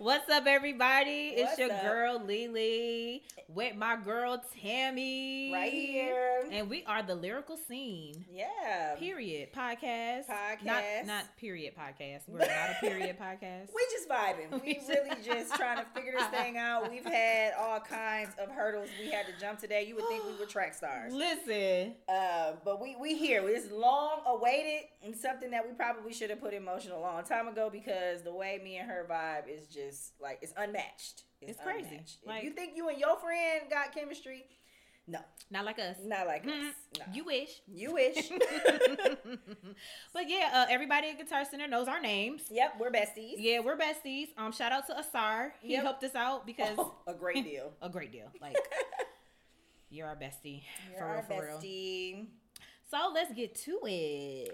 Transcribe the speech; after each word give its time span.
What's 0.00 0.30
up, 0.30 0.46
everybody? 0.46 1.32
What's 1.36 1.50
it's 1.52 1.58
your 1.58 1.72
up? 1.72 1.82
girl 1.82 2.22
Lily 2.24 3.24
with 3.48 3.74
my 3.74 3.96
girl 3.96 4.40
Tammy. 4.62 5.50
right 5.52 5.72
here. 5.72 6.44
And 6.52 6.70
we 6.70 6.84
are 6.84 7.02
the 7.02 7.16
Lyrical 7.16 7.56
Scene. 7.56 8.24
Yeah. 8.30 8.94
Period. 8.96 9.52
Podcast. 9.52 10.26
Podcast. 10.28 10.64
Not 10.64 10.84
not 11.04 11.24
period 11.36 11.74
podcast. 11.76 12.28
We're 12.28 12.38
not 12.38 12.48
a 12.48 12.76
period 12.80 13.18
podcast. 13.20 13.70
We 13.74 13.84
just 13.90 14.08
vibing. 14.08 14.62
We 14.64 14.78
really 14.88 15.16
just 15.24 15.56
trying 15.56 15.78
to 15.78 15.86
figure 15.92 16.12
this 16.16 16.28
thing 16.28 16.56
out. 16.56 16.88
We've 16.88 17.04
had 17.12 17.54
all 17.58 17.80
kinds 17.80 18.30
of 18.40 18.50
hurdles 18.52 18.88
we 19.00 19.10
had 19.10 19.26
to 19.26 19.32
jump 19.40 19.58
today. 19.58 19.84
You 19.84 19.96
would 19.96 20.06
think 20.06 20.24
we 20.24 20.38
were 20.38 20.46
track 20.46 20.74
stars. 20.74 21.12
Listen. 21.12 21.94
Uh, 22.08 22.52
but 22.64 22.80
we 22.80 22.94
we 23.00 23.16
here. 23.18 23.42
It's 23.48 23.72
long 23.72 24.20
awaited 24.28 24.82
and 25.04 25.16
something 25.16 25.50
that 25.50 25.66
we 25.66 25.74
probably 25.74 26.12
should 26.12 26.30
have 26.30 26.40
put 26.40 26.54
in 26.54 26.64
motion 26.64 26.92
a 26.92 27.00
long 27.00 27.24
time 27.24 27.48
ago 27.48 27.68
because 27.68 28.22
the 28.22 28.32
way 28.32 28.60
me 28.62 28.76
and 28.76 28.88
her 28.88 29.04
vibe 29.10 29.48
is 29.52 29.66
just 29.66 29.87
like 30.20 30.38
it's 30.42 30.52
unmatched. 30.56 31.24
It's 31.40 31.60
crazy. 31.60 31.88
unmatched. 31.90 32.18
Like- 32.26 32.38
if 32.38 32.44
you 32.44 32.50
think 32.52 32.76
you 32.76 32.88
and 32.88 32.98
your 32.98 33.16
friend 33.18 33.62
got 33.70 33.92
chemistry, 33.94 34.44
no, 35.10 35.20
Not 35.50 35.64
like 35.64 35.78
us. 35.78 35.96
not 36.04 36.26
like 36.26 36.44
Mm, 36.44 36.68
us. 36.68 36.74
No. 36.98 37.04
You 37.14 37.24
wish. 37.24 37.62
you 37.66 37.94
wish. 37.94 38.28
but 40.12 40.28
yeah, 40.28 40.50
uh, 40.52 40.66
everybody 40.68 41.08
at 41.08 41.18
Guitar 41.18 41.44
Center 41.44 41.66
knows 41.66 41.88
our 41.88 42.00
names. 42.00 42.42
yep, 42.50 42.74
we're 42.78 42.90
besties. 42.90 43.34
Yeah, 43.38 43.60
we're 43.60 43.76
besties. 43.76 44.28
Um, 44.36 44.52
shout 44.52 44.70
out 44.72 44.86
to 44.88 44.98
Asar. 44.98 45.54
He 45.62 45.72
Yep. 45.72 45.82
helped 45.82 46.04
us 46.04 46.14
out 46.14 46.44
because 46.46 46.76
Oh, 46.78 46.94
a 47.06 47.14
great 47.14 47.44
deal. 47.44 47.72
a 47.82 47.88
great 47.88 48.12
deal. 48.12 48.30
Like 48.40 48.56
you're 49.90 50.06
our 50.06 50.16
bestie. 50.16 50.62
You're 50.90 50.98
for 50.98 51.04
our 51.04 51.14
real, 51.28 51.38
for 51.40 51.46
real. 51.46 51.60
So 52.90 53.10
let's 53.12 53.34
get 53.34 53.54
to 53.54 53.80
it. 53.84 54.50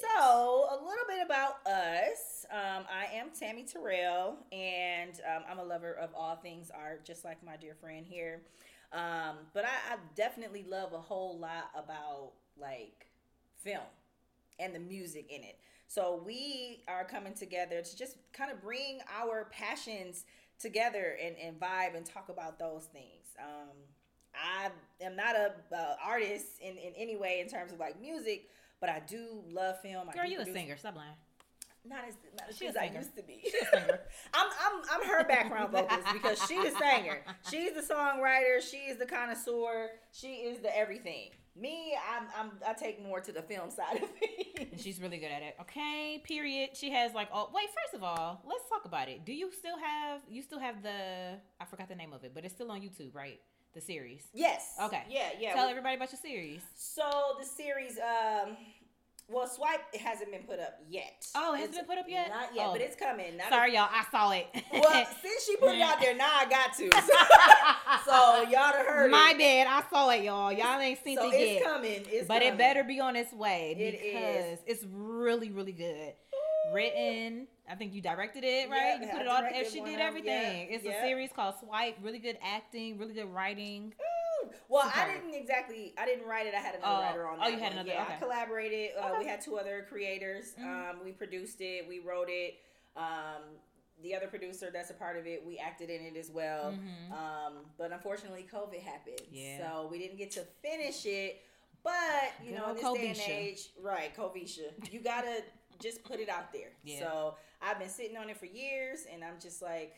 So, 0.00 0.66
a 0.68 0.74
little 0.74 1.04
bit 1.06 1.24
about 1.24 1.64
us. 1.64 2.44
Um, 2.50 2.84
I 2.90 3.14
am 3.14 3.28
Tammy 3.38 3.62
Terrell, 3.62 4.36
and 4.50 5.12
um, 5.32 5.44
I'm 5.48 5.60
a 5.60 5.64
lover 5.64 5.92
of 5.92 6.10
all 6.12 6.34
things 6.34 6.72
art, 6.74 7.04
just 7.04 7.24
like 7.24 7.44
my 7.44 7.56
dear 7.56 7.76
friend 7.80 8.04
here. 8.04 8.42
Um, 8.92 9.36
but 9.54 9.64
I, 9.64 9.94
I 9.94 9.96
definitely 10.16 10.64
love 10.68 10.92
a 10.92 10.98
whole 10.98 11.38
lot 11.38 11.70
about 11.76 12.32
like 12.60 13.06
film 13.62 13.78
and 14.58 14.74
the 14.74 14.80
music 14.80 15.30
in 15.30 15.44
it. 15.44 15.60
So 15.86 16.20
we 16.26 16.82
are 16.88 17.04
coming 17.04 17.34
together 17.34 17.80
to 17.80 17.96
just 17.96 18.16
kind 18.32 18.50
of 18.50 18.60
bring 18.60 18.98
our 19.20 19.50
passions 19.52 20.24
together 20.58 21.16
and, 21.24 21.36
and 21.36 21.60
vibe 21.60 21.96
and 21.96 22.04
talk 22.04 22.28
about 22.28 22.58
those 22.58 22.86
things. 22.86 23.36
Um, 23.38 23.76
I 24.42 24.70
am 25.04 25.16
not 25.16 25.34
a 25.36 25.52
uh, 25.74 25.94
artist 26.04 26.46
in, 26.60 26.76
in 26.76 26.92
any 26.96 27.16
way 27.16 27.40
in 27.40 27.48
terms 27.48 27.72
of 27.72 27.78
like 27.78 28.00
music, 28.00 28.48
but 28.80 28.88
I 28.88 29.00
do 29.06 29.42
love 29.50 29.80
film. 29.80 30.08
Girl, 30.14 30.26
you 30.26 30.40
a 30.40 30.44
singer. 30.44 30.76
Stop 30.76 30.96
lying. 30.96 31.12
Not 31.86 32.00
as 32.06 32.14
not 32.38 32.48
as 32.50 32.56
She 32.58 32.66
as 32.66 32.76
I 32.76 32.84
used 32.84 33.16
to 33.16 33.22
be. 33.22 33.40
She 33.42 33.56
a 33.58 33.70
singer. 33.70 34.00
I'm 34.34 34.48
I'm 34.66 34.82
I'm 34.92 35.08
her 35.08 35.24
background 35.24 35.72
vocalist 35.72 36.08
because 36.12 36.38
she's 36.46 36.64
a 36.64 36.76
singer. 36.76 37.22
She's 37.50 37.72
the 37.72 37.94
songwriter. 37.94 38.60
She 38.60 38.78
is 38.78 38.98
the 38.98 39.06
connoisseur. 39.06 39.90
She 40.12 40.28
is 40.28 40.58
the 40.60 40.76
everything. 40.76 41.30
Me, 41.56 41.96
I'm 42.14 42.26
I'm 42.38 42.50
I 42.66 42.72
take 42.74 43.02
more 43.02 43.20
to 43.20 43.32
the 43.32 43.42
film 43.42 43.70
side 43.70 43.96
of 43.96 44.02
And 44.58 44.68
things. 44.70 44.82
she's 44.82 45.00
really 45.00 45.18
good 45.18 45.30
at 45.30 45.42
it. 45.42 45.56
Okay, 45.62 46.22
period. 46.24 46.70
She 46.74 46.90
has 46.90 47.14
like 47.14 47.28
oh 47.32 47.50
wait, 47.54 47.66
first 47.68 47.94
of 47.94 48.02
all, 48.04 48.42
let's 48.46 48.68
talk 48.68 48.84
about 48.84 49.08
it. 49.08 49.24
Do 49.24 49.32
you 49.32 49.50
still 49.52 49.78
have 49.78 50.20
you 50.28 50.42
still 50.42 50.58
have 50.60 50.82
the 50.82 51.38
I 51.60 51.64
forgot 51.64 51.88
the 51.88 51.96
name 51.96 52.12
of 52.12 52.22
it, 52.22 52.32
but 52.34 52.44
it's 52.44 52.54
still 52.54 52.70
on 52.70 52.80
YouTube, 52.80 53.14
right? 53.14 53.40
The 53.74 53.80
series. 53.80 54.22
Yes. 54.34 54.74
Okay. 54.82 55.02
Yeah, 55.08 55.28
yeah. 55.38 55.54
Tell 55.54 55.68
everybody 55.68 55.94
about 55.96 56.10
your 56.10 56.20
series. 56.20 56.60
So 56.76 57.02
the 57.38 57.44
series, 57.46 57.98
um, 57.98 58.56
well, 59.28 59.46
Swipe 59.46 59.80
it 59.92 60.00
hasn't 60.00 60.32
been 60.32 60.42
put 60.44 60.58
up 60.58 60.80
yet. 60.88 61.26
Oh, 61.36 61.52
it 61.54 61.58
hasn't 61.58 61.76
It's 61.76 61.78
been 61.78 61.86
put 61.86 61.98
up 61.98 62.06
yet? 62.08 62.30
Not 62.30 62.54
yet, 62.54 62.66
Oh. 62.68 62.72
but 62.72 62.80
it's 62.80 62.96
coming. 62.96 63.36
Not 63.36 63.50
Sorry, 63.50 63.74
y'all. 63.74 63.88
I 63.92 64.04
saw 64.10 64.30
it. 64.30 64.46
well, 64.72 65.06
since 65.22 65.44
she 65.44 65.56
put 65.56 65.74
it 65.74 65.82
out 65.82 66.00
there, 66.00 66.16
now 66.16 66.30
I 66.32 66.46
got 66.48 66.74
to. 66.78 66.90
so 68.04 68.42
y'all 68.50 68.72
done 68.72 68.86
heard 68.86 69.10
My 69.10 69.32
it. 69.34 69.38
bad. 69.38 69.66
I 69.66 69.82
saw 69.90 70.08
it, 70.10 70.24
y'all. 70.24 70.50
Y'all 70.50 70.80
ain't 70.80 71.04
seen 71.04 71.18
So 71.18 71.30
it 71.30 71.34
it's 71.36 71.64
coming. 71.64 72.02
It's 72.10 72.26
but 72.26 72.38
coming. 72.40 72.54
it 72.54 72.58
better 72.58 72.82
be 72.84 73.00
on 73.00 73.16
its 73.16 73.32
way 73.34 73.74
because 73.76 74.58
it's 74.66 74.84
really, 74.90 75.50
really 75.50 75.72
good. 75.72 76.14
Written, 76.72 77.46
I 77.70 77.74
think 77.74 77.92
you 77.94 78.00
directed 78.00 78.44
it, 78.44 78.70
right? 78.70 78.98
Yeah, 79.00 79.06
you 79.06 79.12
put 79.12 79.20
it 79.22 79.28
all. 79.28 79.40
directed 79.40 79.70
She 79.72 79.80
did 79.80 80.00
everything. 80.00 80.68
yeah, 80.68 80.74
It's 80.76 80.84
yeah. 80.84 80.92
a 81.02 81.06
series 81.06 81.30
called 81.34 81.54
Swipe. 81.60 81.96
Really 82.02 82.18
good 82.18 82.38
acting, 82.42 82.98
really 82.98 83.14
good 83.14 83.32
writing. 83.32 83.92
Ooh. 84.00 84.50
Well, 84.68 84.90
I 84.94 85.06
didn't 85.14 85.34
exactly. 85.34 85.94
I 85.98 86.06
didn't 86.06 86.26
write 86.26 86.46
it. 86.46 86.54
I 86.54 86.58
had 86.58 86.76
another 86.76 86.94
Oh, 86.96 87.00
writer 87.02 87.28
on. 87.28 87.38
oh, 87.42 87.48
you 87.48 87.54
had 87.58 87.62
one. 87.62 87.72
another- 87.72 87.88
Yeah, 87.90 88.02
okay. 88.04 88.14
I 88.14 88.18
collaborated. 88.18 88.90
Uh, 88.96 89.08
Okay. 89.08 89.18
We 89.20 89.26
had 89.26 89.40
two 89.40 89.58
other 89.58 89.86
creators. 89.88 90.54
Mhm. 90.58 90.90
Um, 90.90 91.04
we 91.04 91.12
produced 91.12 91.60
it. 91.60 91.86
We 91.88 91.98
wrote 91.98 92.28
it. 92.30 92.58
Um, 92.96 93.42
the 94.02 94.14
other 94.14 94.28
producer 94.28 94.70
that's 94.72 94.90
a 94.90 94.94
part 94.94 95.16
of 95.16 95.26
it, 95.26 95.44
we 95.44 95.58
acted 95.58 95.90
in 95.90 96.00
it 96.02 96.16
as 96.16 96.30
well. 96.30 96.72
Mhm. 96.72 97.12
Um, 97.12 97.66
but 97.76 97.90
unfortunately, 97.92 98.46
COVID 98.50 98.80
happened. 98.80 99.20
Yeah. 99.30 99.58
So 99.58 99.88
we 99.90 99.98
didn't 99.98 100.16
get 100.18 100.30
to 100.32 100.44
finish 100.62 101.04
it. 101.04 101.42
But 101.82 102.32
you 102.42 102.50
Good 102.52 102.58
know, 102.58 102.68
in 102.70 102.74
this 102.76 102.84
day 102.94 103.08
and 103.08 103.20
age, 103.32 103.70
right, 103.80 104.14
Covisha, 104.14 104.92
you 104.92 105.00
gotta 105.00 105.42
just 105.80 106.02
put 106.04 106.20
it 106.20 106.28
out 106.28 106.52
there. 106.52 106.70
Yeah. 106.84 107.00
So 107.00 107.36
I've 107.62 107.78
been 107.78 107.88
sitting 107.88 108.16
on 108.16 108.28
it 108.30 108.36
for 108.38 108.46
years, 108.46 109.00
and 109.12 109.24
I'm 109.24 109.40
just 109.40 109.60
like, 109.62 109.94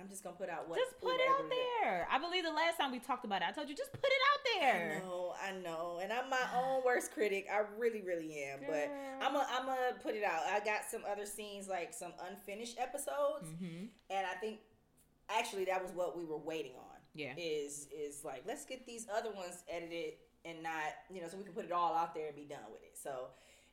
I'm 0.00 0.08
just 0.08 0.22
gonna 0.22 0.36
put 0.36 0.48
out 0.48 0.68
what. 0.68 0.78
just 0.78 1.00
put 1.00 1.14
it 1.14 1.28
out 1.28 1.44
there. 1.82 2.06
I 2.10 2.18
believe 2.18 2.44
the 2.44 2.52
last 2.52 2.78
time 2.78 2.92
we 2.92 2.98
talked 3.00 3.24
about 3.24 3.42
it, 3.42 3.48
I 3.48 3.52
told 3.52 3.68
you 3.68 3.74
just 3.74 3.92
put 3.92 4.04
it 4.04 4.22
out 4.32 4.60
there. 4.60 5.02
I 5.02 5.06
know, 5.06 5.34
I 5.42 5.52
know, 5.52 6.00
and 6.02 6.12
I'm 6.12 6.30
my 6.30 6.46
own 6.56 6.82
worst 6.86 7.12
critic. 7.12 7.46
I 7.52 7.62
really, 7.78 8.02
really 8.02 8.42
am. 8.44 8.60
But 8.66 8.90
I'm 9.20 9.34
a, 9.34 9.46
I'm 9.50 9.66
gonna 9.66 9.98
put 10.02 10.14
it 10.14 10.22
out. 10.24 10.42
I 10.50 10.60
got 10.60 10.82
some 10.90 11.02
other 11.10 11.26
scenes, 11.26 11.66
like 11.68 11.92
some 11.92 12.12
unfinished 12.30 12.78
episodes, 12.78 13.48
Mm-hmm. 13.48 13.86
and 14.10 14.26
I 14.26 14.34
think 14.40 14.60
actually 15.28 15.64
that 15.66 15.82
was 15.82 15.90
what 15.92 16.16
we 16.16 16.24
were 16.24 16.38
waiting 16.38 16.72
on. 16.78 16.96
Yeah. 17.14 17.32
Is 17.36 17.88
is 17.92 18.24
like 18.24 18.44
let's 18.46 18.64
get 18.64 18.86
these 18.86 19.06
other 19.12 19.32
ones 19.32 19.64
edited 19.68 20.12
and 20.44 20.62
not 20.62 20.84
you 21.12 21.20
know 21.20 21.26
so 21.28 21.36
we 21.36 21.42
can 21.42 21.52
put 21.54 21.64
it 21.64 21.72
all 21.72 21.94
out 21.96 22.14
there 22.14 22.28
and 22.28 22.36
be 22.36 22.44
done 22.44 22.70
with 22.72 22.82
it. 22.82 22.96
So. 22.96 23.28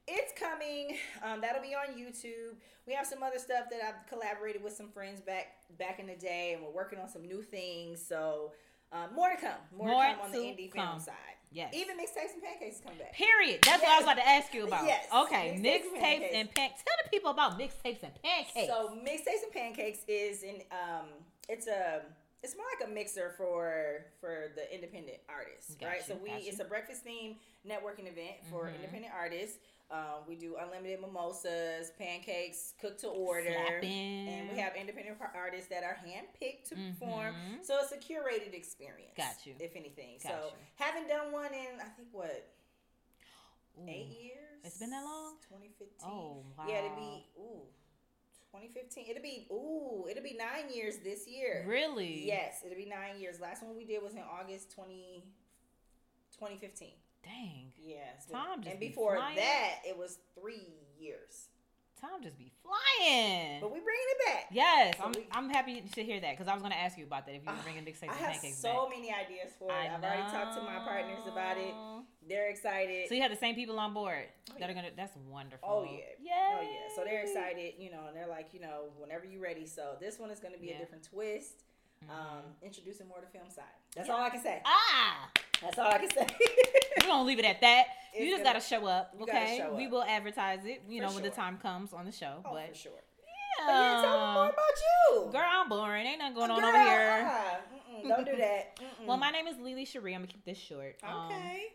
It's 0.08 0.40
coming. 0.40 0.98
Um, 1.24 1.42
that'll 1.42 1.62
be 1.62 1.74
on 1.74 1.96
YouTube. 1.98 2.56
We 2.88 2.94
have 2.94 3.08
some 3.08 3.24
other 3.24 3.40
stuff 3.40 3.66
that 3.72 3.80
I've 3.84 4.08
collaborated 4.08 4.64
with 4.64 4.74
some 4.74 4.90
friends 4.90 5.20
back 5.22 5.48
back 5.80 6.00
in 6.00 6.06
the 6.08 6.16
day, 6.16 6.54
and 6.54 6.64
we're 6.64 6.72
working 6.72 7.00
on 7.00 7.10
some 7.10 7.24
new 7.28 7.42
things. 7.42 8.06
So 8.06 8.52
um, 8.92 9.16
more 9.16 9.30
to 9.32 9.38
come. 9.38 9.58
More, 9.76 9.88
More 9.88 10.04
to 10.06 10.12
come 10.16 10.26
on 10.26 10.32
the 10.32 10.38
indie 10.38 10.72
come. 10.72 10.88
film 10.90 11.00
side. 11.00 11.16
Yes. 11.52 11.74
Even 11.74 11.96
mixtapes 11.98 12.34
and 12.34 12.44
pancakes 12.44 12.82
coming 12.82 13.00
back. 13.00 13.14
Period. 13.14 13.62
That's 13.64 13.82
what 13.82 13.90
I 13.90 13.96
was 13.96 14.04
about 14.04 14.18
to 14.18 14.28
ask 14.28 14.54
you 14.54 14.68
about. 14.68 14.86
Yes. 14.86 15.06
Okay. 15.16 15.58
Mixtapes 15.58 15.94
and 15.94 16.02
pancakes. 16.02 16.54
pan. 16.56 16.70
Tell 16.86 16.98
the 17.04 17.10
people 17.10 17.32
about 17.32 17.58
mixtapes 17.58 18.04
and 18.04 18.12
pancakes. 18.22 18.68
So 18.68 18.90
mixtapes 19.04 19.44
and 19.44 19.54
pancakes 19.54 20.00
is 20.08 20.44
in 20.44 20.56
um 20.72 21.06
it's 21.48 21.68
a 21.68 22.02
it's 22.44 22.56
more 22.58 22.66
like 22.78 22.88
a 22.90 22.94
mixer 22.94 23.34
for 23.38 24.06
for 24.20 24.52
the 24.56 24.72
independent 24.74 25.18
artists, 25.30 25.78
right? 25.82 26.04
So 26.06 26.16
we 26.22 26.30
gotcha. 26.30 26.48
it's 26.50 26.60
a 26.60 26.66
breakfast 26.66 27.04
theme 27.04 27.38
networking 27.68 28.08
event 28.12 28.36
for 28.52 28.66
Mhm. 28.66 28.76
independent 28.76 29.14
artists. 29.18 29.58
Um, 29.92 30.26
we 30.28 30.36
do 30.36 30.56
unlimited 30.60 31.00
mimosas, 31.00 31.92
pancakes, 31.98 32.74
cooked 32.82 33.02
to 33.02 33.08
order, 33.08 33.54
Slapping. 33.54 34.28
and 34.28 34.50
we 34.52 34.58
have 34.58 34.76
independent 34.76 35.18
artists 35.36 35.70
that 35.70 35.84
are 35.84 35.96
handpicked 36.06 36.70
to 36.70 36.76
perform. 36.76 37.36
Mhm. 37.36 37.64
So 37.66 37.78
it's 37.80 37.92
a 37.92 37.98
curated 37.98 38.54
experience. 38.56 39.14
Got 39.16 39.46
you. 39.46 39.56
If 39.60 39.76
anything, 39.76 40.18
Got 40.24 40.32
so 40.32 40.46
you. 40.48 40.58
haven't 40.84 41.08
done 41.08 41.32
one 41.32 41.54
in 41.54 41.80
I 41.80 41.90
think 41.90 42.08
what 42.12 42.52
Ooh. 43.80 43.88
eight 43.88 44.08
years. 44.08 44.60
It's 44.64 44.80
been 44.80 44.90
that 44.90 45.04
long? 45.04 45.38
2015. 45.48 46.10
Oh 46.10 46.44
wow. 46.58 46.66
Yeah, 46.68 46.80
it'd 46.80 46.96
be 46.98 47.28
ooh, 47.38 47.62
2015. 48.52 49.06
It'll 49.08 49.22
be 49.22 49.48
ooh, 49.52 50.08
it'll 50.10 50.24
be 50.24 50.34
nine 50.34 50.72
years 50.74 50.98
this 51.04 51.28
year. 51.28 51.64
really. 51.68 52.26
Yes, 52.26 52.64
it'll 52.66 52.76
be 52.76 52.86
nine 52.88 53.20
years. 53.20 53.40
Last 53.40 53.62
one 53.62 53.76
we 53.78 53.86
did 53.86 54.02
was 54.02 54.14
in 54.14 54.22
August 54.24 54.72
20, 54.72 55.24
2015. 56.32 56.94
Dang. 57.26 57.72
Yes. 57.78 58.26
Time 58.32 58.62
just 58.62 58.72
and 58.72 58.80
be 58.80 58.88
before 58.90 59.16
flying. 59.18 59.36
that, 59.36 59.80
it 59.86 59.98
was 59.98 60.20
three 60.40 60.68
years. 60.98 61.50
Time 62.00 62.22
just 62.22 62.38
be 62.38 62.52
flying. 62.62 63.62
But 63.62 63.72
we 63.72 63.80
bringing 63.80 64.10
it 64.12 64.26
back. 64.26 64.46
Yes, 64.52 64.96
So 64.98 65.06
I'm, 65.06 65.12
we- 65.14 65.28
I'm 65.32 65.50
happy 65.50 65.82
to 65.82 66.04
hear 66.04 66.20
that 66.20 66.32
because 66.38 66.48
I 66.48 66.54
was 66.54 66.62
going 66.62 66.74
to 66.74 66.78
ask 66.78 66.98
you 66.98 67.06
about 67.06 67.26
that 67.26 67.34
if 67.36 67.42
you 67.44 67.50
were 67.50 67.56
Ah, 67.58 67.64
bringing 67.64 67.84
mixtapes 67.86 68.10
I 68.10 68.18
and 68.18 68.26
have 68.26 68.32
pancakes 68.34 68.58
so 68.60 68.88
back. 68.90 68.98
many 69.00 69.10
ideas 69.14 69.54
for 69.58 69.70
it. 69.72 69.74
I 69.74 69.96
I've 69.96 70.04
already 70.04 70.30
talked 70.30 70.56
to 70.58 70.62
my 70.62 70.80
partners 70.84 71.24
about 71.32 71.58
it. 71.58 71.74
They're 72.28 72.50
excited. 72.50 73.08
So 73.08 73.16
you 73.16 73.22
have 73.22 73.32
the 73.32 73.38
same 73.38 73.56
people 73.56 73.80
on 73.80 73.94
board 73.94 74.26
Oh, 74.52 74.54
that 74.60 74.66
yeah. 74.66 74.72
are 74.72 74.74
gonna. 74.74 74.90
That's 74.96 75.16
wonderful. 75.30 75.68
Oh 75.70 75.84
yeah. 75.84 76.00
Yeah. 76.22 76.58
Oh 76.60 76.62
yeah. 76.62 76.96
So 76.96 77.04
they're 77.06 77.22
excited, 77.24 77.76
you 77.80 77.92
know, 77.92 78.02
and 78.08 78.16
they're 78.16 78.28
like, 78.28 78.50
you 78.54 78.60
know, 78.60 78.90
whenever 78.98 79.26
you're 79.26 79.42
ready. 79.42 79.66
So 79.66 79.96
this 80.02 80.20
one 80.20 80.30
is 80.32 80.40
going 80.40 80.54
to 80.54 80.60
be 80.60 80.68
Yeah. 80.68 80.76
a 80.76 80.80
different 80.80 81.04
twist. 81.04 81.64
Mhm. 82.04 82.10
Um, 82.12 82.44
introducing 82.62 83.08
more 83.08 83.22
to 83.22 83.28
film 83.28 83.50
side. 83.50 83.64
That's 83.96 84.08
Yeah. 84.10 84.16
all 84.16 84.22
I 84.24 84.30
can 84.32 84.42
say. 84.44 84.62
ah, 84.66 85.30
That's 85.62 85.80
all 85.80 85.88
I 85.92 85.98
can 86.00 86.10
say. 86.12 86.28
we're 87.02 87.08
gonna 87.08 87.24
leave 87.24 87.40
it 87.40 87.46
at 87.46 87.62
that. 87.62 87.86
It's 88.14 88.22
you 88.24 88.32
just 88.32 88.44
gonna- 88.44 88.54
gotta 88.60 88.66
show 88.66 88.86
up, 88.86 89.14
okay? 89.22 89.58
show 89.60 89.74
We 89.76 89.88
will 89.88 90.04
advertise 90.04 90.64
it, 90.66 90.84
you 90.88 91.02
For 91.02 91.08
know, 91.08 91.14
when 91.14 91.24
the 91.24 91.30
time 91.30 91.58
comes 91.58 91.94
on 91.94 92.06
the 92.06 92.12
show. 92.12 92.42
Oh, 92.46 92.54
but 92.54 92.70
for 92.70 92.76
sure. 92.76 92.92
yeah, 93.60 93.66
But 93.66 93.72
yeah, 93.74 94.02
tell 94.02 94.28
me 94.28 94.34
more 94.34 94.50
about 94.50 94.56
you. 95.26 95.32
girl, 95.32 95.44
I'm 95.46 95.70
boring. 95.70 96.06
Ain't 96.06 96.20
nothing 96.20 96.36
going 96.36 96.52
on 96.52 96.60
Girl, 96.62 96.70
over 96.70 96.80
here. 96.84 97.32
uh-uh. 97.32 98.08
Don't 98.08 98.26
do 98.26 98.36
that. 98.38 98.78
Mm-mm. 98.80 99.06
Well, 99.06 99.18
my 99.18 99.32
name 99.32 99.48
is 99.48 99.58
Lily 99.58 99.86
Cherie. 99.86 100.14
I'm 100.14 100.22
gonna 100.22 100.32
keep 100.32 100.46
this 100.46 100.58
short. 100.58 100.96
Um, 101.04 101.26
Okay. 101.28 101.68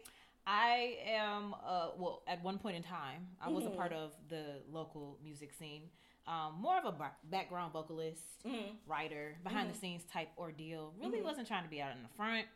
I 0.47 0.99
am, 1.07 1.55
uh, 1.65 1.91
well, 1.97 2.23
at 2.27 2.43
one 2.43 2.59
point 2.59 2.77
in 2.77 2.83
time, 2.83 3.29
I 3.41 3.51
was 3.51 3.67
a 3.67 3.71
Mhm. 3.71 3.77
part 3.77 3.93
of 3.93 4.15
the 4.29 4.63
local 4.71 5.19
music 5.23 5.53
scene. 5.53 5.91
Um, 6.27 6.55
more 6.61 6.79
of 6.79 6.85
a 6.87 7.11
background 7.25 7.73
vocalist, 7.73 8.23
Mhm. 8.45 8.77
writer, 8.87 9.37
behind 9.45 9.71
the 9.71 9.75
Mhm. 9.75 9.81
scenes 9.81 10.05
type 10.05 10.31
ordeal. 10.39 10.95
Really 10.99 11.19
Mhm. 11.21 11.25
wasn't 11.25 11.47
trying 11.47 11.65
to 11.65 11.69
be 11.69 11.81
out 11.83 11.93
in 11.93 12.03
the 12.03 12.09
front. 12.11 12.47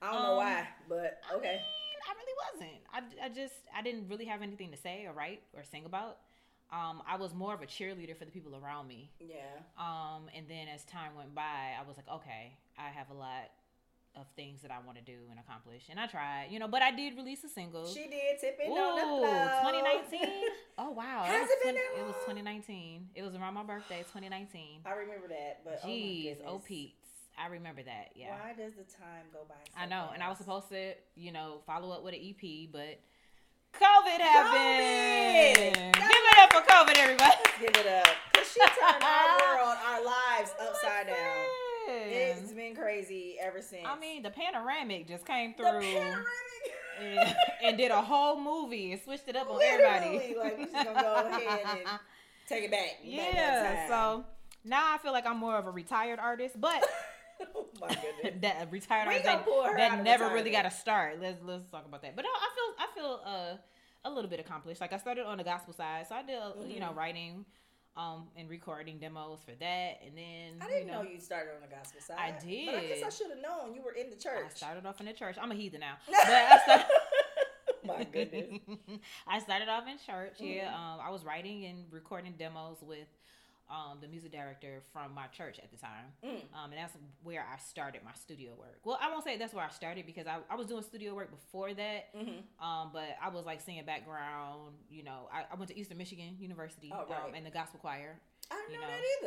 I 0.00 0.12
don't 0.12 0.22
know 0.22 0.30
Um, 0.32 0.36
why, 0.38 0.68
but 0.88 1.22
I 1.30 1.34
okay. 1.34 1.56
mean, 1.56 1.62
I 2.08 2.12
really 2.14 2.36
wasn't. 2.52 2.80
I, 2.92 3.26
I 3.26 3.28
just, 3.28 3.54
I 3.76 3.82
didn't 3.82 4.08
really 4.08 4.24
have 4.26 4.42
anything 4.42 4.70
to 4.70 4.76
say 4.76 5.04
or 5.06 5.12
write 5.12 5.42
or 5.54 5.62
sing 5.64 5.84
about. 5.84 6.18
Um, 6.72 7.02
I 7.06 7.16
was 7.16 7.34
more 7.34 7.52
of 7.52 7.60
a 7.60 7.66
cheerleader 7.66 8.16
for 8.16 8.24
the 8.24 8.30
people 8.30 8.56
around 8.56 8.88
me. 8.88 9.10
Yeah. 9.20 9.60
Um, 9.78 10.28
and 10.34 10.46
then 10.48 10.68
as 10.74 10.84
time 10.84 11.14
went 11.16 11.34
by, 11.34 11.76
I 11.78 11.86
was 11.86 11.96
like, 11.96 12.08
okay, 12.08 12.56
I 12.78 12.88
have 12.88 13.10
a 13.10 13.14
lot 13.14 13.50
of 14.16 14.26
things 14.36 14.60
that 14.62 14.70
I 14.70 14.76
want 14.84 14.98
to 14.98 15.04
do 15.04 15.16
and 15.30 15.38
accomplish, 15.38 15.84
and 15.88 15.98
I 15.98 16.06
tried, 16.06 16.48
you 16.50 16.58
know. 16.58 16.68
But 16.68 16.82
I 16.82 16.90
did 16.90 17.16
release 17.16 17.44
a 17.44 17.48
single. 17.48 17.86
She 17.86 18.08
did 18.08 18.38
tipping 18.40 18.70
Ooh, 18.70 18.76
on 18.76 18.96
the 18.96 19.02
floor. 19.02 19.72
2019. 19.72 20.28
Oh 20.78 20.90
wow, 20.90 21.22
Has 21.26 21.42
was 21.42 21.50
it 21.50 21.62
been 21.64 21.74
20 21.74 21.86
that 21.96 22.00
It 22.00 22.06
was 22.06 22.14
2019. 22.24 23.10
It 23.14 23.22
was 23.22 23.34
around 23.34 23.52
my 23.54 23.62
birthday, 23.62 23.98
2019. 23.98 24.80
I 24.86 24.92
remember 24.92 25.28
that, 25.28 25.60
but 25.64 25.82
Jeez, 25.82 26.38
oh 26.46 26.54
oh. 26.54 26.62
Pete's. 26.66 27.01
I 27.38 27.46
remember 27.48 27.82
that. 27.82 28.10
Yeah. 28.14 28.30
Why 28.30 28.52
does 28.52 28.72
the 28.74 28.84
time 28.84 29.26
go 29.32 29.40
by? 29.48 29.54
So 29.74 29.80
I 29.80 29.86
know, 29.86 30.10
and 30.12 30.22
I 30.22 30.28
was 30.28 30.38
supposed 30.38 30.68
to, 30.70 30.92
you 31.16 31.32
know, 31.32 31.60
follow 31.66 31.90
up 31.90 32.02
with 32.04 32.14
an 32.14 32.20
EP, 32.20 32.68
but 32.70 33.00
COVID 33.74 34.20
happened. 34.20 35.66
COVID! 35.76 35.92
Give 35.94 36.02
it 36.04 36.38
up 36.38 36.52
for 36.52 36.60
COVID, 36.60 36.96
everybody. 36.98 37.30
Let's 37.44 37.58
give 37.58 37.76
it 37.86 37.86
up. 37.86 38.14
'Cause 38.34 38.52
she 38.52 38.60
turned 38.60 39.02
our 39.02 39.38
world, 39.56 39.76
our 39.86 40.04
lives 40.04 40.54
oh 40.60 40.68
upside 40.68 41.06
down. 41.06 41.46
It's 41.88 42.52
been 42.52 42.74
crazy 42.76 43.36
ever 43.40 43.60
since. 43.62 43.86
I 43.86 43.98
mean, 43.98 44.22
the 44.22 44.30
panoramic 44.30 45.08
just 45.08 45.26
came 45.26 45.54
through 45.54 45.80
panoramic. 45.80 46.26
and, 47.00 47.36
and 47.64 47.76
did 47.78 47.90
a 47.90 48.00
whole 48.02 48.38
movie 48.40 48.92
and 48.92 49.00
switched 49.02 49.26
it 49.28 49.36
up 49.36 49.50
on 49.50 49.60
everybody. 49.62 50.34
Like 50.38 50.58
we 50.58 50.64
just 50.64 50.74
gonna 50.74 51.00
go 51.02 51.14
ahead 51.26 51.60
and 51.70 51.98
take 52.48 52.64
it 52.64 52.70
back. 52.70 52.80
back 52.90 52.98
yeah, 53.02 53.86
time. 53.88 53.88
so 53.88 54.24
now 54.64 54.94
I 54.94 54.98
feel 54.98 55.12
like 55.12 55.26
I'm 55.26 55.38
more 55.38 55.56
of 55.56 55.66
a 55.66 55.70
retired 55.70 56.18
artist, 56.20 56.60
but 56.60 56.86
oh 57.54 57.66
my 57.80 57.88
goodness. 57.88 58.40
that 58.42 58.70
retired 58.70 59.08
We 59.08 59.14
artist 59.14 59.24
that, 59.24 59.44
pull 59.44 59.62
her 59.64 59.70
out 59.70 59.76
that 59.78 59.98
of 59.98 60.04
never 60.04 60.28
really 60.32 60.50
got 60.50 60.62
to 60.62 60.70
start. 60.70 61.20
Let's 61.20 61.38
let's 61.42 61.70
talk 61.70 61.84
about 61.86 62.02
that. 62.02 62.14
But 62.16 62.22
no, 62.24 62.30
I 62.30 62.48
feel 62.54 62.74
I 62.78 62.86
feel 62.94 63.20
uh, 63.24 63.56
a 64.04 64.10
little 64.10 64.30
bit 64.30 64.40
accomplished. 64.40 64.80
Like 64.80 64.92
I 64.92 64.98
started 64.98 65.24
on 65.26 65.38
the 65.38 65.44
gospel 65.44 65.72
side, 65.72 66.06
so 66.08 66.14
I 66.14 66.22
did 66.22 66.36
uh, 66.38 66.52
you 66.66 66.80
know 66.80 66.88
Mhm. 66.90 66.96
writing, 66.96 67.44
um, 67.96 68.28
and 68.36 68.48
recording 68.48 68.98
demos 68.98 69.40
for 69.44 69.52
that, 69.52 70.00
and 70.04 70.16
then 70.16 70.58
I 70.60 70.66
didn't 70.68 70.86
you 70.86 70.92
know, 70.92 71.02
you 71.02 71.20
started 71.20 71.50
on 71.54 71.60
the 71.68 71.74
gospel 71.74 72.00
side. 72.00 72.18
I 72.18 72.30
But 72.32 72.74
I 72.74 72.86
guess 72.86 73.02
I 73.04 73.10
should 73.10 73.30
have 73.30 73.40
known 73.42 73.74
you 73.74 73.82
were 73.82 73.92
in 73.92 74.10
the 74.10 74.16
church. 74.16 74.46
I 74.46 74.54
started 74.56 74.86
off 74.86 74.98
in 75.00 75.06
the 75.06 75.12
church. 75.12 75.36
I'm 75.40 75.50
a 75.52 75.54
heathen 75.54 75.80
now, 75.80 75.94
but 76.06 76.16
I 76.16 76.58
started. 76.64 76.86
my 77.84 78.04
goodness. 78.04 78.60
I 79.26 79.38
started 79.40 79.68
off 79.68 79.84
in 79.88 79.98
church. 79.98 80.34
Yeah, 80.38 80.70
Mhm. 80.70 80.74
um, 80.74 81.00
I 81.04 81.10
was 81.10 81.24
writing 81.24 81.64
and 81.66 81.84
recording 81.92 82.34
demos 82.38 82.78
with 82.82 83.08
um, 83.70 83.98
the 84.00 84.08
music 84.08 84.32
director 84.32 84.82
from 84.92 85.14
my 85.14 85.26
church 85.28 85.58
at 85.62 85.70
the 85.70 85.76
time. 85.78 86.12
Mm. 86.24 86.42
Um, 86.54 86.70
and 86.72 86.78
that's 86.78 86.92
where 87.22 87.40
I 87.42 87.58
started 87.58 88.02
my 88.04 88.12
studio 88.14 88.52
work. 88.58 88.78
Well, 88.84 88.98
I 89.00 89.10
won't 89.10 89.24
say 89.24 89.38
that's 89.38 89.54
where 89.54 89.64
I 89.64 89.70
started 89.70 90.04
because 90.06 90.26
I, 90.26 90.38
I 90.50 90.56
was 90.56 90.66
doing 90.66 90.82
studio 90.82 91.14
work 91.14 91.30
before 91.30 91.72
that. 91.74 92.14
Mhm. 92.14 92.42
Um, 92.62 92.90
but 92.92 93.16
I 93.22 93.28
was 93.30 93.46
like 93.46 93.60
singing 93.60 93.84
background. 93.84 94.74
You 94.90 95.04
know, 95.04 95.28
I, 95.32 95.44
I 95.50 95.56
went 95.56 95.70
to 95.70 95.78
Eastern 95.78 95.98
Michigan 95.98 96.36
University 96.38 96.92
Oh, 96.94 97.06
right. 97.08 97.28
um, 97.28 97.34
in 97.34 97.44
the 97.44 97.50
gospel 97.50 97.80
choir. 97.80 98.20
I 98.50 98.56
didn't 98.68 98.74
You 98.74 98.80
know, 98.80 98.86
know. 98.86 98.92
that 98.92 99.26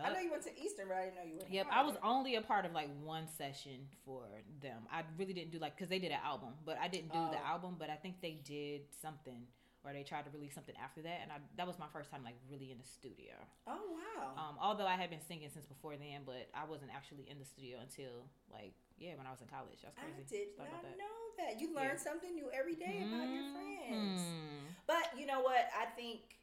either. 0.00 0.04
I 0.08 0.12
know 0.12 0.20
you 0.20 0.30
went 0.32 0.42
to 0.44 0.60
Eastern, 0.60 0.88
but 0.88 0.96
I 0.96 1.04
didn't 1.04 1.14
know 1.16 1.22
you 1.22 1.36
went. 1.38 1.52
Yep, 1.52 1.66
I 1.70 1.82
was 1.84 1.94
only 2.02 2.34
a 2.34 2.40
part 2.42 2.64
of 2.64 2.72
like 2.72 2.88
one 3.04 3.28
session 3.28 3.86
for 4.04 4.24
them. 4.60 4.82
I 4.90 5.02
really 5.16 5.32
didn't 5.34 5.52
do 5.52 5.58
like 5.60 5.76
because 5.76 5.88
they 5.90 6.00
did 6.00 6.10
an 6.10 6.18
album, 6.24 6.48
but 6.64 6.76
I 6.82 6.88
didn't 6.88 7.12
do 7.12 7.18
the 7.30 7.38
Oh. 7.38 7.46
album. 7.46 7.76
But 7.78 7.90
I 7.90 7.94
think 7.96 8.20
they 8.20 8.40
did 8.44 8.80
something 9.00 9.46
or 9.84 9.92
they 9.92 10.02
tried 10.02 10.24
to 10.24 10.30
release 10.32 10.54
something 10.54 10.74
after 10.82 11.02
that, 11.02 11.20
and 11.22 11.30
I, 11.30 11.36
that 11.56 11.66
was 11.66 11.78
my 11.78 11.86
first 11.92 12.10
time 12.10 12.24
like 12.24 12.36
really 12.50 12.72
in 12.72 12.78
the 12.78 12.88
studio. 12.88 13.34
Oh 13.66 13.84
wow. 13.92 14.32
Um, 14.36 14.56
although 14.60 14.86
I 14.86 14.96
had 14.96 15.10
been 15.10 15.20
singing 15.20 15.50
since 15.52 15.66
before 15.66 15.96
then, 15.96 16.22
but 16.24 16.48
I 16.54 16.64
wasn't 16.64 16.90
actually 16.94 17.28
in 17.28 17.38
the 17.38 17.44
studio 17.44 17.78
until 17.82 18.24
like 18.52 18.72
yeah 18.98 19.12
when 19.16 19.26
I 19.26 19.30
was 19.30 19.40
in 19.40 19.48
college. 19.48 19.84
That's 19.84 19.94
crazy. 19.98 20.24
I 20.24 20.24
did 20.30 20.56
Thought 20.56 20.72
not 20.72 20.82
that. 20.82 20.96
know 20.96 21.16
that. 21.38 21.60
You 21.60 21.74
learn 21.74 21.94
Yeah. 22.00 22.08
something 22.08 22.32
new 22.34 22.48
every 22.50 22.74
day 22.76 23.04
about 23.04 23.28
your 23.28 23.44
friends. 23.52 24.20
Mhm. 24.24 24.72
But 24.86 25.18
you 25.18 25.26
know 25.26 25.40
what? 25.42 25.68
I 25.76 25.86
think 25.92 26.40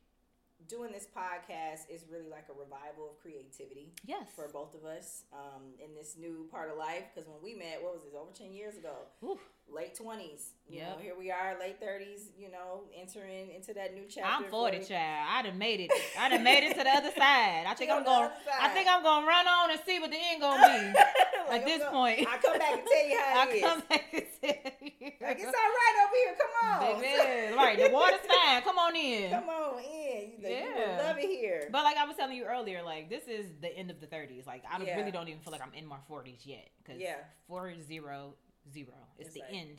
doing 0.67 0.91
this 0.91 1.07
podcast 1.09 1.89
is 1.89 2.05
really 2.11 2.29
like 2.29 2.45
a 2.49 2.53
revival 2.53 3.09
of 3.09 3.17
creativity 3.19 3.93
Yes. 4.05 4.27
for 4.35 4.47
both 4.49 4.75
of 4.75 4.85
us 4.85 5.23
um, 5.33 5.73
in 5.83 5.95
this 5.95 6.17
new 6.17 6.47
part 6.51 6.69
of 6.69 6.77
life. 6.77 7.05
Because 7.13 7.27
when 7.27 7.41
we 7.41 7.55
met, 7.55 7.81
what 7.81 7.93
was 7.93 8.03
this? 8.03 8.13
Over 8.13 8.31
ten 8.31 8.53
years 8.53 8.77
ago, 8.77 8.93
Ooh, 9.23 9.39
late 9.73 9.95
twenties. 9.95 10.51
Know, 10.69 10.95
here 11.01 11.15
we 11.19 11.29
are, 11.31 11.57
late 11.59 11.81
thirties. 11.81 12.29
You 12.37 12.49
know, 12.49 12.83
entering 12.95 13.51
into 13.51 13.73
that 13.73 13.93
new 13.93 14.03
chapter. 14.09 14.45
I'm 14.45 14.49
40, 14.49 14.79
for- 14.79 14.85
child. 14.87 15.27
I 15.29 15.41
done 15.41 15.57
made 15.57 15.81
it. 15.81 15.91
I 16.17 16.29
done 16.29 16.43
made 16.43 16.63
it 16.63 16.77
to 16.77 16.83
the 16.83 16.89
other 16.89 17.11
side. 17.17 17.65
I 17.67 17.73
think 17.73 17.91
I'm 17.91 18.03
going. 18.05 18.25
other 18.25 18.33
I 18.61 18.69
think 18.69 18.87
I'm 18.89 19.03
gonna 19.03 19.27
run 19.27 19.47
on 19.47 19.71
and 19.71 19.79
see 19.85 19.99
what 19.99 20.11
the 20.11 20.17
end 20.17 20.41
gonna 20.41 20.61
be. 20.93 20.99
Like, 21.49 21.61
At 21.61 21.67
this 21.67 21.81
I'm 21.83 21.91
point. 21.91 22.27
I 22.29 22.37
come 22.37 22.57
back 22.59 22.71
and 22.71 22.81
tell 22.87 23.07
you 23.09 23.19
how 23.19 23.41
I 23.41 23.49
it 23.49 23.55
is. 23.55 23.61
come 23.61 23.83
back 23.89 24.05
and 24.13 24.23
tell 24.41 24.71
you. 24.81 25.11
Like 25.19 25.37
it's 25.39 25.45
all 25.45 25.51
right 25.51 25.95
over 26.05 26.15
here. 26.15 26.35
Come 26.39 26.69
on, 26.69 27.01
Baby, 27.01 27.55
right, 27.57 27.77
the 27.77 27.89
water's 27.91 28.19
fine. 28.21 28.61
Come 28.61 28.77
on 28.77 28.95
in. 28.95 29.31
Come 29.31 29.49
on 29.49 29.79
in. 29.83 30.31
You, 30.39 30.47
yeah. 30.47 30.97
you 30.97 31.03
love 31.03 31.17
it 31.17 31.25
here. 31.27 31.67
But 31.69 31.83
like 31.83 31.97
I 31.97 32.05
was 32.05 32.15
telling 32.15 32.37
you 32.37 32.45
earlier, 32.45 32.81
like 32.83 33.09
this 33.09 33.23
is 33.27 33.47
the 33.59 33.75
end 33.75 33.91
of 33.91 33.99
the 33.99 34.07
30s. 34.07 34.47
Like 34.47 34.63
I 34.71 34.81
Yeah. 34.81 34.95
really 34.97 35.11
don't 35.11 35.27
even 35.27 35.41
feel 35.41 35.51
like 35.51 35.61
I'm 35.61 35.73
in 35.73 35.85
my 35.85 35.97
40s 36.09 36.45
yet 36.45 36.69
because 36.81 37.01
Yeah. 37.01 37.15
four 37.49 37.73
zero 37.85 38.35
zero 38.71 38.93
is 39.17 39.27
It's 39.27 39.35
the 39.35 39.41
like 39.41 39.53
end. 39.53 39.77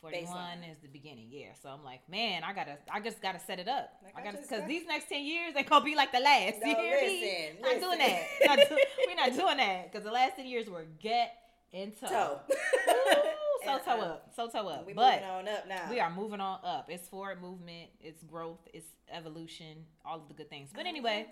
41 0.00 0.26
baseline. 0.36 0.70
is 0.70 0.78
the 0.82 0.88
beginning. 0.88 1.28
Yeah. 1.30 1.46
So 1.62 1.70
I'm 1.70 1.82
like, 1.82 2.06
man, 2.10 2.44
I 2.44 2.52
gotta, 2.52 2.76
I 2.92 3.00
just 3.00 3.22
gotta 3.22 3.40
set 3.40 3.58
it 3.58 3.68
up. 3.68 3.88
Like, 4.02 4.14
I 4.16 4.22
gotta 4.22 4.36
because 4.42 4.66
these 4.68 4.86
next 4.86 5.08
10 5.08 5.24
years 5.24 5.54
they 5.54 5.62
gonna 5.62 5.84
be 5.84 5.94
like 5.96 6.12
the 6.12 6.20
last. 6.20 6.56
No, 6.62 6.68
you 6.68 6.76
hear 6.76 7.00
me? 7.00 7.20
listen, 7.22 7.62
Not 7.62 7.80
doing 7.80 7.98
that. 7.98 8.22
Not 8.44 8.58
do- 8.68 8.78
we're 9.06 9.14
not 9.16 9.32
doing 9.34 9.56
that 9.56 9.90
because 9.90 10.04
the 10.04 10.12
last 10.12 10.36
10 10.36 10.46
years 10.46 10.68
were 10.68 10.84
get 11.00 11.32
and 11.72 11.98
toe. 11.98 12.06
toe. 12.06 12.40
Ooh, 12.50 13.64
so 13.64 13.78
toe 13.78 14.00
uh, 14.00 14.04
up, 14.04 14.30
so 14.36 14.48
toe 14.48 14.68
up. 14.68 14.86
We 14.86 14.92
but 14.92 15.14
moving 15.22 15.28
on 15.30 15.48
up 15.48 15.68
now. 15.68 15.90
we 15.90 16.00
are 16.00 16.10
moving 16.10 16.40
on 16.40 16.58
up. 16.62 16.86
It's 16.90 17.08
forward 17.08 17.40
movement. 17.40 17.88
It's 18.00 18.22
growth. 18.22 18.60
It's 18.74 18.86
evolution. 19.10 19.86
All 20.04 20.16
of 20.20 20.28
the 20.28 20.34
good 20.34 20.50
things. 20.50 20.68
But 20.74 20.84
anyway, 20.84 21.26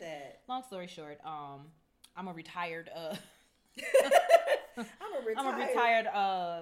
long 0.48 0.62
story 0.62 0.86
short, 0.86 1.18
um, 1.26 1.66
I'm 2.16 2.26
a 2.26 2.32
retired, 2.32 2.88
uh, 2.94 3.14
I'm 4.76 4.84
a 5.22 5.26
retired. 5.26 5.38
I'm 5.46 5.54
a 5.60 5.64
retired, 5.66 6.06
uh, 6.06 6.60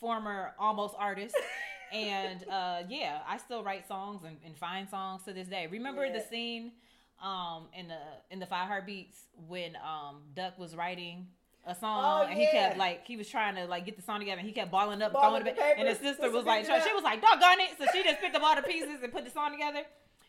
former 0.00 0.52
almost 0.58 0.94
artist. 0.98 1.36
and 1.92 2.44
uh, 2.48 2.82
yeah, 2.88 3.20
I 3.28 3.36
still 3.38 3.62
write 3.62 3.86
songs 3.86 4.22
and, 4.26 4.36
and 4.44 4.56
find 4.56 4.88
songs 4.88 5.22
to 5.24 5.32
this 5.32 5.48
day. 5.48 5.66
Remember 5.70 6.10
the 6.12 6.20
scene 6.20 6.72
um, 7.22 7.66
in 7.76 7.88
the 7.88 7.98
in 8.30 8.38
the 8.38 8.46
Five 8.46 8.68
Heartbeats 8.68 9.18
when 9.48 9.76
um, 9.76 10.22
Duck 10.34 10.58
was 10.58 10.74
writing 10.74 11.26
a 11.64 11.74
song 11.76 12.22
Oh, 12.24 12.26
and 12.28 12.36
he 12.36 12.46
kept 12.48 12.76
like 12.76 13.06
he 13.06 13.16
was 13.16 13.28
trying 13.28 13.54
to 13.54 13.66
like 13.66 13.84
get 13.86 13.94
the 13.96 14.02
song 14.02 14.18
together 14.18 14.38
and 14.40 14.46
he 14.46 14.52
kept 14.52 14.70
balling 14.72 15.00
up, 15.02 15.12
Balling 15.12 15.42
throwing 15.42 15.46
it 15.46 15.54
the 15.54 15.60
back, 15.60 15.74
and 15.78 15.86
his 15.86 15.98
sister 15.98 16.30
was 16.30 16.44
like, 16.44 16.64
she 16.64 16.92
was 16.92 17.04
like, 17.04 17.20
doggone 17.20 17.60
it, 17.60 17.70
so 17.78 17.84
she 17.92 18.02
just 18.02 18.20
picked 18.20 18.34
up 18.34 18.42
all 18.42 18.56
the 18.56 18.62
pieces 18.62 18.98
and 19.02 19.12
put 19.12 19.24
the 19.24 19.30
song 19.30 19.52
together. 19.52 19.82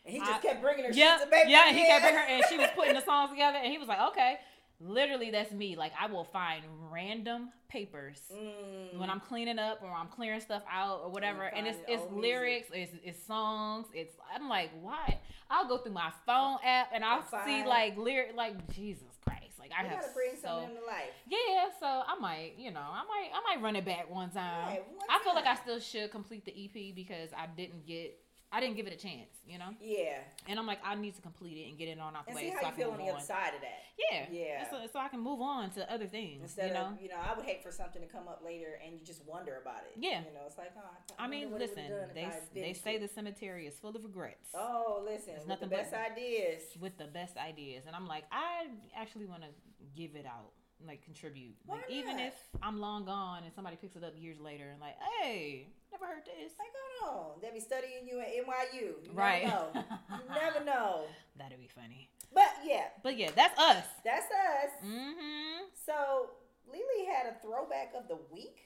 And 0.06 0.12
he 0.12 0.18
just 0.20 0.30
I- 0.32 0.38
kept 0.38 0.60
bringing 0.62 0.84
her 0.84 0.90
Yeah, 0.92 1.18
paper. 1.24 1.48
yeah, 1.48 1.72
he 1.72 1.86
kept 1.86 2.02
bringing 2.02 2.20
her, 2.20 2.26
and 2.26 2.44
she 2.48 2.58
was 2.58 2.68
putting 2.76 2.94
the 2.94 3.00
songs 3.00 3.30
together, 3.30 3.58
and 3.58 3.72
he 3.72 3.78
was 3.78 3.88
like, 3.88 4.00
okay. 4.10 4.36
Literally, 4.80 5.30
that's 5.30 5.52
me. 5.52 5.76
Like, 5.76 5.92
I 6.00 6.06
will 6.06 6.24
find 6.24 6.62
random 6.90 7.50
papers 7.68 8.20
Mm. 8.32 8.98
when 8.98 9.10
I'm 9.10 9.20
cleaning 9.20 9.58
up 9.58 9.80
or 9.82 9.90
I'm 9.90 10.08
clearing 10.08 10.40
stuff 10.40 10.62
out 10.70 11.00
or 11.04 11.10
whatever, 11.10 11.44
and 11.44 11.66
it's 11.66 11.78
it's 11.88 12.02
lyrics, 12.12 12.68
it's 12.72 12.92
it's 13.02 13.22
songs, 13.24 13.86
it's 13.94 14.14
I'm 14.34 14.48
like, 14.48 14.70
why? 14.80 15.18
I'll 15.50 15.66
go 15.68 15.78
through 15.78 15.92
my 15.92 16.10
phone 16.26 16.58
app 16.64 16.88
and 16.92 17.04
I'll 17.04 17.24
see 17.44 17.64
like 17.64 17.96
lyric, 17.96 18.34
like 18.36 18.72
Jesus 18.72 19.18
Christ, 19.26 19.58
like 19.58 19.70
I 19.76 19.82
we 19.82 19.88
have 19.88 20.00
gotta 20.02 20.12
bring 20.14 20.34
so 20.36 20.48
something 20.48 20.76
to 20.76 20.86
life. 20.86 21.10
yeah, 21.26 21.66
so 21.80 21.86
I 21.86 22.14
might, 22.20 22.54
you 22.58 22.70
know, 22.70 22.80
I 22.80 23.02
might 23.08 23.30
I 23.34 23.54
might 23.56 23.62
run 23.62 23.76
it 23.76 23.84
back 23.84 24.08
one 24.10 24.30
time. 24.30 24.66
Right, 24.68 24.84
I 25.10 25.20
feel 25.24 25.34
like 25.34 25.46
I 25.46 25.54
still 25.56 25.80
should 25.80 26.10
complete 26.10 26.44
the 26.44 26.52
EP 26.52 26.94
because 26.94 27.30
I 27.36 27.46
didn't 27.46 27.86
get 27.86 28.18
I 28.54 28.60
didn't 28.60 28.76
give 28.76 28.86
it 28.86 28.92
a 28.92 28.96
chance, 28.96 29.34
you 29.48 29.58
know. 29.58 29.70
Yeah. 29.82 30.18
And 30.46 30.60
I'm 30.60 30.66
like, 30.66 30.78
I 30.84 30.94
need 30.94 31.16
to 31.16 31.22
complete 31.22 31.56
it 31.58 31.68
and 31.70 31.76
get 31.76 31.88
it 31.88 31.98
on 31.98 32.14
out 32.14 32.24
the 32.24 32.30
And 32.30 32.36
way 32.36 32.42
see 32.42 32.50
so 32.50 32.56
how 32.58 32.62
I 32.62 32.68
you 32.68 32.74
can 32.76 32.84
feel 32.84 32.90
on 32.92 32.98
the 32.98 33.08
other 33.12 33.20
side 33.20 33.52
of 33.54 33.60
that. 33.62 33.80
Yeah, 33.98 34.26
Yeah. 34.30 34.70
So, 34.70 34.76
so 34.92 34.98
I 35.00 35.08
can 35.08 35.18
move 35.18 35.40
on 35.40 35.70
to 35.72 35.92
other 35.92 36.06
things. 36.06 36.40
Instead 36.42 36.68
you 36.68 36.74
know, 36.74 36.86
of, 36.94 37.00
you 37.02 37.08
know, 37.08 37.16
I 37.20 37.34
would 37.34 37.44
hate 37.44 37.64
for 37.64 37.72
something 37.72 38.00
to 38.00 38.06
come 38.06 38.28
up 38.28 38.42
later 38.44 38.78
and 38.84 38.94
you 38.94 39.04
just 39.04 39.26
wonder 39.26 39.58
about 39.60 39.82
it. 39.90 39.98
Yeah. 39.98 40.20
You 40.20 40.34
know, 40.34 40.46
it's 40.46 40.56
like, 40.56 40.70
oh, 40.76 41.14
I 41.18 41.26
mean, 41.26 41.50
what 41.50 41.60
it 41.62 41.70
listen, 41.70 41.82
would've 41.90 42.14
done 42.14 42.24
if 42.30 42.54
they 42.54 42.60
they 42.62 42.72
say 42.74 42.96
the 42.98 43.08
cemetery 43.08 43.66
is 43.66 43.74
full 43.74 43.96
of 43.96 44.04
regrets 44.04 44.50
Oh, 44.54 45.02
listen, 45.04 45.34
with 45.34 45.42
the 45.42 45.48
nothing 45.48 45.68
best 45.70 45.90
but- 45.90 46.12
ideas. 46.12 46.62
with 46.80 46.96
the 46.96 47.06
best 47.06 47.36
ideas, 47.36 47.82
and 47.88 47.96
I'm 47.96 48.06
like, 48.06 48.24
I 48.30 48.66
actually 48.96 49.26
want 49.26 49.42
to 49.42 49.48
give 49.96 50.14
it 50.14 50.26
out, 50.26 50.52
like 50.86 51.04
contribute, 51.04 51.54
Why 51.66 51.76
like 51.76 51.84
even 51.90 52.18
if 52.18 52.34
I'm 52.62 52.80
long 52.80 53.04
gone 53.04 53.42
and 53.44 53.52
somebody 53.54 53.76
picks 53.76 53.96
it 53.96 54.04
up 54.04 54.14
years 54.16 54.38
later 54.40 54.70
and 54.70 54.80
like, 54.80 54.94
hey, 55.20 55.68
never 55.92 56.06
heard 56.06 56.24
this. 56.24 56.52
Like, 56.58 56.68
hold 57.00 57.32
on, 57.36 57.40
they 57.42 57.50
be 57.50 57.60
studying 57.60 58.06
you 58.08 58.20
at 58.20 58.28
NYU. 58.28 59.04
You 59.04 59.10
Right. 59.12 59.44
Never 59.44 59.56
know. 59.74 59.84
you 60.10 60.34
never 60.34 60.64
know. 60.70 61.04
That'd 61.38 61.58
be 61.58 61.68
funny. 61.74 62.08
But 62.32 62.48
yeah, 62.64 62.84
But 63.02 63.16
yeah, 63.16 63.30
that's 63.34 63.58
us. 63.58 63.84
that's 64.04 64.26
us. 64.26 64.70
Mm-hmm. 64.84 65.64
So 65.86 66.30
Lily 66.66 67.06
had 67.12 67.26
a 67.32 67.36
throwback 67.40 67.92
of 67.96 68.08
the 68.08 68.18
week. 68.32 68.58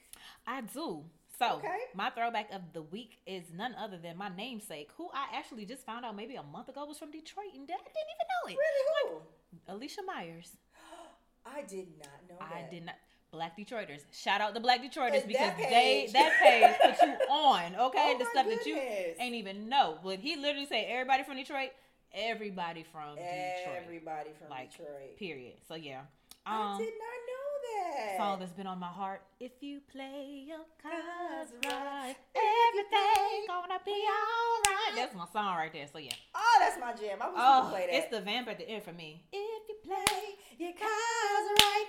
I 0.47 0.61
do. 0.61 1.03
So 1.37 1.55
Okay. 1.57 1.77
my 1.95 2.09
throwback 2.09 2.51
of 2.51 2.61
the 2.73 2.81
week 2.81 3.19
is 3.25 3.43
none 3.55 3.73
other 3.75 3.97
than 3.97 4.17
my 4.17 4.29
namesake, 4.35 4.89
who 4.97 5.09
I 5.13 5.37
actually 5.37 5.65
just 5.65 5.85
found 5.85 6.03
out 6.03 6.15
maybe 6.15 6.35
a 6.35 6.43
month 6.43 6.67
ago 6.67 6.83
was 6.85 6.97
from 6.99 7.11
Detroit, 7.11 7.53
and 7.53 7.63
I 7.63 7.67
didn't 7.67 7.77
even 7.77 8.27
know 8.27 8.53
it. 8.53 8.57
Really? 8.57 9.13
Who? 9.13 9.73
Alicia 9.73 10.01
Myers. 10.03 10.57
I 11.45 11.61
did 11.63 11.87
not 11.99 12.07
know 12.29 12.35
that. 12.39 12.65
I 12.67 12.69
did 12.69 12.85
not. 12.85 12.95
Black 13.31 13.55
Detroiters. 13.55 14.01
Shout 14.11 14.41
out 14.41 14.55
the 14.55 14.59
Black 14.59 14.81
Detroiters 14.81 15.27
because 15.27 15.53
that 15.55 15.57
they 15.57 16.09
that 16.13 16.31
page 16.41 16.75
put 16.97 17.07
you 17.07 17.13
on, 17.29 17.75
okay? 17.75 18.15
Oh 18.15 18.17
the 18.17 18.25
stuff 18.25 18.47
that 18.47 18.65
you 18.65 18.75
ain't 19.19 19.35
even 19.35 19.69
know. 19.69 19.99
But 20.03 20.17
he 20.17 20.35
literally 20.35 20.65
said 20.65 20.85
everybody 20.89 21.21
from 21.23 21.37
Detroit, 21.37 21.69
everybody 22.11 22.83
from 22.91 23.15
Detroit. 23.17 23.83
Everybody 23.83 24.29
from 24.39 24.49
Like, 24.49 24.71
Detroit. 24.71 25.15
Period. 25.19 25.53
So 25.67 25.75
yeah. 25.75 26.01
I 26.45 26.71
Um 26.73 26.77
did 26.79 26.85
not 26.97 27.19
know 27.29 27.93
that. 28.07 28.17
song 28.17 28.39
that's 28.39 28.51
been 28.53 28.65
on 28.65 28.79
my 28.79 28.87
heart. 28.87 29.21
If 29.39 29.51
you 29.61 29.81
play 29.91 30.43
your 30.47 30.65
cards 30.81 31.51
right, 31.65 32.15
everything 32.35 33.45
gonna 33.47 33.79
be 33.85 33.91
alright. 33.91 34.95
That's 34.95 35.15
my 35.15 35.25
song 35.31 35.55
right 35.55 35.71
there. 35.71 35.85
So 35.91 35.99
yeah. 35.99 36.11
Oh, 36.33 36.57
that's 36.59 36.79
my 36.79 36.93
jam. 36.93 37.19
I 37.21 37.25
you 37.27 37.33
Oh, 37.37 37.61
could 37.63 37.69
play 37.71 37.87
that. 37.91 37.95
it's 37.95 38.09
the 38.09 38.21
vamp 38.21 38.47
at 38.47 38.57
the 38.57 38.67
end 38.67 38.83
for 38.83 38.93
me. 38.93 39.21
If 39.31 39.58
play 39.89 40.05
play 40.05 40.35
your 40.57 40.71
cards 40.73 41.61
right, 41.63 41.85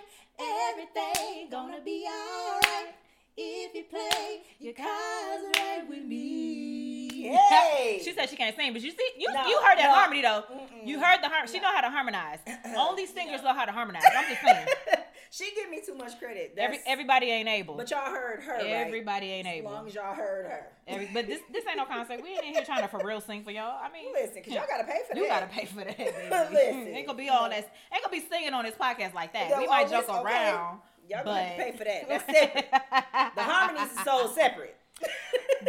everything 0.71 1.51
gonna 1.51 1.81
be 1.85 2.07
alright. 2.09 2.95
If 3.37 3.75
you 3.75 3.85
play 3.85 4.43
your 4.59 4.75
cards 4.75 5.45
right 5.57 5.83
with 5.89 6.05
me. 6.05 7.23
Hey! 7.29 8.01
she 8.03 8.13
said 8.13 8.29
she 8.29 8.37
can't 8.37 8.55
sing, 8.57 8.73
but 8.73 8.83
you 8.83 8.91
see, 8.91 9.11
you 9.19 9.33
No, 9.33 9.47
you 9.47 9.57
heard 9.61 9.79
that 9.79 9.85
no. 9.89 9.95
harmony 9.95 10.23
though. 10.23 10.45
Mm-mm. 10.53 10.87
You 10.87 11.01
heard 11.01 11.23
the 11.23 11.29
har- 11.29 11.47
She 11.47 11.61
know 11.61 11.73
how 11.73 11.81
to 11.83 11.91
harmonize. 11.91 12.39
Only 12.77 13.07
singers 13.07 13.43
know 13.43 13.55
how 13.55 13.65
to 13.65 13.73
harmonize. 13.73 14.03
I'm 14.17 14.29
just 14.29 14.43
saying. 14.43 14.67
she 15.31 15.53
give 15.55 15.71
me 15.71 15.81
too 15.85 15.95
much 15.95 16.19
credit. 16.19 16.55
Every 16.57 16.81
everybody 16.87 17.27
ain't 17.27 17.49
able. 17.49 17.77
but 17.77 17.89
y'all 17.89 18.11
heard 18.11 18.43
her. 18.43 18.57
right? 18.57 18.67
Everybody 18.67 19.27
ain't 19.27 19.47
As 19.47 19.55
able. 19.55 19.71
As 19.71 19.75
long 19.75 19.87
as 19.87 19.95
y'all 19.95 20.15
heard 20.15 20.47
her. 20.47 20.67
Every, 20.89 21.09
but 21.15 21.29
this 21.29 21.41
this 21.53 21.65
ain't 21.69 21.77
no 21.77 21.85
concert. 21.85 22.21
We 22.21 22.31
ain't 22.31 22.45
in 22.45 22.53
here 22.53 22.65
trying 22.65 22.83
to 22.83 22.89
for 22.89 23.01
real 23.05 23.21
sing 23.21 23.45
for 23.45 23.53
y'all. 23.53 23.79
I 23.81 23.93
mean, 23.93 24.13
Listen, 24.13 24.43
cause 24.43 24.53
y'all 24.53 24.65
gotta 24.69 24.85
pay 24.85 25.01
for 25.09 25.17
you 25.17 25.29
that. 25.29 25.45
You 25.45 25.47
gotta 25.47 25.47
pay 25.47 25.67
for 25.67 25.85
that. 25.85 26.51
Listen, 26.53 26.89
ain't 26.89 27.07
gonna 27.07 27.17
be 27.17 27.29
all 27.29 27.49
that. 27.49 27.73
Ain't 27.93 28.03
gonna 28.03 28.13
be 28.13 28.27
singing 28.29 28.53
on 28.53 28.65
this 28.65 28.75
podcast 28.75 29.15
like 29.15 29.33
that. 29.33 29.57
We 29.57 29.69
might 29.69 29.87
oh, 29.87 29.91
joke 29.91 30.09
okay. 30.09 30.21
around. 30.21 30.81
Y'all 31.09 31.23
but 31.25 31.35
gonna 31.35 31.55
pay 31.57 31.73
for 31.77 31.85
that. 31.85 32.09
That's 32.09 32.25
separate. 32.27 32.69
the 33.37 33.43
harmonies 33.43 33.93
is 33.93 34.05
so 34.05 34.33
separate. 34.35 34.77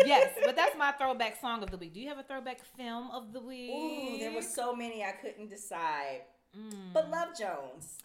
yes, 0.06 0.34
but 0.44 0.56
that's 0.56 0.75
my 0.75 0.91
throwback 0.94 1.39
song 1.39 1.62
of 1.62 1.70
the 1.70 1.77
week. 1.77 1.94
Do 1.94 2.00
you 2.00 2.10
have 2.10 2.18
a 2.18 2.24
throwback 2.24 2.62
film 2.75 3.12
of 3.12 3.32
the 3.32 3.39
week? 3.39 3.72
Ooh, 3.72 4.18
there 4.20 4.34
were 4.34 4.41
so 4.41 4.75
many 4.75 5.03
I 5.03 5.12
couldn't 5.12 5.50
decide. 5.50 6.22
Mm. 6.58 6.94
But 6.94 7.12
Love 7.12 7.30
Jones. 7.38 8.00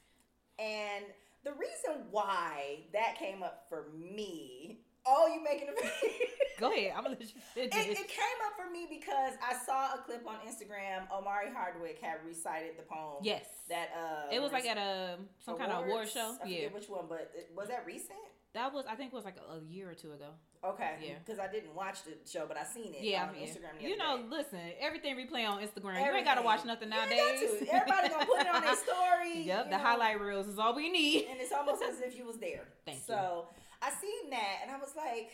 And 0.58 1.04
the 1.46 1.52
reason 1.52 2.06
why 2.10 2.80
that 2.92 3.16
came 3.16 3.42
up 3.44 3.66
for 3.68 3.86
me, 3.96 4.80
oh, 5.06 5.30
you 5.32 5.40
making 5.44 5.68
a 5.68 5.72
Go 6.60 6.72
ahead. 6.72 6.92
I'm 6.96 7.04
gonna 7.04 7.16
let 7.20 7.20
you 7.34 7.40
finish. 7.54 7.72
It, 7.74 7.90
it 7.90 8.08
came 8.08 8.38
up 8.46 8.54
for 8.58 8.68
me 8.72 8.86
because 8.90 9.34
I 9.46 9.54
saw 9.64 9.94
a 9.94 9.98
clip 9.98 10.26
on 10.26 10.36
Instagram. 10.48 11.06
Omari 11.16 11.52
Hardwick 11.54 12.00
had 12.02 12.16
recited 12.26 12.72
the 12.76 12.82
poem. 12.82 13.18
yes. 13.22 13.44
That 13.68 13.90
uh, 13.96 14.34
it 14.34 14.40
was 14.40 14.50
like 14.52 14.66
at 14.66 14.76
a 14.78 15.18
some 15.44 15.56
kind 15.56 15.70
of 15.70 15.78
award 15.84 15.90
awards. 15.90 16.12
show. 16.12 16.36
I 16.42 16.46
Yeah, 16.48 16.56
forget 16.66 16.74
which 16.74 16.88
one, 16.88 17.04
but 17.08 17.30
it, 17.36 17.50
was 17.54 17.68
that 17.68 17.84
recent? 17.86 18.18
That 18.56 18.72
was. 18.72 18.84
I 18.88 18.94
think 18.96 19.12
it 19.12 19.14
was 19.16 19.24
like 19.24 19.36
a, 19.36 19.58
a 19.58 19.60
year 19.70 19.88
or 19.90 19.94
two 19.94 20.12
ago. 20.12 20.30
Okay. 20.64 20.92
Yeah. 21.00 21.14
Because 21.24 21.38
I 21.38 21.46
didn't 21.46 21.74
watch 21.74 21.98
the 22.04 22.14
show, 22.28 22.46
but 22.48 22.56
I 22.56 22.64
seen 22.64 22.94
it 22.94 23.02
Yeah, 23.04 23.28
on 23.28 23.34
yeah. 23.38 23.46
Instagram. 23.46 23.80
You 23.80 23.96
know, 23.96 24.16
day. 24.18 24.24
listen, 24.30 24.58
everything 24.80 25.14
replay 25.16 25.46
on 25.48 25.60
Instagram. 25.62 26.00
You 26.04 26.12
ain't 26.16 26.24
gotta 26.24 26.42
watch 26.42 26.64
nothing 26.64 26.88
nowadays. 26.88 27.42
Everybody 27.70 28.08
gonna 28.08 28.26
put 28.26 28.40
it 28.40 28.48
on 28.48 28.62
their 28.62 28.76
story. 28.88 29.42
Yep, 29.42 29.66
the 29.66 29.70
know, 29.76 29.78
highlight 29.78 30.20
reels 30.20 30.48
is 30.48 30.58
all 30.58 30.74
we 30.74 30.90
need. 30.90 31.26
and 31.30 31.38
it's 31.40 31.52
almost 31.52 31.82
as 31.82 32.00
if 32.00 32.16
you 32.16 32.24
was 32.26 32.38
there. 32.38 32.64
Thank 32.86 32.98
you. 32.98 33.04
so 33.06 33.48
I 33.82 33.90
seen 33.90 34.30
that, 34.30 34.60
and 34.62 34.70
I 34.70 34.78
was 34.78 34.94
like, 34.96 35.30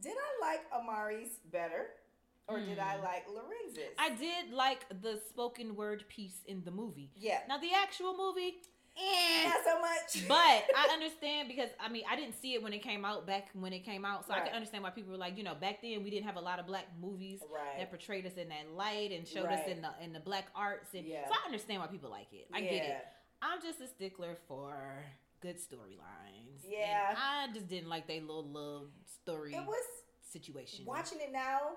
did 0.00 0.16
I 0.16 0.46
like 0.50 0.60
Omari's 0.72 1.38
better, 1.52 1.86
or 2.48 2.58
did 2.58 2.78
I 2.80 2.96
Hmm. 2.96 3.04
like 3.04 3.26
Larenz's? 3.28 3.94
I 3.98 4.10
did 4.10 4.52
like 4.52 4.84
the 5.00 5.20
spoken 5.28 5.76
word 5.76 6.04
piece 6.08 6.42
in 6.46 6.64
the 6.64 6.72
movie. 6.72 7.12
yeah, 7.16 7.38
Now 7.48 7.58
the 7.58 7.70
actual 7.72 8.16
movie, 8.16 8.56
eh. 8.96 9.48
not 9.48 9.64
so 9.64 9.80
much. 9.80 10.28
but 10.28 10.36
I 10.76 10.88
understand 10.92 11.48
because 11.48 11.70
I 11.80 11.88
mean 11.88 12.04
I 12.10 12.16
didn't 12.16 12.40
see 12.40 12.54
it 12.54 12.62
when 12.62 12.72
it 12.72 12.82
came 12.82 13.04
out 13.04 13.26
back 13.26 13.48
when 13.54 13.72
it 13.72 13.84
came 13.84 14.04
out, 14.04 14.26
so 14.26 14.34
I 14.34 14.40
can 14.40 14.54
understand 14.54 14.82
why 14.84 14.90
people 14.90 15.12
were 15.12 15.18
like, 15.18 15.36
you 15.36 15.44
know, 15.44 15.54
back 15.54 15.82
then 15.82 16.02
we 16.02 16.10
didn't 16.10 16.26
have 16.26 16.36
a 16.36 16.40
lot 16.40 16.58
of 16.58 16.66
black 16.66 16.86
movies 17.00 17.40
right. 17.52 17.78
that 17.78 17.90
portrayed 17.90 18.26
us 18.26 18.34
in 18.34 18.48
that 18.48 18.70
light 18.74 19.12
and 19.12 19.26
showed 19.26 19.46
us 19.46 19.66
in 19.66 19.82
the 19.82 19.90
in 20.02 20.12
the 20.12 20.20
black 20.20 20.46
arts, 20.54 20.88
and 20.94 21.06
Yeah. 21.06 21.26
so 21.28 21.34
I 21.34 21.46
understand 21.46 21.80
why 21.80 21.86
people 21.88 22.10
like 22.10 22.32
it. 22.32 22.48
I 22.52 22.60
get 22.60 22.84
it. 22.84 23.06
I'm 23.40 23.60
just 23.60 23.80
a 23.80 23.88
stickler 23.88 24.36
for 24.46 25.04
good 25.40 25.56
storylines. 25.56 26.62
and 26.62 26.72
Yeah. 26.72 27.14
I 27.16 27.48
just 27.52 27.68
didn't 27.68 27.88
like 27.88 28.06
they 28.06 28.20
little 28.20 28.46
love 28.46 28.86
story 29.22 29.52
It 29.54 29.66
was 29.66 29.84
situation. 30.30 30.84
watching 30.84 31.18
it 31.20 31.32
now. 31.32 31.72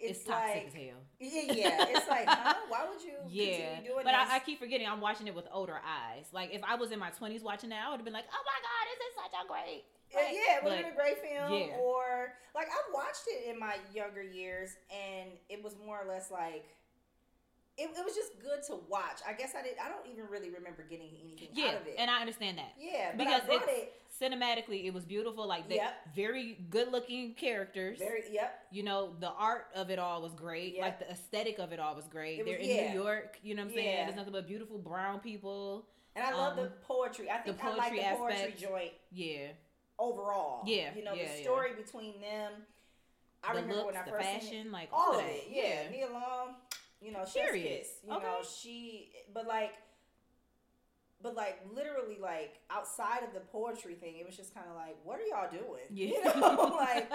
It's, 0.00 0.18
It's, 0.20 0.28
toxic 0.28 0.54
like 0.56 0.66
as 0.68 0.74
hell. 0.74 1.00
yeah, 1.20 1.52
yeah. 1.52 1.86
It's 1.96 2.08
like, 2.08 2.24
huh? 2.28 2.54
Why 2.68 2.86
would 2.88 3.02
you 3.02 3.12
Yeah, 3.28 3.44
continue 3.76 3.90
doing 3.92 4.04
but 4.04 4.12
this? 4.12 4.28
I, 4.30 4.36
I 4.36 4.38
keep 4.40 4.58
forgetting 4.58 4.86
I'm 4.86 5.00
watching 5.00 5.26
it 5.26 5.34
with 5.34 5.46
older 5.52 5.76
eyes. 5.84 6.26
Like 6.32 6.50
if 6.52 6.62
I 6.66 6.74
was 6.76 6.90
in 6.92 6.98
my 6.98 7.10
20s 7.10 7.42
watching 7.42 7.70
that, 7.70 7.84
I 7.86 7.90
would 7.90 7.96
have 7.98 8.04
been 8.04 8.14
like, 8.14 8.26
"Oh 8.32 8.44
my 8.44 8.58
god, 8.62 8.82
this 8.88 9.00
is 9.08 9.14
such 9.20 9.34
a 9.36 9.46
great." 9.46 9.84
Yeah, 10.10 10.16
like- 10.18 10.34
yeah, 10.34 10.56
it 10.58 10.64
would 10.64 10.72
have 10.72 10.84
been 10.84 10.92
a 10.92 10.96
great 10.96 11.18
film. 11.22 11.52
yeah. 11.52 11.76
Or 11.78 12.32
like 12.54 12.66
I 12.68 12.80
watched 12.92 13.24
it 13.28 13.48
in 13.50 13.58
my 13.60 13.76
younger 13.94 14.22
years, 14.22 14.70
and 14.90 15.30
it 15.48 15.62
was 15.62 15.76
more 15.84 16.00
or 16.02 16.08
less 16.08 16.30
like 16.30 16.64
it, 17.80 17.90
it 17.98 18.04
was 18.04 18.14
just 18.14 18.32
good 18.40 18.62
to 18.68 18.78
watch. 18.88 19.20
I 19.26 19.32
guess 19.32 19.54
I 19.58 19.62
did. 19.62 19.72
I 19.82 19.88
don't 19.88 20.06
even 20.12 20.24
really 20.30 20.50
remember 20.50 20.82
getting 20.88 21.08
anything 21.24 21.48
Yeah, 21.52 21.68
out 21.68 21.74
of 21.82 21.86
it. 21.86 21.94
and 21.98 22.10
I 22.10 22.20
understand 22.20 22.58
that 22.58 22.72
yeah, 22.78 23.10
but 23.16 23.18
because 23.26 23.42
it 23.48 23.92
cinematically 24.20 24.84
it 24.84 24.92
was 24.92 25.04
beautiful. 25.04 25.46
Like 25.48 25.68
the 25.68 25.76
Yep. 25.76 26.14
very 26.14 26.58
good 26.68 26.92
looking 26.92 27.34
characters. 27.34 27.98
very. 27.98 28.24
Yep. 28.30 28.66
you 28.70 28.82
know, 28.82 29.14
the 29.18 29.30
art 29.30 29.68
of 29.74 29.90
it 29.90 29.98
all 29.98 30.20
was 30.22 30.34
great. 30.34 30.74
Yep. 30.74 30.82
Like 30.82 30.98
the 30.98 31.10
aesthetic 31.10 31.58
of 31.58 31.72
it 31.72 31.80
all 31.80 31.94
was 31.94 32.06
great. 32.06 32.40
It 32.40 32.44
They're 32.46 32.56
in 32.56 32.68
yeah. 32.68 32.92
New 32.92 33.02
York. 33.02 33.38
You 33.42 33.54
know 33.54 33.62
what 33.62 33.70
I'm 33.70 33.74
saying? 33.74 33.96
Yeah. 33.96 34.04
There's 34.04 34.16
nothing 34.16 34.32
but 34.32 34.46
beautiful 34.46 34.78
brown 34.78 35.20
people. 35.20 35.86
And 36.16 36.24
I 36.24 36.32
love 36.36 36.56
the 36.56 36.64
Um, 36.64 36.72
poetry. 36.82 37.30
I 37.30 37.38
think 37.38 37.56
the 37.56 37.62
poetry 37.62 37.80
I 37.80 37.82
like 37.82 37.88
poetry 37.92 37.98
the 38.10 38.16
poetry 38.18 38.34
aspect. 38.36 38.60
joint 38.60 38.92
Yeah, 39.12 39.46
overall. 39.98 40.62
Yeah, 40.66 40.90
you 40.94 41.04
know 41.04 41.14
yeah, 41.14 41.28
the 41.28 41.36
yeah. 41.38 41.42
story 41.42 41.70
between 41.74 42.20
them. 42.20 42.52
I 43.42 43.54
the 43.54 43.60
remember 43.62 43.76
looks, 43.84 43.86
when 43.94 43.96
I 43.96 44.04
the 44.04 44.10
first 44.10 44.24
fashion, 44.28 44.48
seen 44.50 44.66
it. 44.66 44.72
like 44.72 44.88
all 44.92 45.12
all, 45.14 45.18
of 45.18 45.24
that. 45.24 45.30
it. 45.34 45.44
Yeah, 45.50 45.90
Nia 45.90 46.12
Long. 46.12 46.56
You 47.02 47.12
know, 47.12 47.24
kiss. 47.24 47.88
You 48.06 48.14
Okay. 48.14 48.22
know, 48.24 48.38
she. 48.44 49.10
But 49.32 49.46
like, 49.46 49.72
but 51.22 51.34
like 51.34 51.60
literally, 51.72 52.18
like 52.20 52.60
outside 52.70 53.22
of 53.24 53.32
the 53.32 53.40
poetry 53.40 53.94
thing, 53.94 54.16
it 54.18 54.26
was 54.26 54.36
just 54.36 54.54
kind 54.54 54.66
of 54.68 54.76
like, 54.76 54.96
what 55.04 55.18
are 55.18 55.24
y'all 55.24 55.50
doing? 55.50 55.88
Yeah. 55.90 56.16
You 56.34 56.40
know, 56.40 56.76
like. 56.80 57.08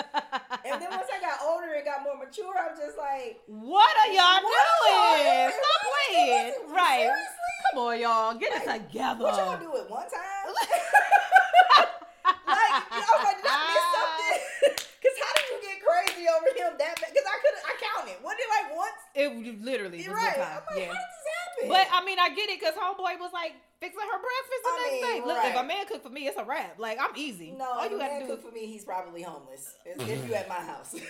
And 0.66 0.82
then 0.82 0.90
once 0.90 1.10
I 1.14 1.22
got 1.22 1.40
older 1.46 1.74
and 1.74 1.86
got 1.86 2.02
more 2.04 2.18
mature, 2.18 2.54
I'm 2.58 2.76
just 2.78 2.98
like, 2.98 3.42
what 3.46 3.94
are 3.98 4.12
y'all 4.14 4.42
What 4.42 4.58
are 4.66 4.90
y'all 4.90 5.18
doing? 5.18 5.26
doing? 5.26 5.54
Stop 5.54 5.82
Right? 5.86 5.94
playing. 6.10 6.54
Right. 6.74 7.06
Seriously? 7.14 7.54
Come 7.72 7.80
on, 7.86 8.00
y'all. 8.02 8.34
Get 8.38 8.52
it 8.58 8.66
together. 8.66 9.24
what 9.26 9.38
y'all 9.38 9.58
do 9.62 9.70
it 9.78 9.90
one 9.90 10.06
time? 10.10 10.50
like, 12.46 12.74
I 12.90 13.06
was 13.06 13.22
like, 13.26 13.38
did 13.38 13.46
I 13.50 13.58
miss 13.70 13.86
something? 13.94 14.38
Because 15.02 15.18
how 15.22 15.32
did 15.38 15.46
you 15.54 15.58
get 15.62 15.78
crazy 15.86 16.26
over 16.26 16.50
him 16.58 16.74
that 16.82 16.94
bad? 16.98 17.10
Because 17.14 17.26
I 17.30 17.38
could 17.42 17.58
I 18.16 18.24
counted. 18.24 18.24
Wasn't 18.24 18.40
it 18.40 18.50
like 18.56 18.68
once? 18.76 19.02
It 19.16 19.28
was 19.36 19.66
literally 19.66 19.98
was 19.98 20.06
You're 20.06 20.16
one 20.16 20.24
right. 20.24 20.36
time. 20.36 20.62
I'm 20.64 20.76
like, 20.76 20.88
yeah. 20.88 20.94
how 20.94 21.00
did 21.04 21.12
this 21.12 21.28
happen? 21.36 21.70
But 21.70 21.86
I 21.92 22.00
mean, 22.06 22.20
I 22.20 22.30
get 22.32 22.50
it 22.50 22.60
because 22.60 22.76
homeboy 22.76 23.20
was 23.20 23.32
like 23.34 23.54
fixing 23.80 24.00
her 24.00 24.20
breakfast 24.20 24.62
the 24.64 24.70
I 24.72 24.76
next 24.80 24.92
mean, 24.92 25.04
day. 25.04 25.28
Look, 25.28 25.40
if 25.44 25.56
a 25.56 25.64
man 25.64 25.86
cook 25.88 26.04
for 26.04 26.10
me, 26.10 26.28
it's 26.28 26.38
a 26.40 26.44
wrap. 26.46 26.80
Like 26.80 26.98
I'm 27.00 27.16
easy. 27.16 27.52
no, 27.52 27.66
all 27.66 27.84
if 27.84 27.92
you 27.92 28.00
gotta 28.00 28.26
do. 28.26 28.28
cook 28.32 28.42
for 28.44 28.52
me, 28.52 28.66
he's 28.68 28.86
probably 28.86 29.22
homeless. 29.22 29.76
If 29.86 30.00
if 30.08 30.28
you 30.28 30.34
at 30.36 30.50
my 30.50 30.56
house. 30.56 30.96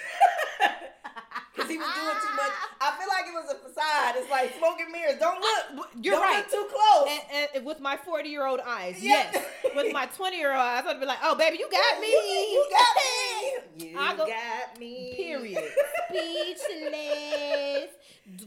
Because 1.56 1.70
he 1.72 1.78
was 1.78 1.88
doing 1.88 2.16
too 2.22 2.36
much. 2.36 2.52
I 2.82 2.92
feel 3.00 3.08
like 3.08 3.26
it 3.28 3.34
was 3.34 3.50
a 3.52 3.56
facade. 3.56 4.16
It's 4.18 4.30
like 4.30 4.58
smoke 4.58 4.78
and 4.82 4.92
mirrors. 4.92 5.18
Don't 5.20 5.40
look. 5.40 5.88
You're 6.02 6.16
Don't 6.16 6.22
right. 6.24 6.38
Look 6.40 6.52
too 6.52 6.68
close. 6.70 7.20
And, 7.34 7.48
and 7.56 7.66
with 7.66 7.80
my 7.80 7.96
40 7.98 8.28
year 8.30 8.46
old 8.46 8.60
eyes, 8.60 8.98
Yeah. 9.02 9.30
yes. 9.34 9.46
With 9.76 9.94
my 9.94 10.06
20 10.08 10.38
year 10.38 10.52
old 10.52 10.60
eyes, 10.60 10.84
I'd 10.86 11.00
be 11.00 11.06
like, 11.06 11.20
oh, 11.24 11.36
baby, 11.36 11.58
you 11.58 11.70
got 11.72 12.00
me. 12.02 12.08
You 12.10 12.68
got 12.70 12.96
me. 12.98 13.90
You 13.92 14.00
I 14.00 14.16
go- 14.16 14.28
got 14.28 14.80
me. 14.80 15.14
Period. 15.16 15.64
Speechless. 16.10 17.90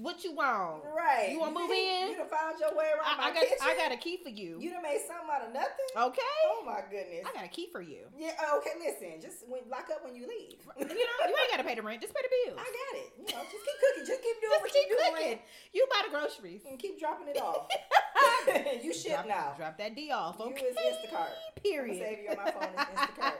What 0.02 0.24
you 0.24 0.34
want? 0.34 0.82
Right. 0.90 1.30
You 1.30 1.38
wanna 1.38 1.54
move 1.54 1.70
in? 1.70 2.10
You 2.10 2.16
done 2.18 2.26
found 2.26 2.58
your 2.58 2.74
way 2.74 2.90
around 2.98 3.14
my 3.16 3.24
I, 3.24 3.30
I 3.30 3.34
got 3.34 3.42
kitchen. 3.46 3.62
I 3.62 3.76
got 3.78 3.92
a 3.92 3.96
key 3.96 4.18
for 4.22 4.28
you. 4.28 4.58
You 4.58 4.70
done 4.74 4.82
made 4.82 4.98
something 5.06 5.30
out 5.30 5.46
of 5.46 5.54
nothing. 5.54 5.86
okay? 5.94 6.34
Oh 6.50 6.64
my 6.66 6.82
goodness. 6.90 7.22
I 7.22 7.30
got 7.32 7.44
a 7.44 7.48
key 7.48 7.68
for 7.70 7.80
you. 7.80 8.10
Yeah. 8.18 8.32
oh, 8.42 8.58
Okay. 8.58 8.74
Listen. 8.82 9.20
Just 9.22 9.46
when, 9.46 9.62
lock 9.70 9.86
up 9.94 10.02
when 10.04 10.16
you 10.16 10.26
leave. 10.26 10.58
You 10.78 10.82
know, 10.84 10.94
you 11.30 11.36
ain't 11.38 11.50
gotta 11.54 11.62
pay 11.62 11.76
the 11.76 11.82
rent. 11.82 12.02
Just 12.02 12.12
pay 12.12 12.22
the 12.26 12.50
bills. 12.50 12.58
I 12.58 12.66
got 12.74 12.94
it. 13.06 13.12
You 13.22 13.24
know, 13.38 13.42
just 13.46 13.62
keep 13.62 13.78
cooking. 13.78 14.06
Just 14.10 14.22
keep 14.22 14.36
doing 14.42 14.50
Just 14.58 14.62
what 14.66 14.72
keep 14.74 14.88
you 14.90 14.96
cooking. 14.98 15.38
doing. 15.38 15.38
You 15.72 15.86
buy 15.94 16.02
the 16.06 16.10
groceries. 16.10 16.62
And 16.68 16.74
keep 16.78 16.98
dropping 16.98 17.28
it 17.28 17.38
off. 17.40 17.70
you 18.82 18.90
ship 18.92 19.12
drop, 19.22 19.28
now. 19.30 19.54
Drop 19.56 19.78
that 19.78 19.94
D 19.94 20.10
off. 20.10 20.36
You 20.40 20.46
Okay. 20.46 20.66
is 20.66 20.74
Instacart. 20.74 21.38
Period. 21.62 22.02
I'ma 22.02 22.02
save 22.02 22.18
you 22.26 22.30
on 22.30 22.36
my 22.42 22.50
phone 22.50 22.74
Is 22.74 22.98
Instacart. 22.98 23.38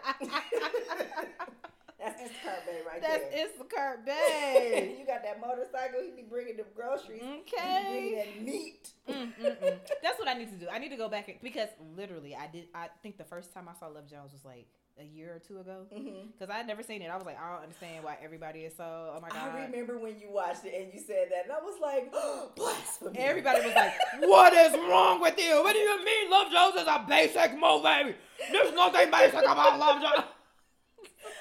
That's 1.98 2.22
Instacart, 2.22 2.64
babe, 2.66 2.86
right 2.86 3.00
That's 3.02 3.24
there. 3.34 3.46
Instacart, 3.48 4.04
babe. 4.06 4.98
you 5.00 5.06
got 5.06 5.22
that 5.24 5.40
motorcycle. 5.40 6.00
He 6.04 6.10
be 6.22 6.28
bringing 6.28 6.56
the 6.56 6.64
groceries. 6.74 7.20
He 7.22 7.26
be 7.26 7.42
Okay. 7.56 7.88
bringing 7.90 8.16
that 8.18 8.42
meat. 8.52 8.90
Mm, 9.08 9.32
mm, 9.34 9.58
mm. 9.62 9.78
That's 10.02 10.18
what 10.18 10.28
I 10.28 10.34
need 10.34 10.50
to 10.50 10.56
do. 10.56 10.66
I 10.72 10.78
need 10.78 10.90
to 10.90 10.96
go 10.96 11.08
back 11.08 11.28
and, 11.28 11.38
because 11.42 11.68
literally, 11.96 12.36
I 12.36 12.46
did. 12.46 12.68
I 12.74 12.88
think 13.02 13.18
the 13.18 13.24
first 13.24 13.52
time 13.52 13.68
I 13.68 13.78
saw 13.78 13.86
Love 13.88 14.08
Jones 14.08 14.32
was 14.32 14.44
like 14.44 14.66
a 15.00 15.04
year 15.04 15.34
or 15.34 15.38
two 15.38 15.58
ago. 15.60 15.86
Because 15.90 16.50
I 16.52 16.58
had 16.58 16.66
never 16.66 16.82
seen 16.82 17.02
it. 17.02 17.08
I 17.10 17.16
was 17.16 17.24
like, 17.26 17.38
I 17.40 17.52
don't 17.52 17.62
understand 17.62 18.04
why 18.04 18.16
everybody 18.22 18.60
is 18.60 18.74
so. 18.76 18.84
Oh 18.84 19.20
my 19.20 19.28
god. 19.30 19.50
I 19.56 19.64
remember 19.64 19.98
when 19.98 20.18
you 20.20 20.30
watched 20.30 20.64
it 20.66 20.74
and 20.80 20.92
you 20.92 21.00
said 21.00 21.28
that, 21.30 21.44
and 21.44 21.52
I 21.52 21.60
was 21.60 21.80
like, 21.80 22.12
blasphemy. 22.56 23.18
Everybody 23.18 23.64
was 23.66 23.74
like, 23.74 23.94
"What 24.20 24.52
is 24.52 24.72
wrong 24.72 25.20
with 25.20 25.38
you? 25.38 25.62
What 25.62 25.72
do 25.72 25.78
you 25.80 26.04
mean 26.04 26.30
Love 26.30 26.52
Jones 26.52 26.74
is 26.76 26.86
a 26.86 27.04
basic 27.08 27.52
movie? 27.58 28.14
There's 28.52 28.72
nothing 28.74 29.10
basic 29.10 29.42
about 29.42 29.78
Love 29.80 30.00
Jones." 30.02 30.26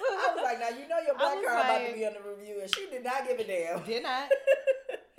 I 0.02 0.34
was 0.36 0.44
like, 0.44 0.60
now 0.60 0.70
you 0.70 0.88
know 0.88 1.00
your 1.06 1.16
black 1.18 1.34
card 1.44 1.66
about 1.66 1.88
to 1.88 1.94
be 1.94 2.06
on 2.06 2.14
the 2.14 2.22
review, 2.30 2.60
and 2.62 2.74
she 2.74 2.88
did 2.90 3.04
not 3.04 3.28
give 3.28 3.40
a 3.40 3.44
damn. 3.44 3.84
Did 3.84 4.04
not. 4.04 4.30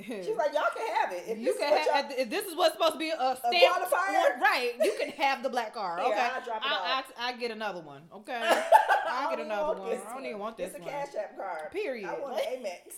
She's 0.01 0.37
like, 0.37 0.55
y'all 0.55 0.63
can 0.75 0.87
have 0.95 1.13
it. 1.13 1.25
If 1.27 1.39
you 1.39 1.55
can 1.59 1.77
have, 1.77 2.11
if 2.17 2.31
this 2.31 2.47
is 2.47 2.57
what's 2.57 2.75
supposed 2.75 2.93
to 2.95 2.99
be 2.99 3.11
a 3.11 3.37
stamp, 3.37 3.55
qualifier? 3.55 4.41
right? 4.41 4.73
You 4.83 4.95
can 4.99 5.11
have 5.11 5.43
the 5.43 5.49
black 5.51 5.75
card. 5.75 6.01
Okay, 6.07 6.15
I'll 6.35 6.43
drop 6.45 6.63
it 6.65 6.71
I, 6.71 6.99
off. 6.99 7.13
I, 7.19 7.29
I 7.29 7.33
get 7.37 7.51
another 7.51 7.81
one. 7.81 8.03
Okay, 8.15 8.33
I 8.41 8.63
I'll 9.09 9.29
don't 9.31 9.37
get 9.39 9.47
another 9.47 9.81
one. 9.81 9.99
I 10.09 10.15
don't 10.15 10.25
even 10.25 10.39
want 10.39 10.57
this 10.57 10.71
It's 10.71 10.79
one. 10.81 10.89
a 10.89 10.93
Cash 10.93 11.09
App 11.19 11.37
card. 11.37 11.73
Period. 11.73 12.09
I 12.09 12.19
want 12.21 12.35
an 12.39 12.63
Amex. 12.63 12.95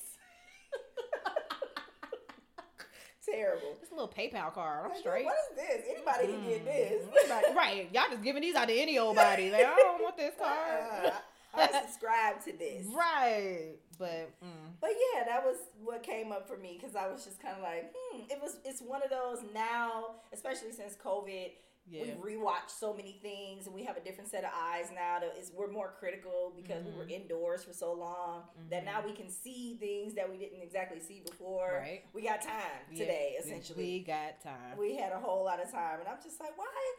Terrible. 3.24 3.76
It's 3.82 3.90
a 3.92 3.94
little 3.94 4.08
PayPal 4.08 4.52
card. 4.52 4.84
I'm 4.86 4.90
Like, 4.90 4.98
straight. 5.00 5.24
What 5.24 5.34
is 5.52 5.56
this? 5.56 5.84
Anybody 5.90 6.26
can 6.32 6.48
get 6.48 6.62
Mm. 6.62 6.64
this. 6.64 7.54
Right. 7.54 7.88
Y'all 7.92 8.08
just 8.10 8.22
giving 8.22 8.42
these 8.42 8.54
out 8.56 8.66
to 8.68 8.74
any 8.74 8.98
old 8.98 9.14
body. 9.16 9.50
Like, 9.50 9.66
I 9.66 9.76
don't 9.76 10.02
want 10.02 10.16
this 10.16 10.34
Uh, 10.40 10.44
card. 10.44 11.12
I 11.54 11.82
subscribe 11.82 12.42
to 12.44 12.52
this. 12.56 12.86
right. 12.94 13.74
But 13.98 14.30
mm, 14.42 14.70
But 14.80 14.90
yeah, 15.14 15.24
that 15.26 15.44
was 15.44 15.56
what 15.84 16.02
came 16.02 16.32
up 16.32 16.48
for 16.48 16.56
me 16.56 16.78
because 16.80 16.96
I 16.96 17.08
was 17.08 17.24
just 17.24 17.40
kind 17.42 17.56
of 17.56 17.62
like, 17.62 17.92
hmm. 17.94 18.20
It 18.30 18.40
was. 18.40 18.56
It's 18.64 18.80
one 18.80 19.02
of 19.02 19.10
those 19.10 19.38
now, 19.54 20.16
especially 20.32 20.72
since 20.72 20.94
COVID. 20.96 21.50
yeah. 21.86 22.02
We've 22.04 22.38
rewatched 22.38 22.70
so 22.70 22.94
many 22.94 23.18
things, 23.20 23.66
and 23.66 23.74
we 23.74 23.82
have 23.84 23.96
a 23.96 24.00
different 24.00 24.30
set 24.30 24.44
of 24.44 24.50
eyes 24.54 24.90
now. 24.94 25.18
That 25.18 25.34
is, 25.38 25.50
we're 25.54 25.70
more 25.70 25.92
critical 25.98 26.52
because 26.54 26.84
we 26.84 26.92
were 26.92 27.04
Mhm. 27.04 27.10
indoors 27.22 27.64
for 27.64 27.72
so 27.72 27.92
long 27.92 28.44
that 28.70 28.82
Mhm. 28.82 28.86
now 28.86 29.04
we 29.04 29.12
can 29.12 29.28
see 29.28 29.76
things 29.80 30.14
that 30.14 30.30
we 30.30 30.38
didn't 30.38 30.62
exactly 30.62 31.00
see 31.00 31.20
before. 31.20 31.80
Right. 31.82 32.04
We 32.12 32.22
got 32.22 32.42
time 32.42 32.86
today, 32.96 33.30
we- 33.32 33.44
essentially. 33.44 33.84
We 33.84 34.00
got 34.04 34.40
time. 34.40 34.76
we 34.78 34.94
had 34.96 35.12
a 35.12 35.18
whole 35.18 35.42
lot 35.44 35.58
of 35.60 35.70
time 35.72 35.98
and 36.00 36.08
i'm 36.08 36.22
just 36.22 36.38
like 36.40 36.56
why 36.56 36.94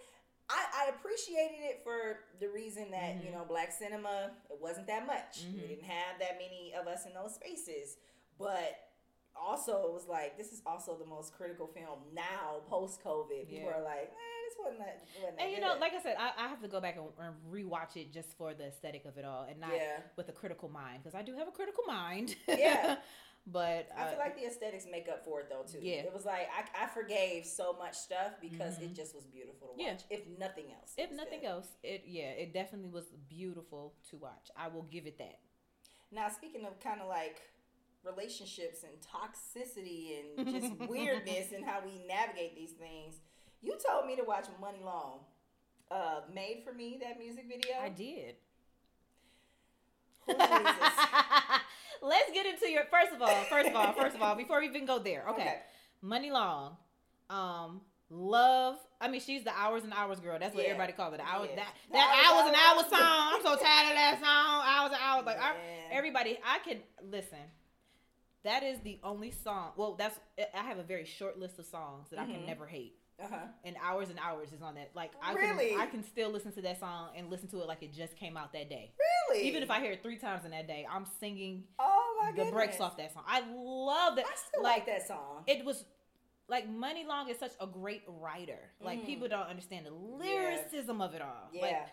i, 0.57 0.85
I 0.85 0.89
appreciated 0.89 1.59
it 1.61 1.81
for 1.83 2.19
the 2.39 2.49
reason 2.49 2.91
that 2.91 3.15
Mhm. 3.15 3.25
you 3.25 3.31
know 3.31 3.45
black 3.47 3.71
cinema 3.71 4.31
it 4.49 4.59
wasn't 4.59 4.87
that 4.87 5.05
much 5.07 5.43
Mhm. 5.45 5.61
we 5.61 5.67
didn't 5.67 5.83
have 5.85 6.19
that 6.19 6.33
many 6.37 6.73
of 6.79 6.87
us 6.87 7.05
in 7.05 7.13
those 7.13 7.35
spaces 7.35 7.97
but 8.37 8.71
also 9.35 9.83
it 9.87 9.93
was 9.93 10.07
like 10.07 10.37
this 10.37 10.51
is 10.51 10.61
also 10.65 10.97
the 10.97 11.05
most 11.05 11.33
critical 11.33 11.67
film 11.67 11.99
now 12.13 12.61
post 12.67 13.01
covid 13.03 13.47
people 13.49 13.69
Yeah. 13.69 13.77
are 13.77 13.81
like 13.83 14.09
eh, 14.11 14.37
this 14.49 14.57
wasn't 14.59 14.79
that, 14.79 15.01
wasn't 15.21 15.41
and 15.41 15.51
you 15.53 15.61
know, 15.61 15.77
like 15.79 15.93
I 15.93 16.01
said, 16.01 16.17
I, 16.19 16.31
I 16.37 16.47
have 16.49 16.61
to 16.61 16.67
go 16.67 16.81
back 16.81 16.97
and, 16.97 17.05
and 17.25 17.33
rewatch 17.49 17.95
it 17.95 18.11
just 18.11 18.37
for 18.37 18.53
the 18.53 18.65
aesthetic 18.65 19.05
of 19.05 19.17
it 19.17 19.23
all, 19.23 19.43
and 19.49 19.57
not 19.61 19.71
yeah 19.73 20.01
with 20.17 20.27
a 20.27 20.33
critical 20.33 20.67
mind 20.67 21.01
because 21.01 21.15
I 21.15 21.21
do 21.21 21.33
have 21.37 21.47
a 21.47 21.51
critical 21.51 21.85
mind. 21.87 22.35
Yeah. 22.47 22.97
but 23.47 23.89
I 23.97 24.03
uh, 24.03 24.09
feel 24.09 24.19
like 24.19 24.35
the 24.39 24.45
aesthetics 24.45 24.85
make 24.89 25.09
up 25.09 25.25
for 25.25 25.39
it 25.41 25.49
though 25.49 25.63
too. 25.69 25.79
Yeah. 25.81 26.01
it 26.03 26.13
was 26.13 26.25
like 26.25 26.47
I, 26.55 26.83
I 26.83 26.87
forgave 26.87 27.45
so 27.45 27.73
much 27.77 27.95
stuff 27.95 28.33
because 28.39 28.77
Mhm. 28.77 28.83
it 28.83 28.93
just 28.93 29.15
was 29.15 29.25
beautiful 29.25 29.69
to 29.69 29.73
watch. 29.83 30.01
Yeah. 30.09 30.17
If 30.17 30.27
nothing 30.39 30.65
else, 30.71 30.93
if 30.97 31.11
nothing 31.11 31.41
good. 31.41 31.47
else, 31.47 31.67
it 31.83 32.03
yeah, 32.05 32.29
it 32.31 32.53
definitely 32.53 32.89
was 32.89 33.05
beautiful 33.29 33.93
to 34.09 34.17
watch. 34.17 34.49
I 34.55 34.67
will 34.67 34.83
give 34.83 35.07
it 35.07 35.17
that. 35.17 35.39
Now, 36.11 36.29
speaking 36.29 36.65
of 36.65 36.79
kind 36.79 37.01
of 37.01 37.07
like 37.07 37.41
relationships 38.03 38.83
and 38.83 38.93
toxicity 39.01 40.19
and 40.37 40.47
just 40.61 40.89
weirdness 40.89 41.51
and 41.55 41.63
how 41.65 41.81
we 41.85 41.99
navigate 42.07 42.55
these 42.55 42.71
things, 42.71 43.15
you 43.61 43.77
told 43.87 44.05
me 44.05 44.15
to 44.17 44.23
watch 44.23 44.45
Muni 44.59 44.83
Long. 44.83 45.19
Uh, 45.89 46.21
made 46.33 46.61
for 46.63 46.71
me 46.73 46.97
that 47.01 47.19
music 47.19 47.45
video. 47.49 47.75
I 47.81 47.89
did. 47.89 48.35
Let's 52.01 52.31
get 52.33 52.45
into 52.45 52.69
your 52.69 52.83
first 52.85 53.13
of 53.13 53.21
all, 53.21 53.43
first 53.45 53.69
of 53.69 53.75
all, 53.75 53.93
first 53.99 54.15
of 54.15 54.21
all, 54.21 54.35
before 54.35 54.59
we 54.59 54.67
even 54.67 54.85
go 54.85 54.99
there. 54.99 55.23
Okay. 55.29 55.41
Okay. 55.41 55.55
Muni 56.01 56.31
Long. 56.31 56.77
Um 57.29 57.81
Love. 58.13 58.75
I 58.99 59.07
mean, 59.07 59.21
she's 59.21 59.43
the 59.45 59.53
hours 59.57 59.83
and 59.85 59.93
hours 59.93 60.19
girl. 60.19 60.37
That's 60.37 60.53
what 60.53 60.63
Yeah. 60.65 60.71
everybody 60.71 60.91
calls 60.91 61.13
it. 61.13 61.21
Hours. 61.21 61.47
Yeah. 61.51 61.63
That 61.63 61.73
that 61.93 62.25
hours, 62.27 62.41
hours 62.41 62.47
and 62.47 62.91
hours, 62.91 63.01
song. 63.01 63.31
I'm 63.33 63.41
so 63.41 63.55
tired 63.63 63.89
of 63.89 63.95
that 63.95 64.19
song. 64.21 64.63
Hours 64.67 64.91
and 64.91 65.01
hours. 65.01 65.25
Like 65.25 65.39
I, 65.39 65.53
everybody, 65.91 66.37
I 66.45 66.59
can 66.59 66.79
listen. 67.09 67.37
That 68.43 68.63
is 68.63 68.79
the 68.79 68.99
only 69.03 69.31
song. 69.31 69.71
Well, 69.77 69.93
that's 69.95 70.19
I 70.53 70.57
have 70.63 70.77
a 70.79 70.83
very 70.83 71.05
short 71.05 71.39
list 71.39 71.57
of 71.59 71.65
songs 71.65 72.09
that 72.09 72.19
I 72.19 72.25
can 72.25 72.41
Mhm. 72.41 72.47
never 72.47 72.65
hate. 72.67 72.95
Uh-huh. 73.23 73.35
And 73.63 73.75
hours 73.83 74.09
and 74.09 74.19
hours 74.19 74.51
is 74.53 74.61
on 74.61 74.75
that. 74.75 74.91
Like 74.95 75.11
I 75.21 75.33
Really? 75.33 75.69
can 75.71 75.79
I 75.79 75.85
can 75.85 76.03
still 76.03 76.29
listen 76.29 76.51
to 76.53 76.61
that 76.63 76.79
song 76.79 77.09
and 77.15 77.29
listen 77.29 77.47
to 77.49 77.61
it 77.61 77.67
like 77.67 77.83
it 77.83 77.93
just 77.93 78.15
came 78.15 78.35
out 78.37 78.53
that 78.53 78.69
day. 78.69 78.91
Really? 79.29 79.43
Even 79.47 79.63
if 79.63 79.69
I 79.71 79.79
hear 79.79 79.91
it 79.91 80.01
three 80.03 80.17
times 80.17 80.45
in 80.45 80.51
that 80.51 80.67
day, 80.67 80.85
I'm 80.89 81.05
singing 81.19 81.63
Oh 81.79 82.17
my 82.21 82.31
the 82.31 82.35
goodness. 82.37 82.53
breaks 82.53 82.79
off 82.79 82.97
that 82.97 83.13
song. 83.13 83.23
I 83.27 83.41
love 83.53 84.15
that. 84.17 84.25
I 84.25 84.35
still 84.35 84.63
like, 84.63 84.85
that 84.87 85.07
song. 85.07 85.43
It 85.47 85.63
was 85.65 85.85
like 86.47 86.67
Muni 86.69 87.05
Long 87.05 87.29
is 87.29 87.37
such 87.39 87.53
a 87.61 87.67
great 87.67 88.03
writer. 88.07 88.59
Like 88.81 89.01
Mhm. 89.01 89.05
people 89.05 89.27
don't 89.27 89.47
understand 89.47 89.85
the 89.85 89.91
lyricism 89.91 91.01
of 91.01 91.13
it 91.13 91.21
all. 91.21 91.49
Like, 91.53 91.71
yeah. 91.71 91.85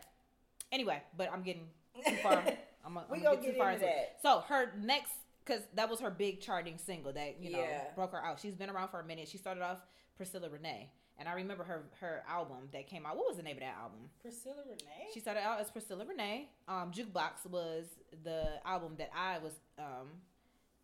anyway, 0.72 1.02
but 1.16 1.30
I'm 1.32 1.42
getting 1.42 1.68
too 2.06 2.16
far. 2.16 2.42
I'm, 2.84 2.96
I'm 2.98 3.04
We 3.10 3.18
gonna 3.20 3.36
gonna 3.36 3.46
get 3.46 3.52
too 3.52 3.58
far 3.58 3.72
into 3.72 3.86
it. 3.86 4.16
So 4.22 4.40
her 4.48 4.72
next, 4.80 5.12
because 5.44 5.62
that 5.74 5.88
was 5.88 6.00
her 6.00 6.10
big 6.10 6.40
charting 6.40 6.78
single 6.78 7.12
that 7.12 7.40
you 7.40 7.50
know 7.50 7.58
Yeah. 7.60 7.84
broke 7.94 8.12
her 8.12 8.24
out. 8.24 8.40
She's 8.40 8.54
been 8.54 8.70
around 8.70 8.88
for 8.88 9.00
a 9.00 9.04
minute. 9.04 9.28
She 9.28 9.38
started 9.38 9.62
off 9.62 9.78
Priscilla 10.16 10.48
Renee, 10.48 10.90
and 11.18 11.28
I 11.28 11.32
remember 11.32 11.64
her 11.64 11.84
her 12.00 12.22
album 12.28 12.68
that 12.72 12.86
came 12.86 13.04
out. 13.06 13.16
What 13.16 13.26
was 13.26 13.36
the 13.36 13.42
name 13.42 13.56
of 13.56 13.60
that 13.62 13.76
album? 13.80 13.98
Priscilla 14.20 14.62
Renee. 14.64 15.08
She 15.12 15.20
started 15.20 15.40
out 15.40 15.60
as 15.60 15.70
Priscilla 15.70 16.04
Renee. 16.06 16.48
Um, 16.68 16.92
Jukebox 16.92 17.48
was 17.50 17.86
the 18.24 18.60
album 18.64 18.94
that 18.98 19.10
I 19.16 19.38
was 19.38 19.52
um 19.78 20.08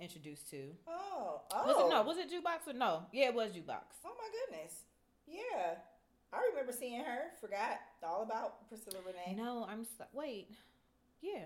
introduced 0.01 0.51
to. 0.51 0.71
oh. 0.89 1.41
Oh. 1.53 1.67
Was 1.67 1.77
it 1.87 1.89
no? 1.95 2.03
Was 2.03 2.19
it 2.19 2.31
Jukebox 2.31 2.69
or 2.75 2.77
no? 2.77 3.03
Yeah, 3.13 3.29
it 3.29 3.35
was 3.35 3.51
Jukebox. 3.53 3.83
Oh 4.05 4.13
my 4.19 4.29
goodness. 4.51 4.81
Yeah. 5.27 5.75
I 6.33 6.49
remember 6.51 6.73
seeing 6.73 7.01
her. 7.05 7.31
Forgot 7.41 7.79
all 8.03 8.23
about 8.23 8.69
Priscilla 8.69 8.99
Renee. 9.07 9.41
No, 9.41 9.67
I'm 9.71 9.85
so, 9.85 10.05
wait. 10.13 10.51
Yeah. 11.23 11.45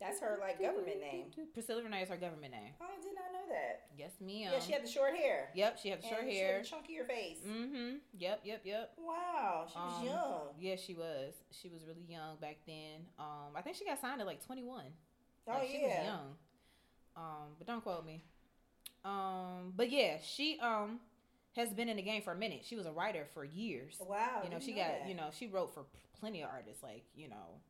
That's 0.00 0.18
her, 0.20 0.38
like, 0.40 0.60
government 0.60 1.00
name. 1.00 1.26
Priscilla 1.52 1.82
Renee 1.82 2.02
is 2.02 2.08
her 2.08 2.16
government 2.16 2.52
name. 2.52 2.72
Oh, 2.80 2.86
I 2.86 2.96
did 3.02 3.12
not 3.14 3.32
know 3.34 3.46
that. 3.52 3.82
Yes, 3.98 4.12
ma'am. 4.20 4.50
yeah, 4.52 4.58
she 4.58 4.72
had 4.72 4.82
the 4.82 4.88
short 4.88 5.14
hair. 5.14 5.50
Yep, 5.54 5.78
she 5.82 5.90
had 5.90 6.02
the 6.02 6.08
short 6.08 6.22
And 6.22 6.30
hair. 6.30 6.64
She 6.64 6.74
had 6.74 6.82
the 6.84 6.92
chunkier 6.92 7.06
face. 7.06 7.38
Mm-hmm. 7.46 7.96
Yep, 8.18 8.40
yep, 8.44 8.60
yep. 8.64 8.92
Wow, 8.96 9.66
she 9.70 9.78
was 9.78 10.00
Um, 10.00 10.06
young. 10.06 10.40
Yeah, 10.58 10.76
she 10.76 10.94
was. 10.94 11.34
She 11.50 11.68
was 11.68 11.84
really 11.86 12.06
young 12.08 12.36
back 12.40 12.56
then. 12.66 13.04
Um, 13.18 13.52
I 13.54 13.60
think 13.60 13.76
she 13.76 13.84
got 13.84 14.00
signed 14.00 14.20
at 14.22 14.26
like 14.26 14.44
21. 14.46 14.84
Oh 15.46 15.52
Like, 15.52 15.68
she 15.68 15.78
was 15.82 15.90
yeah. 15.90 16.04
young. 16.04 16.36
Um, 17.16 17.48
but 17.58 17.66
don't 17.66 17.82
quote 17.82 18.06
me. 18.06 18.22
Um, 19.04 19.72
but 19.76 19.90
yeah, 19.90 20.16
she 20.22 20.58
um 20.60 21.00
has 21.56 21.70
been 21.72 21.88
in 21.88 21.96
the 21.96 22.02
game 22.02 22.22
for 22.22 22.32
a 22.32 22.36
minute. 22.36 22.60
She 22.64 22.76
was 22.76 22.86
a 22.86 22.92
writer 22.92 23.26
for 23.34 23.44
years. 23.44 23.96
Wow. 24.00 24.40
you 24.44 24.50
know, 24.50 24.60
she 24.60 24.70
know 24.72 24.78
got 24.82 24.88
that. 25.00 25.08
you 25.08 25.14
know 25.14 25.28
she 25.36 25.46
wrote 25.46 25.74
for 25.74 25.84
plenty 26.20 26.42
of 26.42 26.48
artists 26.50 26.82
like 26.82 27.04
you 27.14 27.28
know, 27.28 27.60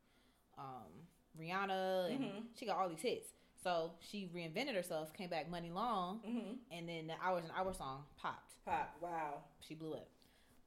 um, 0.57 0.91
Rihanna, 1.39 2.09
and 2.11 2.19
Mhm. 2.23 2.43
she 2.55 2.65
got 2.65 2.77
all 2.77 2.89
these 2.89 3.01
hits. 3.01 3.29
So 3.63 3.93
she 3.99 4.27
reinvented 4.33 4.73
herself, 4.73 5.13
came 5.13 5.29
back 5.29 5.47
Muni 5.49 5.69
Long, 5.69 6.19
Mhm. 6.21 6.57
and 6.71 6.89
then 6.89 7.07
the 7.07 7.15
hours 7.21 7.43
and 7.43 7.53
hour 7.53 7.73
song 7.73 8.05
popped. 8.17 8.53
Pop. 8.65 8.95
Wow. 9.01 9.43
She 9.59 9.75
blew 9.75 9.93
up. 9.93 10.07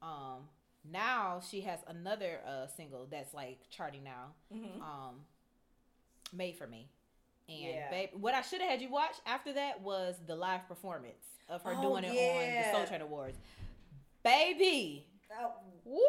Um, 0.03 0.49
now 0.85 1.41
she 1.41 1.61
has 1.63 1.81
another 1.87 2.41
uh 2.47 2.67
single 2.67 3.07
that's 3.07 3.33
like 3.35 3.69
charting 3.71 4.05
now. 4.05 4.35
Mhm. 4.53 4.81
Um, 4.81 5.27
made 6.33 6.57
for 6.57 6.67
me. 6.67 6.89
And 7.49 7.59
Yeah. 7.59 7.91
babe, 7.91 8.11
what 8.15 8.35
I 8.35 8.41
should 8.43 8.61
have 8.61 8.71
had 8.71 8.81
you 8.83 8.89
watch 8.89 9.17
after 9.27 9.53
that 9.53 9.81
was 9.81 10.19
the 10.27 10.35
live 10.37 10.67
performance 10.67 11.39
of 11.49 11.63
her 11.63 11.75
Oh, 11.77 11.83
doing 11.83 12.05
it 12.05 12.09
on 12.11 12.63
the 12.63 12.73
Soul 12.73 12.87
Train 12.87 13.01
Awards. 13.03 13.39
Baby, 14.23 15.07
Oh, 15.37 15.53
woo! 15.85 16.01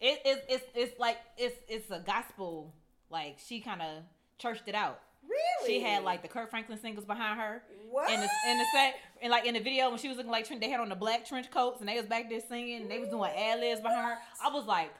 It, 0.00 0.20
it, 0.24 0.44
it's 0.48 0.64
it's 0.74 0.98
like 0.98 1.18
it's 1.36 1.56
it's 1.68 1.90
a 1.90 2.00
gospel. 2.00 2.72
Like 3.14 3.36
she 3.38 3.60
kind 3.60 3.80
of 3.80 4.02
churched 4.38 4.66
it 4.66 4.74
out. 4.74 4.98
really? 5.22 5.66
She 5.72 5.80
had 5.80 6.02
like 6.02 6.20
the 6.22 6.28
Kirk 6.28 6.50
Franklin 6.50 6.78
singles 6.80 7.06
behind 7.06 7.38
her, 7.40 7.62
what? 7.90 8.10
and 8.10 8.20
the 8.20 8.28
in 8.50 8.58
the 8.58 8.64
set 8.74 8.94
and 9.22 9.30
like 9.30 9.46
in 9.46 9.54
the 9.54 9.60
video 9.60 9.88
when 9.88 9.98
she 10.00 10.08
was 10.08 10.16
looking 10.16 10.32
like 10.32 10.48
they 10.60 10.68
had 10.68 10.80
on 10.80 10.88
the 10.88 10.96
black 10.96 11.24
trench 11.24 11.48
coats 11.50 11.78
and 11.80 11.88
they 11.88 11.96
was 11.96 12.06
back 12.06 12.28
there 12.28 12.40
singing. 12.40 12.82
and 12.82 12.90
They 12.90 12.98
was 12.98 13.08
doing 13.08 13.30
ad 13.30 13.60
libs 13.60 13.80
behind 13.80 14.04
her. 14.04 14.16
I 14.44 14.50
was 14.52 14.66
like, 14.66 14.90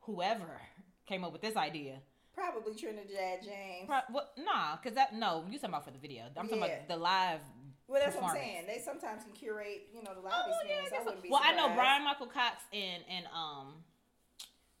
whoever 0.00 0.60
came 1.06 1.24
up 1.24 1.32
with 1.32 1.42
this 1.42 1.56
idea. 1.56 1.98
Probably 2.34 2.74
Trinidad 2.74 3.40
James. 3.44 3.86
Pro- 3.86 4.00
what, 4.12 4.32
nah, 4.38 4.76
cause 4.78 4.94
that 4.94 5.14
no, 5.14 5.44
you 5.50 5.58
talking 5.58 5.68
about 5.74 5.84
for 5.84 5.90
the 5.90 5.98
video. 5.98 6.24
I'm 6.36 6.48
talking 6.48 6.58
Yeah. 6.62 6.66
about 6.66 6.88
the 6.88 6.96
live. 6.96 7.40
well, 7.86 8.00
that's 8.02 8.16
what 8.16 8.24
I'm 8.30 8.36
saying. 8.36 8.64
They 8.66 8.78
sometimes 8.82 9.24
can 9.24 9.32
curate, 9.32 9.88
you 9.92 10.02
know, 10.02 10.14
the 10.14 10.20
live 10.20 10.32
Oh, 10.34 10.52
yeah, 10.66 10.74
I 10.76 10.80
experience. 10.80 10.94
I, 10.94 11.04
wouldn't 11.04 11.22
be 11.22 11.28
well, 11.30 11.40
I 11.44 11.52
know. 11.54 11.74
Bryan 11.74 12.04
Michael 12.04 12.26
Cox 12.28 12.62
and 12.72 13.02
and 13.10 13.26
um, 13.34 13.74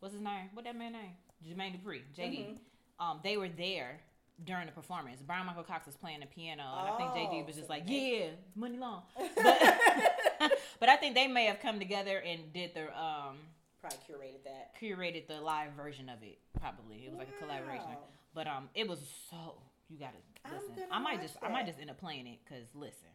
what's 0.00 0.14
his 0.14 0.22
name? 0.22 0.48
What 0.54 0.64
that 0.64 0.76
man 0.76 0.92
name? 0.92 1.12
Jermaine 1.46 1.78
Dupri, 1.80 2.00
JD. 2.16 2.38
Mhm. 2.38 2.58
Um, 3.00 3.20
they 3.22 3.36
were 3.36 3.48
there 3.48 4.00
during 4.44 4.66
the 4.66 4.72
performance. 4.72 5.20
Bryan 5.22 5.46
Michael 5.46 5.62
Cox 5.64 5.86
was 5.86 5.96
playing 5.96 6.20
the 6.20 6.26
piano, 6.26 6.62
and 6.62 6.88
I 6.88 6.96
think 6.96 7.10
Oh, 7.12 7.16
JD 7.34 7.46
was 7.46 7.56
just 7.56 7.66
so 7.68 7.72
like, 7.72 7.84
"Yeah, 7.86 8.26
Muni 8.56 8.78
Long." 8.78 9.02
But, 9.36 10.52
but 10.80 10.88
I 10.88 10.96
think 10.96 11.14
they 11.14 11.26
may 11.26 11.46
have 11.46 11.60
come 11.60 11.78
together 11.80 12.18
and 12.24 12.52
did 12.52 12.72
the 12.74 12.82
um 12.96 13.36
Probably 13.80 13.98
curated 14.08 14.44
that. 14.44 14.72
curated 14.80 15.26
the 15.28 15.40
live 15.40 15.72
version 15.72 16.08
of 16.08 16.22
it. 16.22 16.38
Probably 16.60 17.04
it 17.06 17.10
was 17.10 17.18
like 17.18 17.28
a 17.28 17.42
collaboration. 17.44 17.96
But 18.34 18.46
um, 18.46 18.68
it 18.74 18.88
was 18.88 19.00
so 19.30 19.54
you 19.88 19.98
gotta 19.98 20.18
listen. 20.52 20.84
I 20.92 20.98
might 21.00 21.20
just 21.22 21.36
I 21.42 21.48
might 21.48 21.66
just 21.66 21.78
end 21.80 21.90
up 21.90 21.98
playing 21.98 22.26
it 22.26 22.38
because 22.44 22.66
listen. 22.74 23.08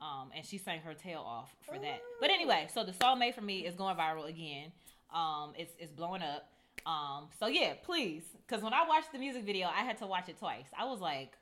Um, 0.00 0.30
and 0.34 0.46
she 0.46 0.56
sang 0.58 0.80
her 0.80 0.94
tail 0.94 1.22
off 1.26 1.54
for 1.60 1.78
that. 1.78 2.00
But 2.20 2.30
anyway, 2.30 2.68
so 2.72 2.84
the 2.84 2.94
song 2.94 3.18
made 3.18 3.34
for 3.34 3.42
me 3.42 3.66
is 3.66 3.74
going 3.74 3.96
viral 3.96 4.28
again. 4.28 4.72
Um, 5.14 5.52
it's 5.56 5.72
it's 5.78 5.92
blowing 5.92 6.22
up. 6.22 6.48
Um, 6.86 7.28
so 7.38 7.46
yeah, 7.46 7.74
please, 7.82 8.22
because 8.46 8.62
when 8.62 8.72
I 8.72 8.86
watched 8.86 9.12
the 9.12 9.18
music 9.18 9.44
video, 9.44 9.68
I 9.68 9.82
had 9.82 9.98
to 9.98 10.06
watch 10.06 10.28
it 10.28 10.38
twice. 10.38 10.66
I 10.78 10.84
was 10.86 11.00
like, 11.00 11.32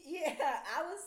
Yeah, 0.04 0.34
I 0.76 0.82
was. 0.82 0.98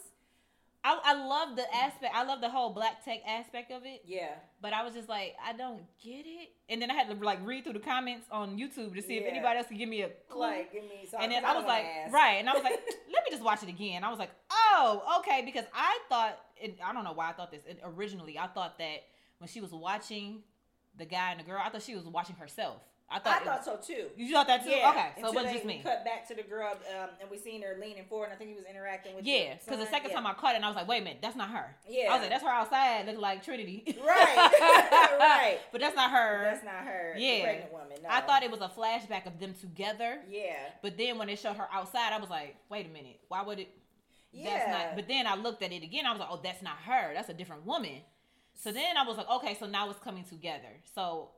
I, 0.88 1.00
I 1.04 1.14
love 1.16 1.56
the 1.56 1.64
aspect. 1.76 2.14
I 2.14 2.24
love 2.24 2.42
the 2.42 2.50
whole 2.50 2.72
black 2.72 3.04
tech 3.04 3.22
aspect 3.28 3.72
of 3.72 3.82
it. 3.86 4.04
Yeah. 4.06 4.36
But 4.62 4.72
I 4.72 4.84
was 4.84 4.94
just 4.94 5.10
like, 5.10 5.36
I 5.44 5.52
don't 5.54 5.82
get 6.04 6.26
it. 6.28 6.50
And 6.70 6.80
then 6.80 6.92
I 6.92 6.94
had 6.94 7.10
to 7.10 7.26
like 7.26 7.40
read 7.44 7.64
through 7.64 7.74
the 7.74 7.80
comments 7.80 8.28
on 8.32 8.56
YouTube 8.56 8.94
to 8.94 9.02
see 9.02 9.18
if 9.18 9.26
anybody 9.26 9.58
else 9.58 9.68
could 9.68 9.80
give 9.80 9.90
me 9.90 10.04
a 10.04 10.10
clue. 10.30 10.42
Like, 10.42 10.72
give 10.72 10.84
me 10.84 11.08
some. 11.10 11.22
and 11.24 11.32
then 11.32 11.44
I 11.44 11.54
don't 11.54 11.64
was 11.64 11.68
like, 11.68 11.86
ask. 11.86 12.14
right. 12.14 12.36
And 12.36 12.48
I 12.48 12.54
was 12.54 12.64
like, 12.64 12.74
let 13.12 13.24
me 13.26 13.32
just 13.32 13.44
watch 13.44 13.64
it 13.64 13.70
again. 13.70 14.04
I 14.04 14.12
was 14.12 14.20
like, 14.20 14.30
oh, 14.52 15.22
okay. 15.22 15.42
Because 15.44 15.66
I 15.74 15.98
thought, 16.08 16.38
it, 16.56 16.78
I 16.86 16.94
don't 16.94 17.04
know 17.04 17.14
why 17.14 17.30
I 17.30 17.34
thought 17.34 17.50
this. 17.50 17.64
It, 17.68 17.80
originally, 17.84 18.38
I 18.38 18.46
thought 18.46 18.78
that 18.78 18.98
when 19.40 19.48
she 19.48 19.62
was 19.62 19.72
watching 19.72 20.44
the 20.98 21.06
guy 21.06 21.32
and 21.32 21.40
the 21.40 21.44
girl, 21.44 21.62
I 21.64 21.70
thought 21.70 21.84
she 21.84 21.96
was 21.96 22.06
watching 22.06 22.36
herself. 22.36 22.82
I 23.08 23.20
thought, 23.20 23.44
I 23.44 23.46
thought 23.46 23.64
so 23.64 23.78
too. 23.78 24.08
you 24.18 24.32
thought 24.34 24.48
that 24.48 24.64
too? 24.64 24.72
Yeah. 24.72 24.90
Okay. 24.90 25.10
So 25.22 25.28
until 25.28 25.42
it 25.42 25.44
was 25.44 25.54
just 25.54 25.66
me. 25.66 25.80
Cut 25.84 26.04
back 26.04 26.28
to 26.28 26.34
the 26.34 26.42
girl, 26.42 26.72
um, 26.72 27.10
and 27.22 27.30
we 27.30 27.38
seen 27.38 27.62
her 27.62 27.78
leaning 27.80 28.04
forward. 28.06 28.26
And 28.26 28.34
I 28.34 28.36
think 28.36 28.50
he 28.50 28.56
was 28.56 28.66
interacting 28.68 29.16
with. 29.16 29.26
Yeah, 29.26 29.54
because 29.64 29.78
the 29.80 29.86
second 29.86 30.10
time 30.10 30.26
I 30.26 30.34
caught 30.34 30.54
it, 30.54 30.56
and 30.56 30.66
I 30.66 30.70
was 30.70 30.76
like, 30.76 30.88
wait 30.88 31.02
a 31.02 31.04
minute, 31.04 31.20
that's 31.22 31.36
not 31.36 31.50
her. 31.52 31.76
Yeah. 31.88 32.08
I 32.10 32.14
was 32.14 32.22
like, 32.22 32.32
that's 32.32 32.44
her 32.44 32.50
outside, 32.50 33.06
looking 33.06 33.22
like 33.22 33.44
Trinity. 33.44 33.96
Right. 34.06 34.52
Right. 35.20 35.60
But 35.72 35.82
that's 35.82 35.96
not 35.96 36.12
her. 36.12 36.44
That's 36.46 36.66
not 36.66 36.84
her. 36.84 37.14
Yeah. 37.18 37.44
pregnant 37.44 37.72
woman. 37.74 37.98
No. 38.04 38.10
I 38.10 38.22
thought 38.22 38.44
it 38.44 38.52
was 38.52 38.62
a 38.62 38.70
flashback 38.70 39.28
of 39.28 39.40
them 39.40 39.54
together. 39.60 40.20
Yeah. 40.30 40.56
But 40.82 40.98
then 40.98 41.18
when 41.18 41.28
they 41.28 41.36
showed 41.36 41.56
her 41.58 41.68
outside, 41.72 42.12
I 42.12 42.18
was 42.20 42.30
like, 42.30 42.56
wait 42.70 42.86
a 42.86 42.90
minute, 42.90 43.20
why 43.28 43.44
would 43.44 43.60
it? 43.60 43.70
That's 44.34 44.46
Yeah. 44.46 44.72
not. 44.88 44.96
But 44.96 45.08
then 45.08 45.28
I 45.28 45.36
looked 45.36 45.62
at 45.64 45.72
it 45.72 45.84
again. 45.84 46.06
I 46.06 46.12
was 46.12 46.20
like, 46.20 46.30
oh, 46.32 46.40
that's 46.44 46.62
not 46.62 46.78
her. 46.86 47.12
That's 47.14 47.30
a 47.30 47.34
different 47.34 47.66
woman. 47.66 48.00
So 48.56 48.72
then 48.72 48.98
I 48.98 49.04
was 49.06 49.18
like, 49.18 49.30
okay, 49.30 49.56
so 49.60 49.66
now 49.68 49.90
it's 49.90 50.00
coming 50.00 50.24
together. 50.24 50.82
So 50.96 51.30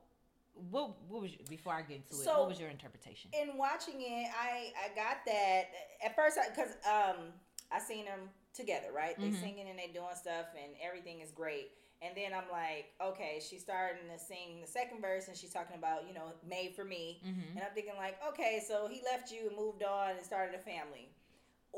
what 0.70 0.96
what 1.08 1.22
was 1.22 1.32
your, 1.32 1.40
before 1.48 1.72
I 1.72 1.82
get 1.82 1.98
into 1.98 2.20
it? 2.22 2.26
What 2.26 2.48
was 2.48 2.58
your 2.60 2.70
interpretation? 2.70 3.30
in 3.32 3.56
watching 3.58 3.96
it, 4.00 4.30
I 4.40 4.72
I 4.74 4.88
got 4.94 5.18
that 5.26 5.64
at 6.04 6.16
first 6.16 6.38
because 6.54 6.70
um 6.86 7.32
I 7.70 7.78
seen 7.80 8.06
them 8.06 8.30
together, 8.54 8.88
right? 8.94 9.16
They 9.20 9.28
Mhm. 9.28 9.40
singing 9.40 9.68
and 9.68 9.78
they 9.78 9.88
doing 9.88 10.14
stuff 10.14 10.46
and 10.56 10.72
everything 10.82 11.20
is 11.20 11.30
great. 11.30 11.72
And 12.00 12.16
then 12.16 12.32
I'm 12.32 12.48
like, 12.50 12.94
okay, 13.02 13.40
she's 13.46 13.60
starting 13.60 14.08
to 14.08 14.18
sing 14.18 14.60
the 14.60 14.66
second 14.66 15.00
verse 15.00 15.28
and 15.28 15.36
she's 15.36 15.52
talking 15.52 15.76
about 15.76 16.06
you 16.08 16.14
know 16.14 16.32
made 16.46 16.74
for 16.74 16.84
me. 16.84 17.20
hmm 17.22 17.56
And 17.56 17.64
I'm 17.64 17.74
thinking 17.74 17.96
like, 17.96 18.16
okay, 18.28 18.62
so 18.66 18.88
he 18.88 19.02
left 19.04 19.30
you 19.30 19.48
and 19.48 19.56
moved 19.56 19.82
on 19.82 20.10
and 20.16 20.24
started 20.24 20.54
a 20.54 20.62
family. 20.62 21.10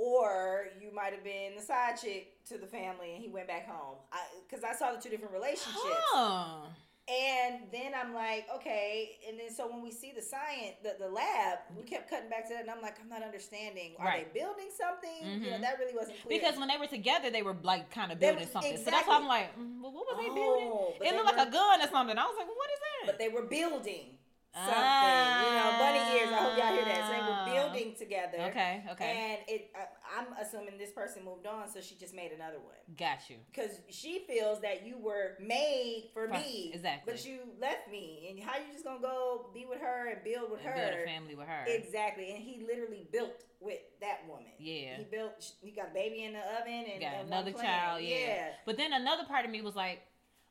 Or 0.00 0.64
you 0.80 0.88
might 0.94 1.12
have 1.12 1.22
been 1.22 1.54
the 1.56 1.60
side 1.62 1.96
chick 2.00 2.42
to 2.46 2.56
the 2.56 2.66
family 2.66 3.12
and 3.14 3.22
he 3.22 3.28
went 3.28 3.46
back 3.48 3.68
home. 3.68 3.96
Because 4.48 4.64
I, 4.64 4.72
saw 4.74 4.94
the 4.94 5.00
two 5.00 5.10
different 5.10 5.34
relationships. 5.34 5.76
Huh. 6.14 6.62
And 7.06 7.64
then 7.70 7.92
I'm 7.94 8.14
like, 8.14 8.46
okay. 8.56 9.18
And 9.28 9.38
then 9.38 9.50
so 9.52 9.68
when 9.68 9.82
we 9.82 9.90
see 9.90 10.12
the 10.16 10.22
science, 10.22 10.76
the, 10.82 10.94
the 10.98 11.10
lab, 11.10 11.58
we 11.76 11.82
kept 11.82 12.08
cutting 12.08 12.30
back 12.30 12.46
to 12.48 12.54
that. 12.54 12.62
And 12.62 12.70
I'm 12.70 12.80
like, 12.80 12.96
I'm 13.02 13.10
not 13.10 13.22
understanding. 13.22 13.92
Are 13.98 14.06
Right. 14.06 14.32
they 14.32 14.40
building 14.40 14.68
something? 14.72 15.42
You 15.42 15.50
know, 15.50 15.56
Mhm. 15.58 15.60
that 15.60 15.78
really 15.78 15.94
wasn't 15.94 16.22
clear. 16.22 16.38
Because 16.40 16.56
when 16.58 16.68
they 16.68 16.78
were 16.78 16.86
together, 16.86 17.28
they 17.28 17.42
were 17.42 17.56
like 17.62 17.90
kind 17.90 18.10
of 18.10 18.18
building 18.20 18.40
was- 18.44 18.52
something. 18.52 18.78
So 18.78 18.90
that's 18.90 19.06
why 19.06 19.16
I'm 19.16 19.26
like, 19.26 19.52
mm, 19.58 19.82
well, 19.82 19.92
what 19.92 20.06
was 20.06 20.16
they 20.24 20.30
Oh, 20.30 20.34
building? 20.34 20.68
It 20.96 21.10
they 21.10 21.12
looked 21.16 21.36
like 21.36 21.48
a 21.48 21.50
gun 21.50 21.82
or 21.82 21.88
something. 21.88 22.16
I 22.16 22.24
was 22.24 22.36
like, 22.38 22.46
well, 22.46 22.56
what 22.56 22.70
is 22.70 22.78
that? 22.80 23.06
but 23.06 23.18
they 23.18 23.28
were 23.28 23.42
building 23.42 24.16
something. 24.54 24.74
Ah. 24.76 25.44
you 25.44 25.50
know, 25.56 25.78
bunny 25.78 26.18
ears. 26.20 26.30
I 26.32 26.36
hope 26.42 26.58
y'all 26.58 26.72
hear 26.74 26.84
that. 26.84 27.06
So 27.06 27.12
they 27.12 27.22
were 27.30 27.62
building 27.62 27.94
together. 27.98 28.38
okay, 28.50 28.84
okay, 28.92 29.38
And 29.38 29.38
it, 29.48 29.70
I, 29.76 30.20
I'm 30.20 30.26
assuming 30.40 30.76
this 30.78 30.90
person 30.92 31.24
moved 31.24 31.46
on, 31.46 31.68
so 31.72 31.80
she 31.80 31.94
just 31.94 32.14
made 32.14 32.32
another 32.32 32.58
one. 32.58 32.74
got 32.96 33.28
you. 33.30 33.36
Because 33.52 33.80
she 33.90 34.24
feels 34.26 34.60
that 34.62 34.84
you 34.86 34.98
were 34.98 35.36
made 35.40 36.10
for 36.14 36.26
For- 36.28 36.34
me, 36.34 36.70
exactly. 36.74 37.12
But 37.12 37.24
you 37.24 37.38
left 37.60 37.90
me, 37.90 38.28
and 38.30 38.40
how 38.42 38.58
you 38.58 38.72
just 38.72 38.84
gonna 38.84 39.00
go 39.00 39.50
be 39.54 39.66
with 39.68 39.80
her 39.80 40.08
and 40.10 40.24
build 40.24 40.50
with 40.50 40.60
And 40.60 40.68
her? 40.70 40.74
build 40.76 41.00
a 41.02 41.06
family 41.06 41.34
with 41.34 41.46
her. 41.46 41.64
Exactly, 41.68 42.30
and 42.30 42.38
he 42.42 42.64
literally 42.66 43.06
built 43.12 43.44
with 43.60 43.78
that 44.00 44.20
woman. 44.28 44.46
Yeah. 44.58 44.96
he 44.98 45.04
built. 45.04 45.32
He 45.62 45.70
got 45.72 45.90
a 45.90 45.94
baby 45.94 46.24
in 46.24 46.32
the 46.32 46.40
oven 46.60 46.86
and, 46.92 47.00
got 47.00 47.12
and 47.14 47.26
another 47.28 47.52
child. 47.52 48.00
plant. 48.00 48.04
Yeah. 48.04 48.48
But 48.66 48.76
then 48.78 48.92
another 48.92 49.24
part 49.24 49.44
of 49.44 49.50
me 49.50 49.60
was 49.62 49.76
like, 49.76 50.00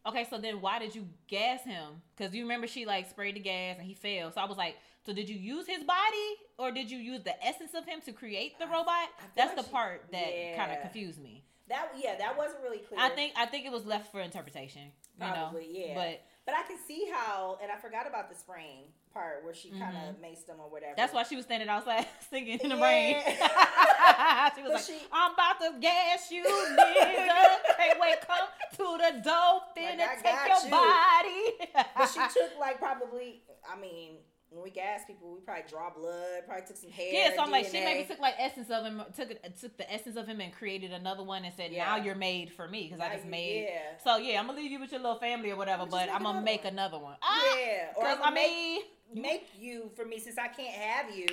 okay, 0.05 0.25
so 0.29 0.37
then 0.37 0.61
why 0.61 0.79
did 0.79 0.95
you 0.95 1.07
gas 1.27 1.63
him? 1.63 2.01
Because 2.15 2.33
you 2.33 2.43
remember 2.43 2.67
she 2.67 2.85
like 2.85 3.09
sprayed 3.09 3.35
the 3.35 3.39
gas 3.39 3.77
and 3.77 3.87
he 3.87 3.93
fell. 3.93 4.31
So 4.31 4.41
I 4.41 4.45
was 4.45 4.57
like, 4.57 4.75
so 5.05 5.13
did 5.13 5.29
you 5.29 5.37
use 5.37 5.67
his 5.67 5.83
body 5.83 6.27
or 6.57 6.71
did 6.71 6.91
you 6.91 6.97
use 6.97 7.21
the 7.23 7.41
essence 7.45 7.71
of 7.73 7.85
him 7.85 8.01
to 8.05 8.11
create 8.11 8.59
the 8.59 8.67
robot? 8.67 9.09
That's 9.35 9.55
the 9.55 9.63
she- 9.63 9.71
part 9.71 10.05
that 10.11 10.55
kind 10.55 10.71
of 10.71 10.81
confused 10.81 11.21
me. 11.21 11.43
That 11.67 11.89
yeah, 11.95 12.15
that 12.17 12.35
wasn't 12.35 12.63
really 12.63 12.79
clear. 12.79 12.99
I 12.99 13.09
think 13.09 13.33
I 13.37 13.45
think 13.45 13.67
it 13.67 13.71
was 13.71 13.85
left 13.85 14.11
for 14.11 14.21
interpretation. 14.21 14.85
You 15.19 15.27
Probably, 15.27 15.61
know? 15.61 15.67
yeah. 15.71 15.93
But 15.93 16.21
but 16.45 16.55
I 16.55 16.63
can 16.67 16.77
see 16.87 17.07
how, 17.13 17.59
and 17.61 17.71
I 17.71 17.75
forgot 17.75 18.07
about 18.07 18.27
the 18.27 18.35
spraying 18.35 18.85
part 19.13 19.43
where 19.43 19.53
she 19.53 19.69
kind 19.71 19.95
of 19.97 20.15
maced 20.21 20.45
them 20.45 20.57
or 20.59 20.69
whatever. 20.69 20.91
Mm-hmm. 20.91 21.01
that's 21.01 21.13
why 21.13 21.23
she 21.23 21.35
was 21.35 21.45
standing 21.45 21.69
outside 21.69 22.05
singing 22.29 22.59
in 22.59 22.69
the 22.69 22.75
Yeah. 22.75 22.83
rain. 22.83 23.15
she 24.55 24.61
was 24.61 24.71
But 24.71 24.73
like, 24.73 24.83
she- 24.83 25.07
"I'm 25.11 25.33
about 25.33 25.59
to 25.61 25.79
gas 25.79 26.31
you, 26.31 26.43
nigga. 26.43 27.45
Can't 27.77 27.99
wait, 27.99 28.15
come 28.25 28.47
to 28.77 28.97
the 28.97 29.21
door, 29.21 29.61
finna 29.75 29.97
Like, 29.99 30.23
take 30.23 30.47
your 30.47 30.63
you. 30.65 30.71
body." 30.71 31.85
but 31.97 32.07
she 32.07 32.19
took 32.39 32.59
like 32.59 32.79
probably. 32.79 33.41
I 33.71 33.79
mean, 33.79 34.17
when 34.49 34.63
we 34.63 34.71
gas 34.71 35.01
people, 35.05 35.31
we 35.33 35.41
probably 35.41 35.63
draw 35.69 35.91
blood. 35.91 36.43
Probably 36.47 36.65
took 36.65 36.77
some 36.77 36.89
hair. 36.89 37.09
Yeah, 37.11 37.35
so 37.35 37.43
I'm 37.43 37.51
like, 37.51 37.65
she 37.67 37.81
maybe 37.83 38.07
took 38.07 38.19
like 38.19 38.33
essence 38.39 38.69
of 38.71 38.83
him, 38.83 39.01
took 39.15 39.29
it, 39.31 39.57
took 39.61 39.77
the 39.77 39.91
essence 39.93 40.15
of 40.15 40.25
him 40.27 40.41
and 40.41 40.51
created 40.51 40.91
another 40.91 41.23
one 41.23 41.45
and 41.45 41.53
said, 41.55 41.71
"Now 41.71 41.97
you're 41.97 42.15
made 42.15 42.51
for 42.51 42.67
me 42.67 42.83
because 42.87 42.99
I 42.99 43.13
just 43.13 43.25
you- 43.25 43.31
made." 43.31 43.63
yeah. 43.69 43.79
So 44.03 44.17
yeah, 44.17 44.39
I'm 44.39 44.47
gonna 44.47 44.57
leave 44.59 44.71
you 44.71 44.79
with 44.79 44.91
your 44.91 45.01
little 45.01 45.19
family 45.19 45.51
or 45.51 45.55
whatever, 45.55 45.85
but 45.85 46.09
I'm 46.09 46.23
gonna 46.23 46.41
make 46.41 46.63
one. 46.63 46.73
another 46.73 46.97
one. 46.99 47.15
Ah, 47.21 47.55
yeah, 47.57 47.85
or 47.95 48.03
because 48.15 48.33
make, 48.33 48.49
mean, 48.49 48.75
you- 48.77 48.83
make 49.13 49.47
you 49.57 49.91
for 49.95 50.05
me 50.05 50.19
since 50.19 50.37
I 50.37 50.47
can't 50.47 50.73
have 50.73 51.15
you. 51.15 51.27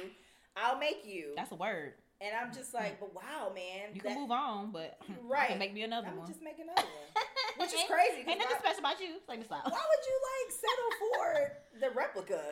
I'll 0.56 0.78
make 0.78 1.02
you. 1.04 1.32
that's 1.36 1.52
a 1.52 1.56
word. 1.56 1.92
and 2.20 2.30
I'm 2.34 2.52
just 2.54 2.72
like, 2.72 2.98
but 2.98 3.14
wow, 3.14 3.52
man. 3.54 3.94
You 3.94 4.00
that- 4.00 4.08
can 4.12 4.20
move 4.22 4.30
on, 4.30 4.70
but 4.72 4.98
Right. 5.22 5.48
can 5.48 5.58
make 5.58 5.74
me 5.74 5.82
another 5.82 6.08
I'm 6.08 6.16
one. 6.16 6.26
just 6.26 6.42
make 6.42 6.58
another 6.58 6.80
one. 6.82 7.24
Which 7.58 7.72
is 7.74 7.84
crazy. 7.88 8.18
Ain't 8.28 8.38
nothing 8.38 8.56
why- 8.56 8.58
special 8.58 8.80
about 8.80 9.00
you. 9.00 9.16
Like 9.28 9.40
this 9.40 9.50
Why 9.50 9.60
would 9.60 10.04
you 10.06 10.16
like 10.32 10.52
settle 10.52 10.90
for 11.00 11.52
the 11.80 11.90
replica? 11.98 12.42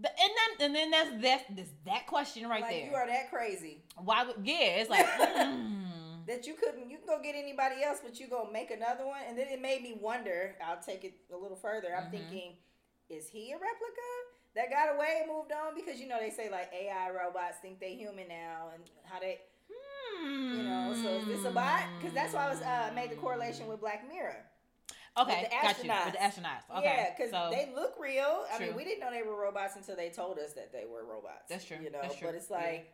The- 0.00 0.10
And 0.10 0.30
then 0.58 0.66
and 0.66 0.74
then 0.76 0.90
that's 0.90 1.10
that's, 1.22 1.44
that's 1.56 1.70
that 1.86 2.06
question 2.06 2.46
right 2.48 2.60
like 2.62 2.70
there. 2.70 2.90
you 2.90 2.94
are 2.94 3.06
that 3.06 3.30
crazy 3.30 3.82
Why 3.96 4.24
would 4.24 4.36
yeah? 4.44 4.80
It's 4.84 4.90
like 4.90 5.06
mm, 5.06 6.26
that 6.26 6.46
you 6.46 6.54
couldn't. 6.54 6.88
You 6.90 6.98
can 6.98 7.06
go 7.06 7.20
get 7.22 7.34
anybody 7.34 7.82
else, 7.82 7.98
but 8.04 8.20
you 8.20 8.28
gonna 8.28 8.52
make 8.52 8.70
another 8.70 9.06
one. 9.06 9.20
And 9.26 9.36
then 9.38 9.48
it 9.48 9.60
made 9.62 9.82
me 9.82 9.96
wonder. 10.00 10.54
I'll 10.64 10.80
take 10.82 11.04
it 11.04 11.14
a 11.32 11.36
little 11.36 11.56
further. 11.56 11.88
I'm 11.96 12.08
Mhm. 12.08 12.10
thinking, 12.10 12.52
is 13.08 13.28
he 13.30 13.50
a 13.52 13.54
replica 13.56 14.08
that 14.58 14.70
got 14.70 14.94
away 14.94 15.22
and 15.22 15.30
moved 15.30 15.52
on? 15.54 15.74
Because 15.74 16.00
you 16.00 16.08
know 16.10 16.18
they 16.18 16.30
say 16.30 16.50
like 16.50 16.70
AI 16.74 17.10
robots 17.14 17.58
think 17.62 17.78
they 17.78 17.94
human 17.94 18.26
now, 18.28 18.74
and 18.74 18.82
how 19.04 19.20
they 19.20 19.38
you 20.58 20.64
know. 20.64 20.94
So 21.00 21.08
is 21.18 21.26
this 21.26 21.44
a 21.44 21.54
bot? 21.54 21.86
Because 21.98 22.14
that's 22.14 22.34
why 22.34 22.46
I 22.46 22.48
was 22.48 22.60
uh, 22.60 22.90
made 22.94 23.10
the 23.10 23.16
correlation 23.16 23.66
with 23.68 23.80
Black 23.80 24.02
Mirror. 24.08 24.36
okay, 25.16 25.48
the 25.48 25.50
got 25.62 25.82
you 25.84 25.90
with 26.04 26.14
the 26.14 26.18
astronauts. 26.18 26.66
Okay, 26.76 26.84
Yeah, 26.84 27.10
because 27.16 27.30
so 27.30 27.48
they 27.50 27.70
look 27.74 27.94
real. 28.00 28.44
I 28.52 28.58
mean, 28.58 28.74
we 28.74 28.84
didn't 28.84 29.00
know 29.00 29.10
they 29.10 29.22
were 29.22 29.38
robots 29.40 29.76
until 29.76 29.96
they 29.96 30.10
told 30.10 30.38
us 30.38 30.52
that 30.54 30.72
they 30.72 30.84
were 30.90 31.04
robots. 31.04 31.48
That's 31.48 31.64
true. 31.64 31.78
You 31.82 31.90
know, 31.90 31.98
That's 32.02 32.16
true. 32.16 32.28
but 32.28 32.34
it's 32.34 32.50
Yeah. 32.50 32.56
like, 32.58 32.92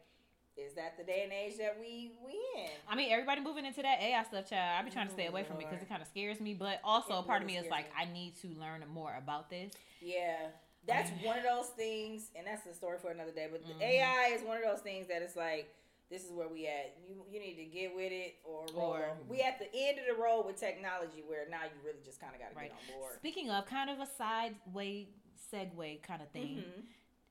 is 0.57 0.75
that 0.75 0.97
the 0.97 1.05
day 1.05 1.23
and 1.25 1.33
age 1.33 1.57
that 1.59 1.77
we 1.81 2.13
we 2.25 2.33
in? 2.61 2.71
I 2.89 2.95
mean, 2.95 3.11
everybody 3.11 3.41
moving 3.41 3.65
into 3.65 3.83
that 3.83 4.01
AI 4.01 4.23
stuff, 4.25 4.49
child. 4.49 4.79
I 4.79 4.83
be 4.85 4.91
trying 4.91 5.09
to 5.09 5.13
stay 5.13 5.27
away 5.27 5.45
from 5.45 5.57
it 5.61 5.67
because 5.69 5.83
it 5.83 5.89
kind 5.89 6.03
of 6.03 6.09
scares 6.09 6.41
me. 6.41 6.55
But 6.55 6.81
also, 6.85 7.19
It 7.21 7.27
part 7.27 7.41
of 7.43 7.47
me 7.47 7.57
is 7.57 7.69
like, 7.71 7.87
me. 7.87 7.91
I 7.99 8.13
need 8.13 8.35
to 8.43 8.49
learn 8.61 8.85
more 8.93 9.15
about 9.17 9.51
this. 9.51 9.73
Yeah, 10.01 10.49
that's 10.87 11.11
one 11.25 11.39
of 11.39 11.45
those 11.45 11.69
things, 11.71 12.31
and 12.37 12.47
that's 12.47 12.65
the 12.65 12.75
story 12.75 12.99
for 12.99 13.11
another 13.11 13.31
day. 13.33 13.49
But 13.51 13.67
the 13.67 13.75
Mhm. 13.75 13.83
AI 13.83 14.27
is 14.35 14.43
one 14.43 14.57
of 14.57 14.63
those 14.65 14.81
things 14.81 15.07
that 15.09 15.23
it's 15.23 15.37
like. 15.37 15.73
This 16.11 16.23
is 16.27 16.33
where 16.33 16.49
we 16.49 16.67
at. 16.67 16.95
You 17.09 17.25
you 17.31 17.41
need 17.41 17.55
to 17.57 17.65
get 17.65 17.95
with 17.97 18.13
it 18.13 18.37
or. 18.45 18.67
Or- 18.77 19.17
we 19.27 19.41
at 19.41 19.59
the 19.59 19.69
end 19.75 19.99
of 19.99 20.05
the 20.07 20.13
road 20.23 20.45
with 20.45 20.57
technology 20.61 21.23
where 21.23 21.49
now 21.49 21.65
you 21.65 21.71
really 21.83 22.03
just 22.05 22.21
kind 22.21 22.35
of 22.35 22.41
got 22.41 22.51
to 22.51 22.55
Right. 22.57 22.71
get 22.71 22.93
on 22.95 23.01
board. 23.01 23.15
Speaking 23.17 23.51
of 23.51 23.65
kind 23.67 23.89
of 23.89 23.99
a 24.01 24.07
side 24.07 24.55
way 24.73 25.09
segue 25.51 26.03
kind 26.03 26.21
of 26.23 26.29
thing, 26.31 26.59
Mhm. 26.59 26.85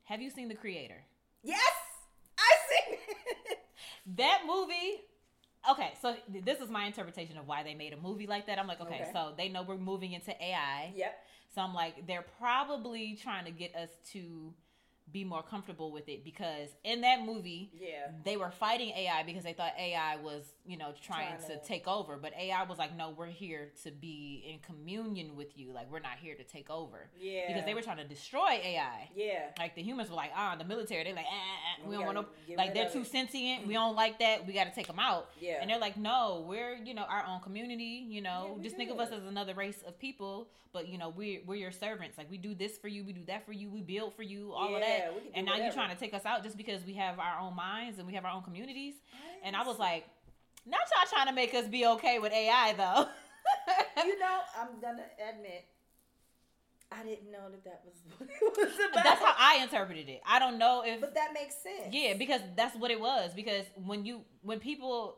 have 0.05 0.21
you 0.23 0.31
seen 0.31 0.47
The 0.47 0.55
Creator? 0.55 1.05
Yes, 1.43 1.73
I 2.37 2.55
see. 2.67 2.97
That 4.17 4.43
movie. 4.45 5.01
Okay, 5.69 5.93
so 6.01 6.17
this 6.27 6.59
is 6.59 6.69
my 6.69 6.85
interpretation 6.85 7.37
of 7.37 7.47
why 7.47 7.63
they 7.63 7.73
made 7.75 7.93
a 7.93 7.97
movie 7.97 8.27
like 8.27 8.47
that. 8.47 8.59
I'm 8.59 8.67
like, 8.67 8.81
okay, 8.81 9.01
Okay. 9.03 9.11
so 9.13 9.33
they 9.37 9.47
know 9.47 9.61
we're 9.63 9.77
moving 9.77 10.11
into 10.11 10.31
AI. 10.43 10.91
yep. 10.95 11.22
So 11.53 11.61
I'm 11.61 11.73
like, 11.73 12.07
they're 12.07 12.25
probably 12.39 13.17
trying 13.21 13.45
to 13.45 13.51
get 13.51 13.75
us 13.75 13.89
to 14.13 14.53
be 15.13 15.23
more 15.23 15.43
comfortable 15.43 15.91
with 15.91 16.09
it 16.09 16.23
because 16.25 16.69
in 16.83 17.01
that 17.01 17.23
movie, 17.23 17.69
Yeah. 17.79 18.07
they 18.25 18.35
were 18.35 18.49
fighting 18.51 18.89
AI 18.89 19.23
because 19.23 19.43
they 19.43 19.53
thought 19.53 19.73
AI 19.79 20.15
was, 20.17 20.43
you 20.65 20.75
know, 20.77 20.93
trying, 21.01 21.27
Trying 21.37 21.49
to, 21.49 21.59
to- 21.59 21.65
take 21.65 21.87
over. 21.87 22.17
But 22.17 22.33
AI 22.37 22.63
was 22.63 22.79
like, 22.79 22.97
no, 22.97 23.11
we're 23.15 23.27
here 23.27 23.71
to 23.83 23.91
be 23.91 24.43
in 24.51 24.59
communion 24.59 25.35
with 25.35 25.57
you. 25.57 25.71
Like, 25.71 25.91
we're 25.91 25.99
not 25.99 26.17
here 26.21 26.35
to 26.35 26.43
take 26.43 26.69
over. 26.69 27.09
Yeah. 27.19 27.47
Because 27.47 27.63
they 27.65 27.73
were 27.73 27.81
trying 27.81 27.97
to 27.97 28.03
destroy 28.03 28.59
AI. 28.63 29.09
Yeah. 29.15 29.49
Like, 29.59 29.75
the 29.75 29.83
humans 29.83 30.09
were 30.09 30.15
like, 30.15 30.31
ah, 30.35 30.55
the 30.57 30.63
military, 30.65 31.03
they're 31.03 31.13
like, 31.13 31.25
ah, 31.29 31.33
ah, 31.35 31.81
we, 31.83 31.89
We 31.91 31.95
don't 32.03 32.15
want 32.15 32.27
gotta 32.47 32.57
like, 32.57 32.73
they're 32.73 32.89
too 32.89 33.01
it. 33.01 33.07
sentient. 33.07 33.67
We 33.67 33.73
don't 33.75 33.95
like 33.95 34.19
that. 34.19 34.45
We 34.47 34.53
got 34.53 34.65
to 34.65 34.71
take 34.73 34.87
them 34.87 34.99
out. 34.99 35.29
Yeah. 35.39 35.59
And 35.61 35.69
they're 35.69 35.79
like, 35.79 35.95
no, 35.97 36.45
we're, 36.47 36.75
you 36.83 36.93
know, 36.95 37.03
our 37.03 37.23
own 37.27 37.39
community, 37.41 38.05
you 38.09 38.21
know, 38.21 38.55
Yeah, 38.57 38.63
just 38.63 38.75
think 38.75 38.89
of 38.89 38.99
us 38.99 39.11
as 39.11 39.23
another 39.25 39.53
race 39.53 39.83
of 39.87 39.99
people. 39.99 40.47
But, 40.71 40.87
you 40.87 40.97
know, 40.97 41.09
we're, 41.15 41.41
we're 41.45 41.53
your 41.55 41.71
servants. 41.71 42.17
Like, 42.17 42.31
we 42.31 42.37
do 42.39 42.55
this 42.55 42.79
for 42.79 42.87
you. 42.87 43.03
We 43.03 43.13
do 43.13 43.21
that 43.27 43.45
for 43.45 43.51
you. 43.51 43.69
We 43.69 43.81
build 43.81 44.15
for 44.15 44.23
you, 44.23 44.53
all 44.53 44.73
of 44.75 44.81
Yeah, 44.81 44.87
that. 45.05 45.15
we 45.15 45.21
can 45.21 45.31
And 45.35 45.45
now 45.45 45.55
you're 45.55 45.71
trying 45.73 45.89
to 45.93 45.99
take 45.99 46.13
us 46.13 46.25
out 46.25 46.43
just 46.43 46.57
because 46.57 46.83
we 46.85 46.93
have 46.93 47.19
our 47.19 47.39
own 47.39 47.55
minds 47.55 47.97
and 47.99 48.07
we 48.07 48.13
have 48.13 48.25
our 48.25 48.31
own 48.31 48.43
communities. 48.43 48.95
And 49.43 49.55
I 49.55 49.63
was 49.63 49.77
like, 49.79 50.05
not 50.65 50.79
y'all 50.95 51.09
trying 51.11 51.27
to 51.27 51.33
make 51.33 51.53
us 51.53 51.65
be 51.67 51.85
okay 51.85 52.19
with 52.19 52.31
AI 52.31 52.73
though. 52.77 53.07
you 54.05 54.19
know, 54.23 54.39
I'm 54.59 54.79
gonna 54.81 55.03
admit, 55.29 55.65
I 56.91 57.03
didn't 57.03 57.31
know 57.31 57.49
that 57.51 57.63
that 57.65 57.81
was 57.85 57.95
what 58.17 58.29
it 58.29 58.57
was 58.57 58.75
about. 58.91 59.03
that's 59.03 59.21
how 59.21 59.33
I 59.37 59.61
interpreted 59.63 60.07
it. 60.09 60.21
I 60.25 60.39
don't 60.39 60.57
know 60.57 60.83
if 60.85 61.01
But 61.01 61.15
that 61.15 61.33
makes 61.33 61.55
sense. 61.55 61.91
yeah, 61.93 62.13
because 62.13 62.41
that's 62.55 62.75
what 62.77 62.91
it 62.91 62.99
was. 62.99 63.31
Because 63.33 63.65
when 63.83 64.05
you 64.05 64.21
when 64.41 64.59
people 64.59 65.17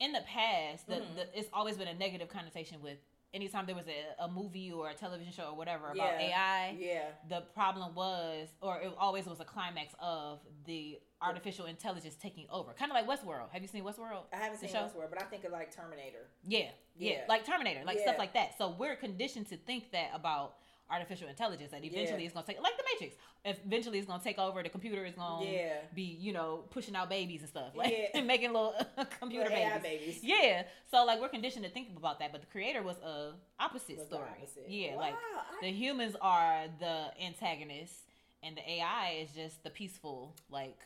in 0.00 0.12
the 0.12 0.20
past, 0.26 0.86
the, 0.88 0.96
Mhm. 0.96 1.14
the 1.14 1.38
it's 1.38 1.48
always 1.52 1.76
been 1.76 1.86
a 1.88 1.94
negative 1.94 2.28
connotation 2.28 2.82
with 2.82 2.98
anytime 3.34 3.66
there 3.66 3.74
was 3.74 3.86
a, 3.86 4.24
a 4.24 4.28
movie 4.28 4.70
or 4.70 4.90
a 4.90 4.94
television 4.94 5.32
show 5.32 5.44
or 5.44 5.56
whatever 5.56 5.86
about 5.90 5.96
Yeah. 6.20 6.20
AI. 6.20 6.76
Yeah. 6.78 7.02
The 7.28 7.42
problem 7.54 7.94
was, 7.94 8.48
or 8.60 8.78
it 8.80 8.92
always 8.98 9.26
was 9.26 9.40
a 9.40 9.44
climax 9.44 9.94
of 10.00 10.40
the 10.66 10.98
artificial 11.20 11.66
intelligence 11.66 12.16
taking 12.20 12.46
over, 12.50 12.72
kind 12.72 12.90
of 12.92 12.96
like 12.96 13.06
Westworld. 13.06 13.50
Have 13.52 13.62
you 13.62 13.68
seen 13.68 13.84
Westworld? 13.84 14.24
I 14.32 14.36
haven't 14.36 14.60
The 14.60 14.68
seen 14.68 14.76
show? 14.76 14.82
Westworld, 14.82 15.10
but 15.10 15.22
I 15.22 15.26
think 15.26 15.44
of 15.44 15.52
like 15.52 15.74
Terminator. 15.74 16.26
Yeah, 16.46 16.70
yeah, 16.96 17.12
Yeah. 17.12 17.18
like 17.28 17.46
Terminator, 17.46 17.82
like 17.86 18.00
stuff 18.00 18.18
like 18.18 18.34
that. 18.34 18.58
So 18.58 18.74
we're 18.78 18.96
conditioned 18.96 19.48
to 19.48 19.56
think 19.56 19.92
that 19.92 20.10
about 20.14 20.56
artificial 20.90 21.28
intelligence 21.28 21.70
that 21.70 21.84
eventually 21.84 22.20
Yeah. 22.20 22.26
it's 22.26 22.34
gonna 22.34 22.46
take, 22.46 22.60
like 22.60 22.76
the 22.76 22.84
Matrix. 22.92 23.16
Eventually, 23.44 23.98
it's 23.98 24.06
gonna 24.06 24.22
take 24.22 24.38
over. 24.38 24.62
The 24.62 24.68
computer 24.68 25.04
is 25.06 25.14
gonna 25.14 25.44
Yeah. 25.46 25.80
be, 25.94 26.02
you 26.02 26.32
know, 26.32 26.64
pushing 26.70 26.94
out 26.94 27.08
babies 27.08 27.40
and 27.40 27.48
stuff, 27.48 27.74
like 27.74 27.90
Yeah. 27.90 28.08
and 28.14 28.26
making 28.26 28.52
little 28.52 28.74
computer 29.18 29.48
Little 29.48 29.78
babies. 29.80 30.20
babies. 30.20 30.24
Yeah, 30.24 30.64
so 30.90 31.04
like 31.04 31.20
we're 31.20 31.28
conditioned 31.30 31.64
to 31.64 31.70
think 31.70 31.96
about 31.96 32.18
that, 32.18 32.30
but 32.32 32.40
the 32.42 32.46
creator 32.48 32.82
was 32.82 32.98
a 32.98 33.32
opposite 33.58 33.96
Was 33.98 34.06
story. 34.06 34.28
opposite. 34.30 34.68
Yeah, 34.68 34.92
Wow, 34.96 35.00
like 35.00 35.14
I- 35.14 35.60
the 35.62 35.70
humans 35.72 36.14
are 36.20 36.64
the 36.78 37.10
antagonists, 37.22 38.02
and 38.42 38.56
the 38.56 38.70
AI 38.70 39.10
is 39.22 39.32
just 39.32 39.62
the 39.64 39.70
peaceful 39.70 40.34
like 40.50 40.78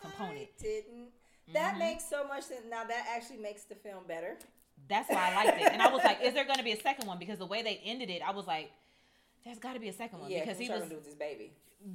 component. 0.00 0.38
I 0.38 0.48
didn't. 0.62 1.08
That 1.52 1.74
Mhm. 1.74 1.78
makes 1.78 2.04
so 2.08 2.26
much 2.26 2.44
sense. 2.44 2.64
Now 2.68 2.84
that 2.84 3.06
actually 3.08 3.36
makes 3.38 3.64
the 3.64 3.74
film 3.74 4.04
better. 4.06 4.38
That's 4.88 5.08
why 5.08 5.30
I 5.32 5.44
liked 5.44 5.60
it. 5.60 5.72
And 5.72 5.80
I 5.80 5.88
was 5.92 6.02
like, 6.02 6.20
is 6.22 6.34
there 6.34 6.44
going 6.44 6.56
to 6.58 6.64
be 6.64 6.72
a 6.72 6.80
second 6.80 7.06
one? 7.06 7.18
Because 7.18 7.38
the 7.38 7.46
way 7.46 7.62
they 7.62 7.76
ended 7.84 8.10
it, 8.10 8.22
I 8.22 8.32
was 8.32 8.46
like, 8.46 8.72
there's 9.44 9.58
got 9.58 9.74
to 9.74 9.80
be 9.80 9.88
a 9.88 9.92
second 9.92 10.20
one 10.20 10.30
yeah, 10.30 10.40
because 10.40 10.58
he 10.58 10.68
was 10.68 10.78
gonna 10.80 10.90
do 10.90 10.96
with 10.96 11.06
his 11.06 11.14
baby. 11.14 11.52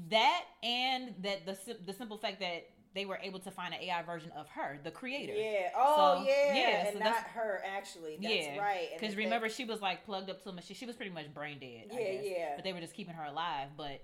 that 0.10 0.44
and 0.64 1.14
that 1.22 1.46
the 1.46 1.58
the 1.86 1.94
simple 1.94 2.18
fact 2.18 2.40
that 2.40 2.68
they 2.96 3.06
were 3.06 3.20
able 3.22 3.40
to 3.40 3.52
find 3.52 3.74
an 3.74 3.80
AI 3.82 4.02
version 4.02 4.32
of 4.36 4.48
her, 4.50 4.80
the 4.84 4.90
creator. 4.92 5.34
Yeah. 5.34 5.70
Oh 5.78 6.18
So, 6.24 6.28
yeah. 6.28 6.54
yeah, 6.56 6.86
and 6.88 6.98
so 6.98 7.04
not 7.04 7.18
her 7.36 7.62
actually. 7.66 8.18
That's 8.20 8.34
yeah, 8.34 8.58
right. 8.60 8.90
Because 8.94 9.12
if 9.12 9.16
they- 9.18 9.24
remember, 9.26 9.48
she 9.48 9.64
was 9.66 9.80
like 9.80 10.06
plugged 10.06 10.30
up 10.30 10.42
to 10.44 10.50
a 10.50 10.54
machine. 10.54 10.76
She 10.76 10.88
was 10.88 10.96
pretty 10.96 11.12
much 11.12 11.32
brain 11.34 11.60
dead. 11.60 11.92
Yeah, 11.92 12.22
yeah. 12.22 12.52
But 12.56 12.64
they 12.66 12.74
were 12.74 12.80
just 12.82 12.96
keeping 12.96 13.14
her 13.14 13.26
alive. 13.26 13.70
But 13.78 14.02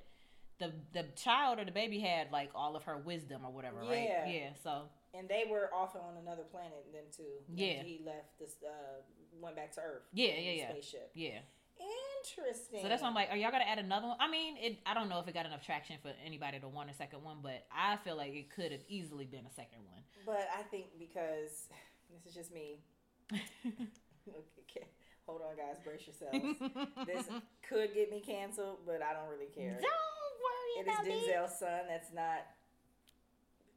the 0.60 0.72
the 0.94 1.04
child 1.16 1.60
or 1.60 1.66
the 1.66 1.72
baby 1.72 2.00
had 2.00 2.32
like 2.32 2.52
all 2.56 2.76
of 2.76 2.84
her 2.84 2.98
wisdom 2.98 3.42
or 3.44 3.52
whatever, 3.52 3.80
right? 3.80 4.04
Yeah. 4.08 4.28
Yeah. 4.28 4.50
So 4.64 4.84
and 5.16 5.28
they 5.28 5.46
were 5.50 5.70
off 5.74 5.96
on 5.96 6.18
another 6.22 6.44
planet 6.44 6.86
then 6.94 7.04
too. 7.16 7.24
Yeah. 7.54 7.82
He 7.84 8.02
left 8.06 8.38
this. 8.40 8.56
Uh, 8.64 9.02
went 9.42 9.56
back 9.56 9.72
to 9.74 9.82
Earth. 9.82 10.04
Yeah, 10.14 10.34
yeah, 10.38 10.52
yeah. 10.52 10.70
Spaceship. 10.72 11.12
yeah. 11.16 11.40
Interesting. 11.80 12.80
So 12.82 12.90
that's 12.90 13.02
why 13.02 13.08
I'm 13.10 13.14
like, 13.14 13.30
are 13.30 13.38
y'all 13.38 13.52
gonna 13.52 13.66
add 13.66 13.80
another 13.80 14.08
one? 14.08 14.18
I 14.20 14.30
mean, 14.30 14.58
it. 14.58 14.80
I 14.86 14.94
don't 14.94 15.10
know 15.10 15.20
if 15.20 15.28
it 15.28 15.34
got 15.34 15.46
enough 15.46 15.64
traction 15.66 15.98
for 16.02 16.12
anybody 16.26 16.60
to 16.60 16.68
want 16.68 16.90
a 16.90 16.94
second 16.94 17.24
one, 17.24 17.38
but 17.44 17.66
I 17.72 17.98
feel 17.98 18.16
like 18.18 18.34
it 18.34 18.50
could 18.50 18.72
have 18.72 18.82
easily 18.88 19.26
been 19.26 19.46
a 19.46 19.54
second 19.54 19.80
one. 19.92 20.02
But 20.26 20.48
I 20.58 20.64
think 20.64 20.86
because 20.98 21.70
this 22.12 22.26
is 22.26 22.34
just 22.34 22.54
me. 22.54 22.80
okay, 23.34 24.88
hold 25.26 25.42
on, 25.42 25.56
guys, 25.56 25.78
brace 25.84 26.08
yourselves. 26.08 26.60
this 27.06 27.26
could 27.68 27.94
get 27.94 28.10
me 28.12 28.22
canceled, 28.22 28.80
but 28.86 29.02
I 29.02 29.14
don't 29.14 29.30
really 29.30 29.52
care. 29.54 29.78
Don't 29.82 30.36
worry 30.42 30.74
It 30.80 30.88
about 30.88 31.08
is 31.08 31.28
it. 31.28 31.36
Denzel's 31.36 31.60
son. 31.60 31.82
That's 31.88 32.14
not 32.14 32.46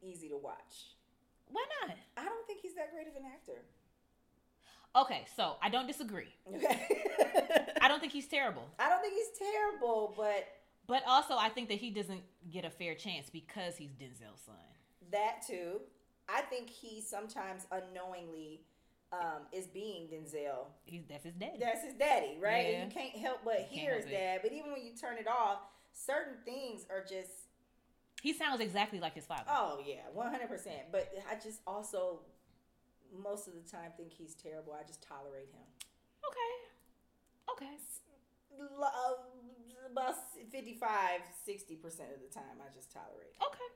easy 0.03 0.29
to 0.29 0.37
watch. 0.37 0.97
Why 1.51 1.65
not? 1.81 1.97
I 2.17 2.25
don't 2.25 2.47
think 2.47 2.61
he's 2.61 2.75
that 2.75 2.93
great 2.93 3.09
of 3.09 3.17
an 3.17 3.25
actor. 3.25 3.63
Okay, 4.99 5.25
so 5.37 5.57
I 5.63 5.69
don't 5.69 5.87
disagree. 5.87 6.35
Okay. 6.55 7.03
I 7.81 7.89
don't 7.89 8.01
think 8.01 8.13
he's 8.13 8.27
terrible, 8.27 8.65
I 8.79 8.89
don't 8.89 9.01
think 9.01 9.15
he's 9.15 9.39
terrible, 9.39 10.15
but 10.17 10.47
but 10.87 11.03
also 11.07 11.37
I 11.37 11.49
think 11.51 11.69
that 11.69 11.79
he 11.79 11.91
doesn't 11.91 12.23
get 12.51 12.65
a 12.65 12.71
fair 12.71 12.95
chance 12.95 13.29
because 13.31 13.77
he's 13.77 13.91
Denzel's 13.93 14.41
son. 14.47 14.55
that 15.13 15.43
too. 15.47 15.81
I 16.29 16.43
think 16.43 16.69
he 16.69 17.01
sometimes 17.01 17.67
unknowingly 17.71 18.61
um, 19.13 19.43
is 19.53 19.67
being 19.67 20.09
Denzel. 20.09 20.67
He's 20.85 21.03
that's 21.09 21.25
his 21.25 21.35
daddy. 21.35 21.59
That's 21.61 21.83
his 21.85 21.95
daddy, 21.95 22.37
right? 22.41 22.67
Yeah. 22.71 22.79
And 22.83 22.93
you 22.93 23.01
can't 23.01 23.17
help 23.17 23.39
but 23.45 23.69
You 23.73 23.81
hear 23.81 23.97
his 23.97 24.07
dad. 24.07 24.41
But 24.43 24.53
even 24.53 24.73
when 24.73 24.83
you 24.85 24.93
turn 25.01 25.17
it 25.19 25.27
off, 25.29 25.59
certain 25.93 26.35
things 26.45 26.85
are 26.91 27.01
just 27.03 27.31
He 28.23 28.33
sounds 28.35 28.61
exactly 28.61 28.99
like 29.01 29.15
his 29.15 29.25
father. 29.27 29.45
oh 29.49 29.81
yeah, 29.87 30.03
one 30.13 30.31
hundred 30.31 30.49
percent. 30.49 30.91
But 30.93 31.11
I 31.31 31.35
just 31.37 31.61
also 31.67 32.21
most 33.13 33.49
of 33.49 33.55
the 33.55 33.65
time 33.69 33.91
think 33.97 34.13
he's 34.13 34.35
terrible. 34.35 34.73
I 34.73 34.87
just 34.87 35.03
tolerate 35.03 35.49
him. 35.53 35.67
Okay. 36.27 36.53
Okay. 37.53 37.75
Uh, 38.61 39.91
About 39.93 40.15
55, 40.51 41.21
60 41.45 41.77
percent 41.77 42.09
of 42.15 42.21
the 42.21 42.33
time, 42.33 42.61
I 42.61 42.69
just 42.75 42.93
tolerate. 42.93 43.33
Him. 43.39 43.47
Okay. 43.49 43.69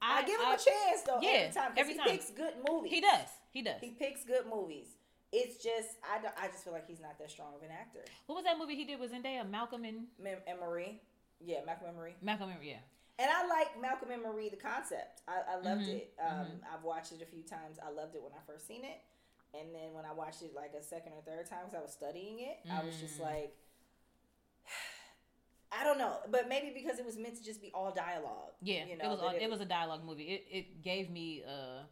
I, 0.00 0.22
give 0.24 0.40
him 0.40 0.46
a 0.46 0.56
chance 0.58 1.02
though. 1.06 1.18
yeah, 1.20 1.50
every 1.50 1.54
time 1.54 1.72
every 1.76 1.92
he 1.94 1.98
time. 1.98 2.08
picks 2.08 2.30
good 2.30 2.54
movies. 2.68 2.92
He 2.92 3.00
does. 3.00 3.28
He 3.50 3.62
does. 3.62 3.80
He 3.80 3.90
picks 3.90 4.24
good 4.24 4.46
movies. 4.48 4.86
It's 5.32 5.62
just 5.62 5.88
I, 6.06 6.22
don't- 6.22 6.34
I 6.40 6.46
just 6.48 6.64
feel 6.64 6.72
like 6.72 6.86
he's 6.86 7.00
not 7.00 7.18
that 7.18 7.30
strong 7.30 7.54
of 7.56 7.62
an 7.62 7.68
actor. 7.72 8.04
What 8.26 8.36
was 8.36 8.44
that 8.44 8.58
movie 8.58 8.76
he 8.76 8.84
did 8.84 9.00
with 9.00 9.12
Zendaya? 9.12 9.48
Malcolm 9.48 9.84
and 9.84 10.06
Mem- 10.22 10.38
and 10.46 10.58
Marie, 10.60 11.00
yeah, 11.44 11.58
Malcolm 11.66 11.88
and 11.88 11.96
Marie. 11.96 12.14
Malcolm 12.22 12.50
and 12.50 12.62
yeah. 12.64 12.76
And 13.18 13.28
I 13.30 13.46
like 13.48 13.80
Malcolm 13.80 14.10
and 14.12 14.22
Marie, 14.22 14.48
the 14.48 14.56
concept. 14.56 15.22
I, 15.26 15.54
I 15.54 15.56
loved 15.56 15.88
Mhm, 15.88 15.96
it. 15.96 16.14
Um, 16.20 16.46
I've 16.72 16.84
watched 16.84 17.12
it 17.12 17.20
a 17.20 17.26
few 17.26 17.42
times. 17.42 17.78
I 17.84 17.90
loved 17.90 18.14
it 18.14 18.22
when 18.22 18.32
I 18.32 18.40
first 18.46 18.66
seen 18.68 18.84
it, 18.84 19.00
and 19.58 19.74
then 19.74 19.92
when 19.92 20.04
I 20.04 20.12
watched 20.12 20.42
it 20.42 20.54
like 20.54 20.72
a 20.74 20.82
second 20.82 21.12
or 21.14 21.22
third 21.22 21.46
time 21.46 21.60
because 21.64 21.74
I 21.74 21.82
was 21.82 21.92
studying 21.92 22.38
it, 22.40 22.58
I 22.70 22.84
was 22.84 22.98
just 23.00 23.18
Mm. 23.18 23.22
like, 23.24 23.56
I 25.72 25.84
don't 25.84 25.98
know, 25.98 26.18
but 26.30 26.48
maybe 26.48 26.70
because 26.72 26.98
it 26.98 27.04
was 27.04 27.16
meant 27.18 27.36
to 27.36 27.44
just 27.44 27.60
be 27.60 27.70
all 27.74 27.92
dialogue. 27.92 28.52
Yeah, 28.62 28.86
you 28.86 28.96
know, 28.96 29.04
it 29.04 29.08
was 29.10 29.20
that 29.20 29.34
a, 29.34 29.42
it 29.42 29.50
was 29.50 29.60
a 29.60 29.64
dialogue 29.66 30.04
movie. 30.04 30.24
It 30.24 30.46
it 30.50 30.82
gave 30.82 31.10
me 31.10 31.42
uh 31.46 31.82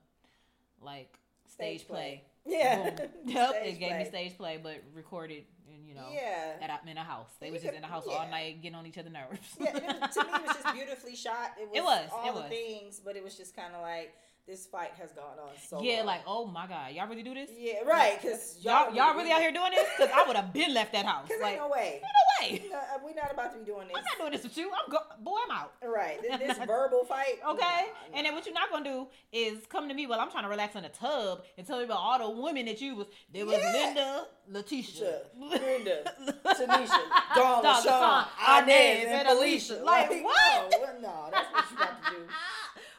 like 0.81 1.19
stage, 1.49 1.81
Stage 1.81 1.89
play. 1.89 1.97
play. 1.97 2.25
Yeah, 2.47 2.91
Boom. 2.91 3.09
Yep, 3.27 3.51
Stage 3.51 3.75
it 3.75 3.79
gave 3.79 3.97
me 3.97 4.05
stage 4.05 4.37
play, 4.37 4.59
but 4.63 4.83
recorded 4.95 5.45
and 5.69 5.87
you 5.87 5.95
know 5.95 6.07
yeah. 6.13 6.55
at 6.61 6.71
a, 6.71 6.91
in 6.91 6.97
a 6.97 7.03
house. 7.03 7.31
They 7.41 7.51
was 7.51 7.63
just 7.63 7.75
in 7.75 7.83
the 7.83 7.89
house 7.89 8.05
all 8.09 8.29
night 8.31 8.63
getting 8.63 8.77
on 8.77 8.87
each 8.87 8.99
other's 8.99 9.13
nerves. 9.13 9.39
yeah, 9.61 9.77
it 9.77 10.01
was, 10.01 10.15
to 10.15 10.25
me, 10.25 10.31
it 10.33 10.47
was 10.47 10.57
just 10.63 10.75
beautifully 10.75 11.17
shot. 11.17 11.53
It 11.61 11.69
was, 11.69 11.77
It 11.77 11.85
was, 11.85 12.09
all 12.13 12.39
it 12.39 12.43
the 12.43 12.49
things, 12.49 13.01
but 13.05 13.17
it 13.17 13.25
was 13.25 13.37
just 13.37 13.57
kind 13.57 13.75
of 13.75 13.83
like 13.83 14.15
this 14.47 14.67
fight 14.67 14.93
has 14.99 15.11
gone 15.13 15.39
on 15.43 15.51
so 15.69 15.83
yeah, 15.83 15.99
long. 15.99 16.07
like 16.07 16.21
oh 16.27 16.47
my 16.47 16.67
god, 16.67 16.93
y'all 16.93 17.09
really 17.09 17.23
do 17.23 17.35
this? 17.35 17.51
yeah, 17.59 17.83
right, 17.85 18.21
because 18.21 18.59
Y'all 18.63 18.95
y'all 18.95 19.15
really 19.17 19.31
out 19.33 19.41
here 19.41 19.53
doing 19.53 19.71
this? 19.75 19.89
Because 19.97 20.13
I 20.15 20.25
would 20.27 20.37
have 20.37 20.53
been 20.53 20.73
left 20.73 20.93
that 20.93 21.05
house. 21.05 21.29
Like 21.43 21.53
ain't 21.53 21.61
no 21.61 21.69
way. 21.69 22.01
no 22.03 22.47
way. 22.47 22.63
No, 22.71 22.79
we're 23.05 23.15
not 23.15 23.33
about 23.33 23.53
to 23.53 23.59
be 23.59 23.65
doing 23.65 23.89
this. 23.89 23.97
I'm 23.97 24.05
not 24.05 24.19
doing 24.19 24.33
this 24.33 24.43
with 24.45 24.57
you. 24.57 24.71
I'm 24.71 24.91
go- 24.91 24.99
boy, 25.23 25.37
I'm 25.49 25.57
out. 25.57 25.73
Right, 25.85 26.21
this, 26.23 26.39
this 26.57 26.59
verbal 26.67 27.05
fight. 27.05 27.41
Okay, 27.49 27.61
nah, 27.61 28.17
and 28.17 28.27
then 28.27 28.35
what 28.35 28.45
you're 28.47 28.55
not 28.55 28.71
gonna 28.71 28.85
do 28.85 29.07
is 29.33 29.67
come 29.69 29.89
to 29.89 29.95
me 29.95 30.07
while 30.07 30.21
I'm 30.21 30.31
trying 30.31 30.45
to 30.45 30.51
relax 30.51 30.77
in 30.77 30.85
a 30.85 30.89
tub 30.91 31.43
and 31.59 31.67
tell 31.67 31.79
me 31.79 31.85
about 31.85 31.99
all 31.99 32.19
the 32.35 32.41
women 32.43 32.67
that 32.67 32.81
you 32.81 32.95
was. 32.97 33.07
There 33.33 33.45
was 33.47 33.57
Yeah. 33.59 33.73
Linda, 33.73 34.27
Letitia, 34.49 35.21
Brenda, 35.39 36.13
Tanisha, 36.47 37.01
Dawn, 37.35 37.63
Dog, 37.63 37.85
LaShawn, 37.85 38.63
Inez, 38.63 39.07
and 39.09 39.29
Alicia. 39.29 39.75
Alicia. 39.75 39.85
Like, 39.85 40.11
what? 40.23 40.71
No, 40.71 41.01
no, 41.01 41.29
that's 41.33 41.53
what 41.53 41.65
you 41.71 41.77
got 41.79 42.05
to 42.05 42.11
do. 42.11 42.17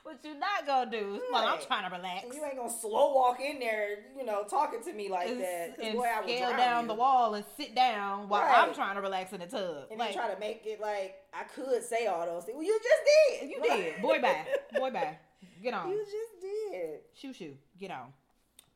what 0.08 0.24
you 0.24 0.34
not 0.40 0.66
gonna 0.66 0.90
do 0.90 1.16
is 1.16 1.22
while 1.30 1.46
I'm 1.48 1.60
trying 1.66 1.90
to 1.90 1.96
relax. 1.96 2.26
You 2.34 2.44
ain't 2.46 2.56
gonna 2.56 2.70
slow 2.72 3.14
walk 3.14 3.40
in 3.42 3.60
there, 3.60 4.06
you 4.18 4.26
know, 4.26 4.44
talking 4.50 4.82
to 4.84 4.94
me 4.94 5.10
like 5.10 5.38
that. 5.38 5.76
and 5.84 5.98
boy, 5.98 6.06
I 6.06 6.24
scale 6.24 6.56
down 6.56 6.84
you. 6.84 6.88
the 6.88 6.94
wall 6.94 7.34
and 7.34 7.44
sit 7.58 7.76
down 7.76 8.30
while 8.30 8.42
Right. 8.42 8.58
I'm 8.68 8.74
trying 8.74 8.96
to 8.96 9.02
relax 9.02 9.34
in 9.34 9.42
the 9.42 9.48
tub. 9.48 9.88
And 9.90 10.00
like, 10.00 10.14
then 10.14 10.18
try 10.26 10.34
to 10.34 10.40
make 10.40 10.62
it 10.66 10.80
like 10.80 11.16
I 11.34 11.44
could 11.44 11.84
say 11.84 12.08
all 12.08 12.26
those 12.26 12.46
things. 12.46 12.56
Well, 12.56 12.66
you 12.66 12.80
just 12.82 13.42
did. 13.42 13.50
you 13.50 13.62
did, 13.62 14.02
boy, 14.02 14.22
bye, 14.22 14.46
boy, 14.80 14.92
bye. 14.92 15.18
Get 15.62 15.74
on, 15.74 15.90
You 15.92 15.98
just 16.06 16.42
did. 16.42 17.00
shoo, 17.14 17.34
shoo, 17.34 17.56
get 17.80 17.92
on. 17.92 18.14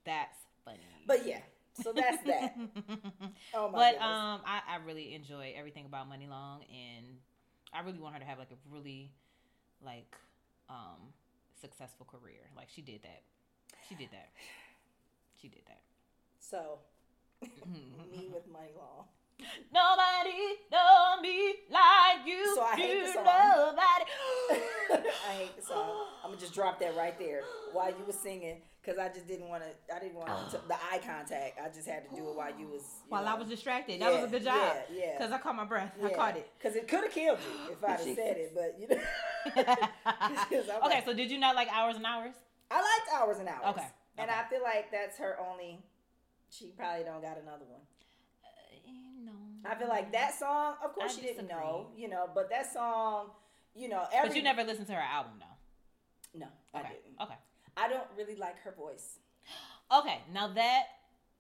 That's 0.06 0.38
funny. 0.66 0.80
But 1.08 1.26
yeah, 1.26 1.40
so 1.82 1.94
that's 1.94 2.24
that. 2.26 2.56
Oh 3.54 3.70
my 3.70 3.72
god. 3.72 3.72
but 3.74 3.92
goodness. 3.94 4.02
um, 4.04 4.42
I, 4.46 4.62
I 4.70 4.76
really 4.86 5.14
enjoy 5.16 5.54
everything 5.58 5.86
about 5.86 6.10
Muni 6.10 6.28
Long, 6.28 6.62
and 6.64 7.06
I 7.74 7.82
really 7.86 8.00
want 8.00 8.16
her 8.16 8.20
to 8.20 8.26
have 8.26 8.38
like 8.40 8.52
a 8.52 8.74
really 8.74 9.12
like 9.84 10.16
um 10.70 11.14
successful 11.62 12.06
career. 12.10 12.50
Like 12.58 12.68
she 12.70 12.82
did 12.82 13.04
that. 13.04 13.22
She 13.88 13.96
did 13.96 14.10
that. 14.12 14.30
She 15.40 15.48
did 15.48 15.62
that. 15.68 15.82
So, 16.40 16.80
me 17.72 18.30
with 18.34 18.48
Muni 18.48 18.74
Long. 18.76 19.06
Nobody 19.74 20.60
know 20.72 21.22
me 21.22 21.56
like 21.72 22.28
you. 22.28 22.56
So 22.56 22.62
I 22.62 22.76
hate 22.76 23.06
the 23.06 23.14
song. 23.14 23.26
Nobody. 23.26 25.08
I 25.30 25.34
hate 25.34 25.56
the 25.56 25.66
song. 25.66 26.06
I'm 26.24 26.30
gonna 26.32 26.42
just 26.42 26.54
drop 26.54 26.80
that 26.80 26.96
right 26.96 27.18
there 27.18 27.42
while 27.72 27.90
you 27.90 28.04
were 28.06 28.14
singing 28.14 28.58
because 28.82 28.98
I 28.98 29.10
just 29.10 29.28
didn't 29.28 29.48
want 29.48 29.64
to. 29.64 29.96
I 29.96 30.00
didn't 30.00 30.16
want 30.16 30.30
ah. 30.30 30.48
to 30.52 30.60
the 30.68 30.74
eye 30.74 31.00
contact. 31.06 31.60
I 31.64 31.70
just 31.74 31.88
had 31.88 32.10
to 32.10 32.16
do 32.16 32.30
it 32.30 32.36
while 32.36 32.50
you 32.58 32.68
was. 32.68 32.82
You 32.82 33.10
While 33.10 33.28
I 33.28 33.34
was 33.36 33.48
distracted, 33.48 34.02
that 34.02 34.12
was 34.12 34.24
a 34.24 34.28
good 34.28 34.44
job. 34.44 34.76
Yeah, 34.94 35.04
yeah. 35.04 35.18
Cause 35.18 35.32
I 35.32 35.38
caught 35.38 35.56
my 35.56 35.66
breath. 35.66 35.94
I 36.04 36.10
caught 36.10 36.38
it. 36.38 36.50
Because 36.58 36.76
it 36.76 36.88
could 36.88 37.04
have 37.04 37.12
killed 37.12 37.40
you 37.40 37.74
if 37.74 37.84
I'd 37.84 37.90
have 37.92 38.00
said 38.02 38.38
it, 38.38 38.54
but 38.56 38.78
you 38.80 38.88
know. 38.88 39.02
Okay, 40.52 40.96
like- 40.96 41.06
so 41.06 41.14
did 41.14 41.32
you 41.32 41.40
not 41.40 41.56
like 41.56 41.68
hours 41.74 41.96
and 41.96 42.06
hours? 42.06 42.36
I 42.70 42.78
liked 42.78 43.22
Hours 43.22 43.40
and 43.40 43.50
Hours. 43.50 43.76
Okay, 43.76 43.88
And 44.18 44.30
okay. 44.30 44.40
I 44.40 44.50
feel 44.50 44.62
like 44.64 44.92
that's 44.92 45.18
her 45.18 45.38
only. 45.40 45.80
She 46.50 46.68
probably 46.78 47.04
don't 47.04 47.22
got 47.22 47.38
another 47.38 47.66
one. 47.68 47.82
no. 49.26 49.32
I 49.70 49.76
feel 49.76 49.90
like 49.90 50.12
that 50.14 50.38
song, 50.38 50.76
of 50.84 50.94
course, 50.94 51.14
I 51.14 51.16
she 51.16 51.28
didn't 51.28 51.48
know, 51.48 51.88
you 51.98 52.08
know, 52.08 52.30
but 52.34 52.50
that 52.50 52.72
song, 52.72 53.32
you 53.76 53.90
know, 53.90 54.06
every. 54.14 54.30
But 54.30 54.38
you 54.38 54.44
never 54.44 54.64
listened 54.64 54.88
to 54.88 54.94
her 54.94 55.02
album 55.02 55.34
though. 55.40 56.40
No, 56.40 56.48
I 56.74 56.84
didn't. 56.84 57.22
Okay. 57.22 57.36
I 57.78 57.88
don't 57.88 58.08
really 58.18 58.36
like 58.36 58.60
her 58.64 58.72
voice. 58.72 59.20
Okay. 59.92 60.20
Now 60.34 60.48
that 60.54 60.84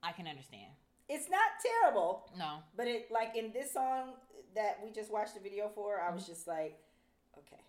I 0.03 0.11
can 0.11 0.27
understand. 0.27 0.71
It's 1.09 1.29
not 1.29 1.41
terrible, 1.61 2.29
No. 2.37 2.59
but 2.77 2.87
it 2.87 3.11
like 3.11 3.35
in 3.35 3.51
this 3.51 3.73
song 3.73 4.13
that 4.55 4.79
we 4.83 4.91
just 4.91 5.11
watched 5.11 5.33
the 5.35 5.41
video 5.41 5.69
for, 5.75 5.99
I 6.01 6.13
was 6.13 6.25
just 6.25 6.47
like, 6.47 6.79
okay, 7.37 7.61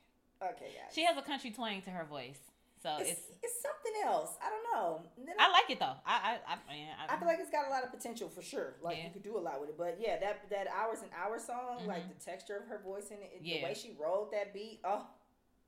okay, 0.42 0.51
guys. 0.66 0.90
Mm-hmm. 0.90 0.94
She 0.94 1.05
has 1.05 1.16
a 1.16 1.22
country 1.22 1.51
twang 1.51 1.83
to 1.83 1.90
her 1.90 2.05
voice, 2.05 2.38
so 2.83 2.96
it's, 3.01 3.11
it's. 3.11 3.20
it's 3.42 3.55
something 3.62 4.03
else. 4.05 4.31
I 4.40 4.48
don't 4.51 4.64
know. 4.72 5.03
Then 5.27 5.35
I 5.40 5.51
like 5.51 5.70
it 5.70 5.81
though. 5.81 5.94
I 6.07 6.38
I 6.46 6.53
I, 6.53 6.72
man, 6.72 6.88
I, 7.09 7.14
I 7.14 7.18
feel 7.18 7.27
like 7.27 7.38
it's 7.40 7.51
got 7.51 7.66
a 7.66 7.70
lot 7.70 7.83
of 7.83 7.90
potential 7.90 8.29
for 8.29 8.42
sure. 8.42 8.75
Like 8.81 8.98
Yeah. 8.98 9.05
you 9.07 9.11
could 9.11 9.25
do 9.25 9.37
a 9.37 9.40
lot 9.40 9.61
with 9.61 9.70
it. 9.70 9.79
But 9.79 9.98
yeah, 10.01 10.18
that 10.20 10.48
that 10.51 10.68
hours 10.68 10.98
and 11.03 11.11
hours 11.20 11.44
song, 11.44 11.85
like 11.87 12.05
Mhm. 12.05 12.16
the 12.18 12.25
texture 12.25 12.57
of 12.57 12.68
her 12.68 12.79
voice 12.85 13.11
and 13.11 13.20
it, 13.22 13.40
Yeah. 13.42 13.59
the 13.59 13.64
way 13.64 13.75
she 13.75 13.96
rolled 14.01 14.33
that 14.33 14.55
beat. 14.55 14.81
Oh 14.85 15.05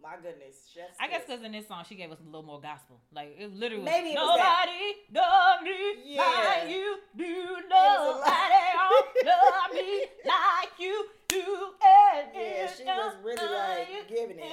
my 0.02 0.16
goodness, 0.16 0.68
chef's 0.72 0.96
I 1.00 1.08
guess 1.08 1.22
because 1.26 1.42
in 1.42 1.52
this 1.52 1.66
song 1.66 1.84
she 1.88 1.94
gave 1.94 2.10
us 2.12 2.18
a 2.20 2.24
little 2.24 2.42
more 2.42 2.60
gospel. 2.60 3.00
Like 3.12 3.36
it 3.38 3.52
literally. 3.54 3.84
Maybe 3.84 4.10
it 4.10 4.16
was 4.16 4.36
nobody 4.36 4.94
love 5.14 5.62
me 5.62 6.14
Yeah. 6.14 6.22
like 6.22 6.70
you 6.70 6.98
do. 7.16 7.56
was. 7.68 8.20
Nobody 8.20 9.24
love 9.24 9.72
me 9.72 10.04
like 10.24 10.72
you 10.78 11.06
do. 11.28 11.44
And 11.84 12.28
Yeah, 12.34 12.66
she 12.76 12.84
was 12.84 13.16
really 13.22 13.48
like 13.48 14.08
giving 14.08 14.38
it. 14.38 14.52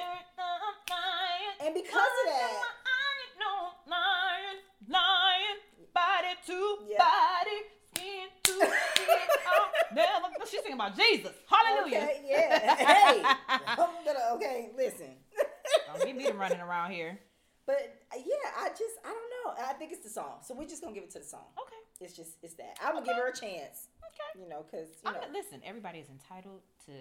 And 1.63 1.73
because 1.75 1.93
of 1.95 2.25
that, 2.27 2.61
No 3.39 3.69
lying, 3.87 4.59
lying, 4.87 5.59
body 5.93 6.33
to 6.47 6.77
Yeah. 6.87 6.97
body, 6.97 7.49
skin 7.51 7.59
to 7.59 7.67
skin. 7.67 7.80
Oh, 8.63 9.67
never. 9.93 10.27
She's 10.49 10.61
singing 10.61 10.75
about 10.75 10.95
Jesus. 10.95 11.31
Hallelujah. 11.49 11.97
Okay, 11.97 12.21
yeah. 12.27 12.75
hey, 12.75 13.21
gonna 13.75 14.19
okay. 14.35 14.69
Listen, 14.75 15.11
Don't 15.87 16.05
get 16.05 16.15
me 16.15 16.25
to 16.25 16.33
running 16.33 16.59
around 16.61 16.91
here. 16.91 17.19
but 17.65 18.01
yeah, 18.15 18.49
I 18.57 18.69
just 18.69 18.95
I 19.05 19.09
don't 19.09 19.57
know. 19.57 19.63
I 19.69 19.73
think 19.73 19.91
it's 19.91 20.03
the 20.03 20.09
song, 20.09 20.39
so 20.43 20.55
we're 20.55 20.67
just 20.67 20.81
gonna 20.81 20.93
give 20.93 21.03
it 21.03 21.11
to 21.11 21.19
the 21.19 21.25
song. 21.25 21.45
Okay. 21.59 21.75
It's 22.05 22.15
just 22.15 22.37
it's 22.41 22.55
that. 22.55 22.77
i'm 22.83 22.93
gonna 22.95 23.05
give 23.05 23.15
her 23.15 23.27
a 23.27 23.35
chance. 23.35 23.87
Okay. 24.01 24.43
You 24.43 24.49
know, 24.49 24.63
because 24.69 24.89
you 25.05 25.11
know. 25.11 25.19
mean, 25.19 25.33
listen, 25.33 25.61
everybody 25.65 25.99
is 25.99 26.09
entitled 26.09 26.61
to 26.85 26.93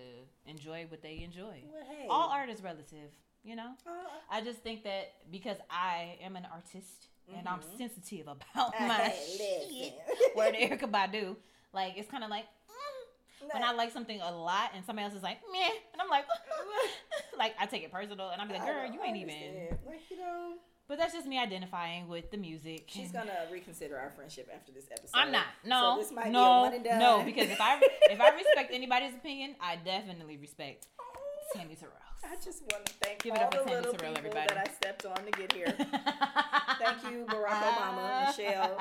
enjoy 0.46 0.87
what 0.88 1.03
they 1.03 1.23
enjoy. 1.23 1.62
well, 1.73 1.85
hey, 1.88 2.07
All 2.09 2.29
art 2.31 2.51
is 2.51 2.62
relative, 2.62 3.11
you 3.42 3.57
know? 3.57 3.73
uh, 3.87 3.90
I 4.31 4.42
just 4.42 4.61
think 4.61 4.85
that 4.85 5.12
because 5.31 5.57
I 5.70 6.18
am 6.23 6.37
an 6.37 6.46
artist 6.53 7.09
and 7.37 7.49
I'm 7.49 7.61
Mhm. 7.61 7.79
sensitive 7.79 8.29
about 8.29 8.75
Hey, 8.75 8.87
my 8.89 9.13
shit, 9.37 9.95
word 10.37 10.55
Erykah 10.55 10.91
Badu, 10.91 11.37
like 11.73 11.95
it's 11.97 12.11
kind 12.11 12.25
of 12.25 12.31
like 12.31 12.45
mm, 12.69 13.49
when 13.55 13.63
I 13.63 13.73
like 13.73 13.93
something 13.93 14.21
a 14.21 14.31
lot 14.31 14.71
and 14.75 14.85
somebody 14.85 15.05
else 15.07 15.15
is 15.15 15.23
like 15.23 15.39
meh, 15.53 15.71
and 15.93 16.01
I'm 16.03 16.09
like, 16.09 16.25
like 17.39 17.55
I 17.59 17.67
take 17.67 17.83
it 17.85 17.93
personal 17.93 18.31
and 18.31 18.41
I'm 18.41 18.49
like, 18.49 18.65
girl, 18.65 18.87
you 18.93 19.01
I 19.03 19.07
ain't 19.07 19.17
even. 19.19 19.79
like 19.87 20.01
you 20.11 20.19
know. 20.19 20.55
But 20.89 20.99
that's 20.99 21.15
just 21.15 21.29
me 21.29 21.39
identifying 21.39 22.09
with 22.09 22.33
the 22.33 22.37
music. 22.37 22.87
She's 22.89 23.13
gonna 23.13 23.47
reconsider 23.53 23.97
our 23.97 24.11
friendship 24.11 24.51
after 24.53 24.73
this 24.73 24.87
episode. 24.91 25.13
I'm 25.15 25.31
not. 25.31 25.47
No, 25.65 25.95
So 25.95 26.03
this 26.03 26.11
might 26.11 26.25
be 26.25 26.31
a 26.31 26.33
no, 26.33 26.59
one 26.63 26.75
and 26.75 26.83
done. 26.85 26.99
no. 26.99 27.23
Because 27.25 27.49
if 27.49 27.61
I 27.61 27.79
if 28.11 28.21
I 28.21 28.31
respect 28.31 28.73
anybody's 28.73 29.15
opinion, 29.15 29.55
I 29.61 29.77
definitely 29.77 30.37
respect 30.37 30.89
Tammy 31.55 31.77
Terrell. 31.77 31.95
I 32.23 32.35
just 32.45 32.63
want 32.71 32.85
to 32.87 32.93
thank 33.01 33.23
Give 33.23 33.35
all 33.35 33.51
the 33.51 33.63
little 33.71 33.93
people 33.93 34.15
everybody. 34.17 34.47
that 34.49 34.59
I 34.69 34.71
stepped 34.73 35.05
on 35.07 35.17
to 35.25 35.31
get 35.33 35.53
here. 35.53 35.67
Thank 36.81 37.03
you, 37.13 37.27
Barack 37.27 37.61
Obama, 37.63 38.27
Michelle. 38.29 38.79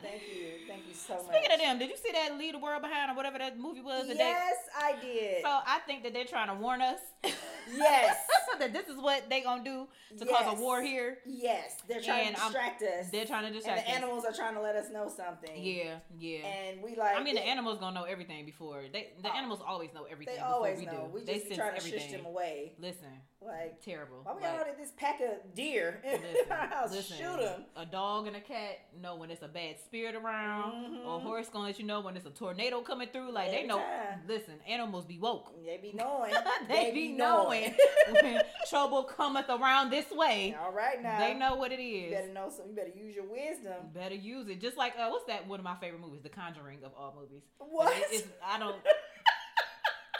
Thank 0.00 0.22
you, 0.32 0.46
thank 0.66 0.82
you 0.88 0.94
so 0.94 1.14
much. 1.14 1.26
Speaking 1.26 1.52
of 1.52 1.58
them, 1.60 1.78
did 1.78 1.90
you 1.90 1.96
see 1.96 2.10
that 2.12 2.38
Leave 2.38 2.52
the 2.52 2.58
World 2.58 2.80
Behind 2.82 3.10
or 3.10 3.14
whatever 3.14 3.38
that 3.38 3.58
movie 3.58 3.80
was? 3.82 4.06
that 4.08 4.16
they- 4.16 4.24
yes, 4.24 4.54
I 4.78 4.94
did. 5.02 5.42
So 5.42 5.48
I 5.50 5.80
think 5.86 6.02
that 6.04 6.14
they're 6.14 6.24
trying 6.24 6.48
to 6.48 6.54
warn 6.54 6.80
us. 6.80 7.00
yes, 7.76 8.16
that 8.58 8.72
this 8.72 8.88
is 8.88 8.96
what 8.96 9.28
they 9.28 9.42
gonna 9.42 9.62
do 9.64 9.86
to 10.18 10.24
cause 10.26 10.56
a 10.56 10.60
war 10.60 10.80
here. 10.82 11.18
yes, 11.26 11.76
they're 11.88 12.00
trying 12.00 12.28
And 12.28 12.36
to 12.36 12.42
I'm- 12.42 12.52
distract 12.52 12.82
us. 12.82 13.10
They're 13.10 13.26
trying 13.26 13.42
to 13.42 13.46
and 13.48 13.56
distract 13.56 13.84
the 13.86 13.90
us. 13.92 13.96
animals 13.98 14.24
are 14.24 14.32
trying 14.32 14.54
to 14.54 14.60
let 14.62 14.74
us 14.76 14.86
know 14.90 15.08
something. 15.14 15.50
Yeah, 15.62 15.96
yeah. 16.18 16.38
and 16.46 16.82
we 16.82 16.96
like. 16.96 17.16
I 17.16 17.22
mean, 17.22 17.34
the 17.34 17.42
animals 17.46 17.78
gonna 17.78 17.98
know 17.98 18.04
everything 18.06 18.46
before 18.46 18.82
they. 18.92 19.08
The 19.22 19.28
Oh. 19.30 19.36
animals 19.36 19.60
always 19.66 19.90
know 19.94 20.04
everything 20.10 20.34
They 20.34 20.40
before 20.40 20.54
always 20.54 20.78
we 20.78 20.86
know. 20.86 21.08
do. 21.12 21.14
We 21.14 21.20
just 21.24 21.32
be 21.32 21.40
sense 21.40 21.56
trying 21.56 21.70
to 21.72 21.76
everything. 21.76 22.00
shush 22.00 22.10
them 22.12 22.26
away. 22.26 22.41
Listen, 22.78 23.20
Like, 23.40 23.82
terrible. 23.82 24.20
why 24.22 24.34
we 24.34 24.42
Like, 24.42 24.66
got 24.66 24.76
this 24.78 24.92
pack 24.96 25.20
of 25.20 25.54
deer 25.54 26.00
in 26.04 26.12
Listen, 26.22 26.50
our 26.52 26.66
house? 26.66 26.92
listen, 26.92 27.16
Shoot 27.18 27.40
them. 27.40 27.64
A 27.76 27.84
dog 27.86 28.26
and 28.26 28.36
a 28.36 28.40
cat 28.40 28.78
know 29.00 29.16
when 29.16 29.30
it's 29.30 29.42
a 29.42 29.48
bad 29.48 29.78
spirit 29.80 30.14
around. 30.14 30.96
Or 31.04 31.16
a 31.16 31.18
Mhm. 31.18 31.22
horse 31.22 31.48
gonna 31.48 31.64
let 31.66 31.78
you 31.78 31.84
know 31.84 32.00
when 32.00 32.16
it's 32.16 32.26
a 32.26 32.30
tornado 32.30 32.80
coming 32.82 33.08
through. 33.08 33.30
Like 33.32 33.50
they 33.50 33.64
know. 33.64 33.78
time. 33.78 34.22
Listen, 34.26 34.60
animals 34.66 35.04
be 35.06 35.18
woke. 35.18 35.52
They 35.64 35.76
be 35.78 35.92
knowing. 35.92 36.32
they, 36.68 36.90
be 36.92 37.08
knowing 37.12 37.74
when 38.20 38.42
trouble 38.68 39.04
cometh 39.04 39.48
around 39.48 39.90
this 39.90 40.10
way. 40.10 40.56
All 40.60 40.72
right 40.72 41.02
now. 41.02 41.18
They 41.18 41.34
know 41.34 41.56
what 41.56 41.72
it 41.72 41.80
is. 41.82 42.10
You 42.10 42.16
better 42.16 42.32
know 42.32 42.48
some. 42.50 42.68
You 42.68 42.74
better 42.76 42.90
use 42.96 43.14
your 43.14 43.26
wisdom. 43.26 43.90
Better 43.92 44.14
use 44.14 44.48
it. 44.48 44.60
Just 44.60 44.76
like 44.76 44.94
uh, 44.98 45.08
what's 45.10 45.24
that? 45.26 45.46
One 45.46 45.58
of 45.60 45.64
my 45.64 45.76
favorite 45.76 46.00
movies, 46.00 46.22
The 46.22 46.28
Conjuring 46.28 46.84
of 46.84 46.92
all 46.96 47.14
movies. 47.18 47.42
What? 47.58 47.92
it- 48.12 48.26
I 48.44 48.58
don't. 48.58 48.76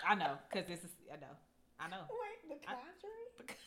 I 0.08 0.14
know, 0.16 0.36
cause 0.52 0.64
this 0.66 0.80
is. 0.80 0.90
I 1.12 1.16
know. 1.16 1.28
I 1.82 1.90
know. 1.90 2.06
Wait, 2.06 2.40
the 2.46 2.66
Conjuring. 2.66 3.32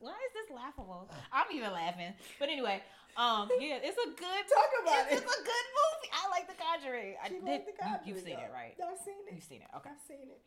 Why 0.00 0.12
is 0.12 0.32
this 0.36 0.54
laughable? 0.54 1.10
I'm 1.32 1.46
even 1.50 1.72
laughing. 1.72 2.12
But 2.38 2.48
anyway, 2.50 2.82
um, 3.16 3.48
yeah, 3.60 3.78
it's 3.82 3.98
a 3.98 4.08
good. 4.14 4.42
Talk 4.46 4.70
about 4.82 5.06
it's, 5.10 5.18
it. 5.20 5.24
It's 5.24 5.34
a 5.34 5.42
good 5.42 5.66
movie. 5.74 6.10
I 6.14 6.28
like 6.30 6.46
The 6.46 6.54
Conjuring. 6.62 7.14
I 7.22 7.28
She 7.28 7.34
did. 7.34 7.44
like 7.44 7.66
the 7.66 7.72
you, 7.72 7.78
Conjuring. 7.80 8.06
you've 8.06 8.18
seen 8.22 8.38
it, 8.38 8.46
though. 8.46 8.54
right? 8.54 8.74
I've 8.78 8.98
seen 9.04 9.14
it. 9.26 9.34
You've 9.34 9.44
seen 9.44 9.62
it. 9.62 9.68
Okay. 9.76 9.90
I've 9.90 10.06
seen 10.06 10.28
it. 10.30 10.40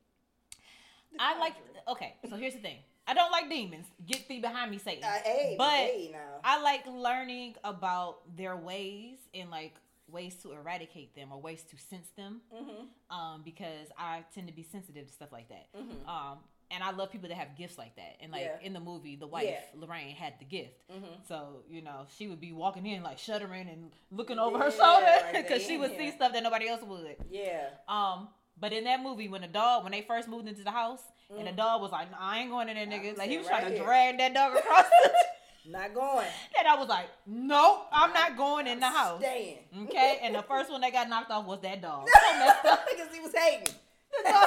The 1.12 1.18
I 1.20 1.40
like. 1.40 1.56
Okay, 1.88 2.16
so 2.30 2.36
here's 2.36 2.54
the 2.54 2.60
thing. 2.60 2.78
I 3.08 3.14
don't 3.14 3.32
like 3.32 3.50
demons. 3.50 3.88
Get 4.06 4.28
thee 4.28 4.40
behind 4.40 4.70
me, 4.70 4.78
Satan. 4.78 5.04
Uh, 5.04 5.20
hey, 5.24 5.56
but 5.58 5.72
hey 5.72 6.10
now. 6.12 6.40
I 6.44 6.62
like 6.62 6.86
learning 6.86 7.56
about 7.64 8.36
their 8.36 8.58
ways 8.58 9.18
and 9.34 9.50
like 9.50 9.76
ways 10.10 10.36
to 10.44 10.52
eradicate 10.54 11.16
them 11.16 11.32
or 11.32 11.40
ways 11.42 11.64
to 11.64 11.78
sense 11.78 12.08
them. 12.16 12.42
mm-hmm. 12.54 13.16
Um, 13.18 13.42
because 13.44 13.88
I 13.98 14.24
tend 14.34 14.48
to 14.48 14.54
be 14.54 14.64
sensitive 14.64 15.08
to 15.08 15.12
stuff 15.14 15.32
like 15.32 15.50
that. 15.50 15.68
Mm-hmm. 15.78 16.08
Um, 16.10 16.38
and 16.70 16.84
I 16.84 16.92
love 16.92 17.12
people 17.12 17.30
that 17.30 17.36
have 17.38 17.56
gifts 17.58 17.78
like 17.78 17.96
that. 17.96 18.18
And 18.22 18.32
like 18.32 18.42
Yeah. 18.42 18.66
in 18.66 18.74
the 18.74 18.80
movie, 18.82 19.16
the 19.16 19.28
wife 19.28 19.46
Yeah. 19.46 19.60
Lorraine 19.74 20.14
had 20.16 20.34
the 20.40 20.46
gift. 20.46 20.74
Mm-hmm. 20.92 21.22
So 21.28 21.64
you 21.70 21.82
know 21.82 22.06
she 22.18 22.28
would 22.28 22.42
be 22.42 22.52
walking 22.52 22.86
in 22.86 23.04
like 23.04 23.18
shuddering 23.20 23.70
and 23.70 23.92
looking 24.12 24.38
over 24.40 24.58
her 24.58 24.66
Yeah, 24.66 24.72
shoulder 24.72 25.06
like 25.34 25.34
because 25.48 25.64
she 25.66 25.78
would 25.78 25.96
see 25.98 26.12
stuff 26.12 26.34
that 26.34 26.44
nobody 26.44 26.68
else 26.68 26.82
would. 26.84 27.16
Yeah. 27.30 27.68
Um, 27.88 28.28
but 28.60 28.74
in 28.74 28.84
that 28.86 29.02
movie, 29.04 29.28
when 29.30 29.42
the 29.42 29.48
dog, 29.48 29.84
when 29.84 29.92
they 29.92 30.02
first 30.02 30.28
moved 30.28 30.48
into 30.48 30.64
the 30.64 30.72
house, 30.72 31.02
and 31.30 31.46
the 31.46 31.52
Mm. 31.52 31.58
dog 31.58 31.82
was 31.82 31.92
like, 31.92 32.10
"Nah, 32.12 32.18
"I 32.20 32.40
ain't 32.40 32.50
going 32.50 32.70
in 32.70 32.76
there, 32.76 32.88
nigga," 32.88 33.18
like 33.18 33.30
he 33.30 33.38
was 33.38 33.46
right 33.48 33.60
trying 33.60 33.72
to 33.72 33.76
here. 33.78 33.86
drag 33.86 34.18
that 34.18 34.34
dog 34.34 34.56
across, 34.58 34.86
the, 35.04 35.12
Not 35.70 35.94
going. 35.94 36.28
and 36.58 36.68
I 36.68 36.76
was 36.76 36.88
like, 36.88 37.08
"Nope, 37.26 37.88
I'm 37.92 38.14
not 38.14 38.38
going 38.38 38.68
in 38.68 38.80
the 38.80 38.88
house." 38.90 39.20
Staying. 39.20 39.60
Okay, 39.84 40.20
and 40.24 40.34
the 40.36 40.42
first 40.44 40.72
one 40.72 40.82
that 40.82 40.94
got 40.94 41.10
knocked 41.10 41.30
off 41.32 41.46
was 41.46 41.60
that 41.62 41.82
dog. 41.82 42.08
So 42.08 42.40
messed 42.40 42.66
up. 42.66 42.86
because 42.90 43.14
he 43.14 43.20
was 43.20 43.34
hating. 43.36 43.74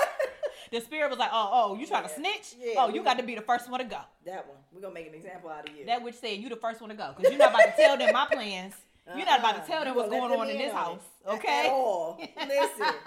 The 0.72 0.80
spirit 0.80 1.10
was 1.10 1.18
like, 1.18 1.30
"Oh, 1.32 1.50
oh, 1.52 1.76
you 1.76 1.84
trying 1.84 2.04
to 2.04 2.08
snitch? 2.08 2.54
Yeah, 2.60 2.74
oh, 2.78 2.88
you 2.90 3.02
got 3.02 3.18
to 3.18 3.24
be 3.24 3.34
the 3.34 3.40
first 3.42 3.68
one 3.68 3.80
to 3.80 3.86
go." 3.86 3.98
that 4.24 4.46
one. 4.46 4.56
We're 4.72 4.80
gonna 4.80 4.94
make 4.94 5.08
an 5.08 5.14
example 5.14 5.50
out 5.50 5.68
of 5.68 5.74
you. 5.76 5.84
That 5.84 6.00
which 6.00 6.14
said 6.14 6.38
you 6.38 6.48
the 6.48 6.54
first 6.56 6.80
one 6.80 6.90
to 6.90 6.96
go 6.96 7.12
because 7.16 7.28
you're 7.32 7.38
not 7.40 7.50
about 7.50 7.64
to 7.64 7.72
tell 7.76 7.96
them 7.98 8.12
my 8.12 8.26
plans 8.30 8.74
You're 9.16 9.26
not 9.26 9.40
about 9.40 9.56
to 9.56 9.60
Uh-uh. 9.62 9.66
tell 9.66 9.80
them 9.84 9.94
You 9.94 10.00
what's 10.00 10.10
going 10.12 10.32
on 10.38 10.48
in 10.48 10.54
in 10.56 10.62
this 10.62 10.72
on 10.72 10.78
house, 10.78 11.02
okay? 11.26 11.66
At 11.66 11.72
all. 11.72 12.20
Listen, 12.20 12.86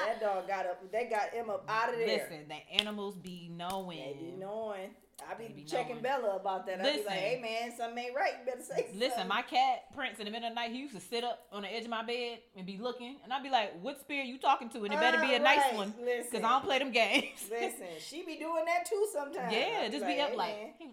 that 0.06 0.20
dog 0.20 0.48
got 0.48 0.66
up. 0.66 0.92
They 0.92 1.04
got 1.06 1.30
him 1.30 1.50
up 1.50 1.64
out 1.68 1.90
of 1.90 1.96
there. 1.96 2.06
Listen, 2.06 2.48
the 2.48 2.80
animals 2.80 3.16
be 3.16 3.50
knowing. 3.54 3.98
They 3.98 4.16
be 4.18 4.34
knowing. 4.38 4.90
I 5.30 5.34
be, 5.34 5.48
be 5.48 5.64
checking 5.64 6.00
knowing. 6.00 6.02
Bella 6.02 6.36
about 6.36 6.66
that. 6.66 6.80
I 6.80 6.96
be 6.96 7.04
like, 7.04 7.18
hey 7.18 7.40
man, 7.42 7.76
something 7.76 8.02
ain't 8.04 8.16
right. 8.16 8.32
You 8.40 8.46
better 8.52 8.62
say 8.62 8.86
Listen, 8.94 9.28
my 9.28 9.42
cat 9.42 9.94
Prince 9.94 10.18
in 10.18 10.24
the 10.24 10.30
middle 10.30 10.48
of 10.48 10.52
the 10.52 10.54
night, 10.54 10.70
he 10.70 10.78
used 10.78 10.94
to 10.94 11.00
sit 11.00 11.24
up 11.24 11.46
on 11.52 11.60
the 11.62 11.68
edge 11.72 11.84
of 11.84 11.90
my 11.90 12.02
bed 12.02 12.38
and 12.56 12.64
be 12.66 12.78
looking, 12.78 13.16
and 13.22 13.30
I'd 13.30 13.42
be 13.42 13.50
like, 13.50 13.74
"What 13.82 14.00
spirit 14.00 14.26
you 14.26 14.38
talking 14.38 14.70
to?" 14.70 14.84
And 14.84 14.94
it 14.94 14.98
better 14.98 15.20
be 15.20 15.34
a 15.34 15.36
Uh, 15.36 15.42
nice 15.42 15.74
one, 15.74 15.92
Listen. 16.02 16.32
cause 16.32 16.42
I 16.42 16.48
don't 16.48 16.64
play 16.64 16.78
them 16.78 16.90
games. 16.90 17.46
Listen, 17.50 17.86
she 18.00 18.24
be 18.24 18.36
doing 18.36 18.64
that 18.64 18.86
too 18.86 19.06
sometimes. 19.12 19.52
yeah, 19.52 19.80
I 19.82 19.88
just 19.90 20.06
be 20.06 20.18
up 20.20 20.30
"Hey, 20.30 20.36
like, 20.36 20.56
man." 20.80 20.90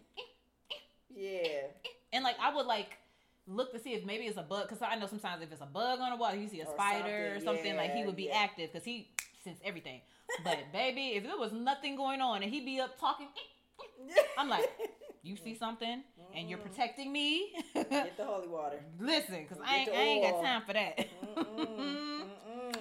yeah. 1.15 1.67
and 2.11 2.23
like 2.23 2.35
I 2.41 2.53
would 2.53 2.65
like 2.65 2.97
look 3.47 3.71
to 3.73 3.79
see 3.79 3.93
if 3.93 4.05
maybe 4.05 4.25
it's 4.25 4.37
a 4.37 4.43
bug, 4.43 4.67
cause 4.69 4.79
I 4.81 4.95
know 4.95 5.07
sometimes 5.07 5.41
if 5.41 5.51
it's 5.51 5.61
a 5.61 5.65
bug 5.65 5.99
on 5.99 6.11
the 6.11 6.17
wall, 6.17 6.33
you 6.35 6.47
see 6.47 6.61
a 6.61 6.65
Or 6.65 6.73
spider 6.73 7.35
or 7.35 7.39
something, 7.39 7.55
something, 7.55 7.75
like 7.77 7.93
he 7.93 8.05
would 8.05 8.15
be 8.15 8.25
yeah. 8.25 8.37
active, 8.37 8.71
cause 8.73 8.83
he 8.83 9.09
sense 9.43 9.59
everything. 9.63 10.01
But 10.43 10.57
baby, 10.73 11.09
if 11.15 11.23
there 11.23 11.37
was 11.37 11.51
nothing 11.51 11.95
going 11.95 12.21
on 12.21 12.43
and 12.43 12.51
he 12.51 12.63
be 12.63 12.79
up 12.79 12.99
talking, 12.99 13.27
I'm 14.37 14.49
like, 14.49 14.69
you 15.23 15.35
see 15.35 15.55
something 15.55 16.03
and 16.35 16.49
you're 16.49 16.59
protecting 16.59 17.11
me. 17.11 17.53
Get 17.73 18.17
the 18.17 18.25
holy 18.25 18.47
water. 18.47 18.79
Listen, 18.99 19.45
cause 19.47 19.57
I 19.63 19.77
ain't, 19.77 19.89
I 19.89 20.01
ain't 20.01 20.23
got 20.23 20.43
time 20.43 20.61
for 20.65 20.73
that. 20.73 20.97
Mm-mm. 21.35 22.21
Mm-mm. 22.21 22.75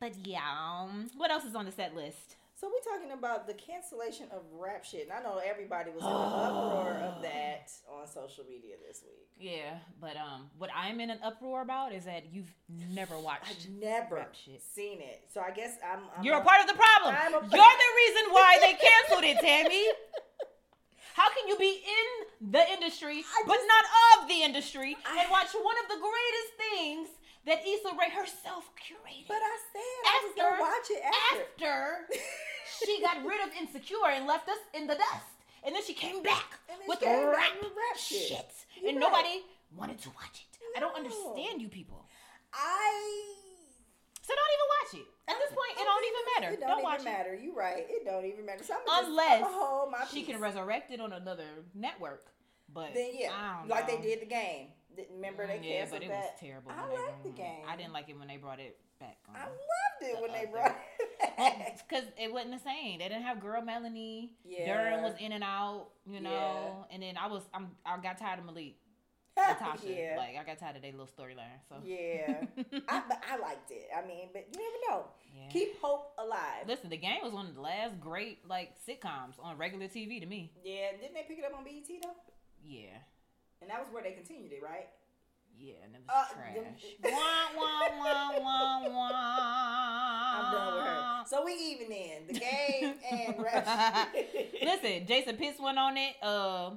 But 0.00 0.12
yeah, 0.24 0.40
um, 0.40 1.08
what 1.16 1.30
else 1.30 1.44
is 1.44 1.54
on 1.54 1.64
the 1.64 1.72
set 1.72 1.94
list? 1.94 2.36
So 2.58 2.66
we're 2.66 2.92
talking 2.92 3.12
about 3.12 3.46
the 3.46 3.54
cancellation 3.54 4.26
of 4.32 4.42
rap 4.52 4.84
shit, 4.84 5.04
and 5.04 5.12
I 5.12 5.22
know 5.22 5.38
everybody 5.38 5.92
was 5.92 6.02
in 6.02 6.08
an 6.08 6.12
uproar 6.16 6.90
of 7.06 7.22
that 7.22 7.70
on 7.88 8.04
social 8.08 8.42
media 8.50 8.74
this 8.84 9.00
week. 9.06 9.28
Yeah, 9.38 9.78
but 10.00 10.16
um, 10.16 10.50
what 10.58 10.68
I'm 10.74 10.98
in 10.98 11.10
an 11.10 11.20
uproar 11.22 11.62
about 11.62 11.92
is 11.92 12.04
that 12.06 12.24
you've 12.32 12.52
never 12.68 13.16
watched. 13.20 13.44
I've 13.48 13.70
never 13.70 14.26
seen 14.74 14.98
it, 15.00 15.22
so 15.32 15.40
I 15.40 15.52
guess 15.52 15.76
I'm. 15.86 16.00
I'm 16.16 16.24
You're 16.24 16.38
a 16.38 16.42
part 16.42 16.60
of 16.60 16.66
the 16.66 16.74
problem. 16.74 17.14
I'm 17.14 17.34
a- 17.34 17.46
You're 17.46 17.48
the 17.78 17.92
reason 18.02 18.32
why 18.32 18.58
they 18.60 18.74
canceled 18.74 19.22
it, 19.24 19.38
Tammy. 19.40 19.84
How 21.14 21.28
can 21.30 21.46
you 21.46 21.56
be 21.58 21.78
in 21.82 22.50
the 22.50 22.62
industry 22.72 23.24
I 23.26 23.42
but 23.46 23.58
not 23.66 24.22
of 24.22 24.28
the 24.28 24.42
industry 24.42 24.96
I- 25.06 25.22
and 25.22 25.30
watch 25.30 25.48
one 25.54 25.74
of 25.82 25.88
the 25.90 25.98
greatest 25.98 26.50
things 26.58 27.08
that 27.46 27.66
Issa 27.66 27.90
Rae 27.98 28.10
herself 28.10 28.70
curated? 28.76 29.28
But 29.28 29.42
I 29.42 29.56
said 29.72 30.00
I 30.04 30.16
was 30.24 30.32
gonna 30.36 30.60
watch 30.60 30.88
it 30.90 31.02
after. 31.04 32.06
after 32.08 32.22
she 32.84 33.00
got 33.00 33.24
rid 33.24 33.40
of 33.46 33.54
Insecure 33.60 34.10
and 34.12 34.26
left 34.26 34.48
us 34.48 34.58
in 34.74 34.86
the 34.86 34.94
dust. 34.94 35.38
And 35.64 35.74
then 35.74 35.82
she 35.84 35.92
came 35.92 36.22
back 36.22 36.58
with 36.86 37.00
came 37.00 37.26
rap, 37.26 37.50
rap 37.60 37.96
shit. 37.96 38.28
shit. 38.28 38.50
And 38.86 38.96
right. 38.96 39.00
nobody 39.00 39.42
wanted 39.76 39.98
to 40.02 40.08
watch 40.10 40.46
it. 40.46 40.58
I 40.76 40.80
don't 40.80 40.94
understand 40.94 41.60
you 41.60 41.68
people. 41.68 42.06
I. 42.52 43.24
So 44.22 44.34
don't 44.34 44.52
even 44.54 44.68
watch 44.76 45.06
it. 45.06 45.18
At 45.28 45.36
this 45.40 45.50
point, 45.50 45.80
it 45.80 45.84
don't 45.84 46.04
even 46.04 46.22
matter. 46.36 46.54
It 46.54 46.60
don't, 46.60 46.68
Don't, 46.68 46.78
even 46.78 46.90
watch 46.90 47.04
matter. 47.04 47.34
You 47.34 47.54
right. 47.56 47.86
It 47.88 48.04
don't 48.04 48.24
even 48.24 48.46
matter. 48.46 48.62
So 48.62 48.74
I'm 48.74 49.06
Unless 49.06 49.40
just. 49.40 50.10
She 50.12 50.20
peace. 50.20 50.28
can 50.28 50.40
resurrect 50.40 50.90
it 50.90 51.00
on 51.00 51.12
another 51.12 51.44
network. 51.74 52.26
But 52.72 52.94
Then 52.94 53.10
yeah, 53.14 53.32
I 53.32 53.58
don't 53.60 53.68
like 53.68 53.86
they 53.86 53.96
did 53.96 54.20
the 54.20 54.26
game. 54.26 54.68
Remember 55.14 55.46
they 55.46 55.58
Mm, 55.58 55.64
yeah, 55.64 55.78
canceled 55.80 56.00
but 56.00 56.06
it 56.06 56.10
that. 56.10 56.20
was 56.32 56.40
terrible. 56.40 56.70
I 56.72 56.86
liked 56.92 57.22
the 57.24 57.30
game. 57.30 57.64
I 57.68 57.76
didn't 57.76 57.92
like 57.92 58.08
it 58.08 58.18
when 58.18 58.28
they 58.28 58.36
brought 58.36 58.60
it 58.60 58.78
back. 59.00 59.18
I 59.34 59.44
loved 59.44 59.52
it 60.02 60.16
the 60.16 60.22
when 60.22 60.32
they 60.32 60.46
brought 60.46 60.76
it 60.98 61.36
back. 61.36 61.88
Because 61.88 62.04
it 62.18 62.32
wasn't 62.32 62.52
the 62.52 62.64
same. 62.64 62.98
They 62.98 63.08
didn't 63.08 63.22
have 63.22 63.40
girl 63.40 63.62
Melanie. 63.62 64.32
Yeah. 64.44 64.68
Derwin 64.68 65.02
was 65.02 65.14
in 65.20 65.32
and 65.32 65.44
out, 65.44 65.88
you 66.06 66.20
know. 66.20 66.86
And 66.90 67.02
then 67.02 67.16
I 67.16 67.26
was, 67.28 67.42
I'm, 67.54 67.68
I 67.86 67.96
got 67.98 68.18
tired 68.18 68.38
of 68.40 68.44
Malik, 68.46 68.74
Natasha. 69.36 69.86
yeah. 69.88 70.14
Like 70.16 70.36
I 70.40 70.44
got 70.44 70.58
tired 70.58 70.76
of 70.76 70.82
their 70.82 70.90
little 70.92 71.06
storyline. 71.06 71.58
So 71.68 71.76
yeah. 71.84 72.44
I, 72.88 73.02
but 73.08 73.22
I 73.30 73.38
liked 73.38 73.70
it. 73.70 73.88
I 73.96 74.06
mean, 74.06 74.28
but 74.32 74.46
you 74.52 74.58
never 74.60 74.98
know. 75.00 75.06
Yeah. 75.36 75.48
Keep 75.50 75.80
hope 75.80 76.12
alive. 76.18 76.66
Listen, 76.66 76.90
the 76.90 76.96
game 76.96 77.18
was 77.22 77.32
one 77.32 77.46
of 77.46 77.54
the 77.54 77.60
last 77.60 78.00
great 78.00 78.38
like 78.48 78.72
sitcoms 78.88 79.34
on 79.40 79.56
regular 79.58 79.86
TV 79.86 80.18
to 80.20 80.26
me. 80.26 80.50
Yeah, 80.64 80.90
didn't 81.00 81.14
they 81.14 81.22
pick 81.28 81.38
it 81.38 81.44
up 81.44 81.56
on 81.56 81.62
BET 81.64 81.84
though? 82.02 82.10
Yeah. 82.64 82.98
And 83.60 83.70
that 83.70 83.80
was 83.80 83.88
where 83.92 84.02
they 84.02 84.12
continued 84.12 84.52
it, 84.52 84.62
right? 84.62 84.88
Yeah, 85.58 85.74
and 85.84 85.94
it 85.94 86.00
was 86.06 86.26
Uh, 86.30 86.34
trash. 86.34 86.54
them- 86.54 86.74
wah, 87.04 87.48
wah, 87.56 87.88
wah, 87.98 88.38
wah, 88.38 88.88
wah. 88.88 90.38
I'm 90.38 90.52
done 90.52 90.74
with 90.76 90.84
her. 90.84 91.22
So 91.26 91.44
we 91.44 91.52
even 91.54 91.90
in 91.92 92.26
the 92.28 92.32
game 92.34 92.94
and 93.10 93.42
rap. 93.42 94.14
Listen, 94.62 95.06
Jason 95.06 95.36
Pitts 95.36 95.58
went 95.60 95.78
on 95.78 95.96
it. 95.96 96.14
Uh, 96.22 96.70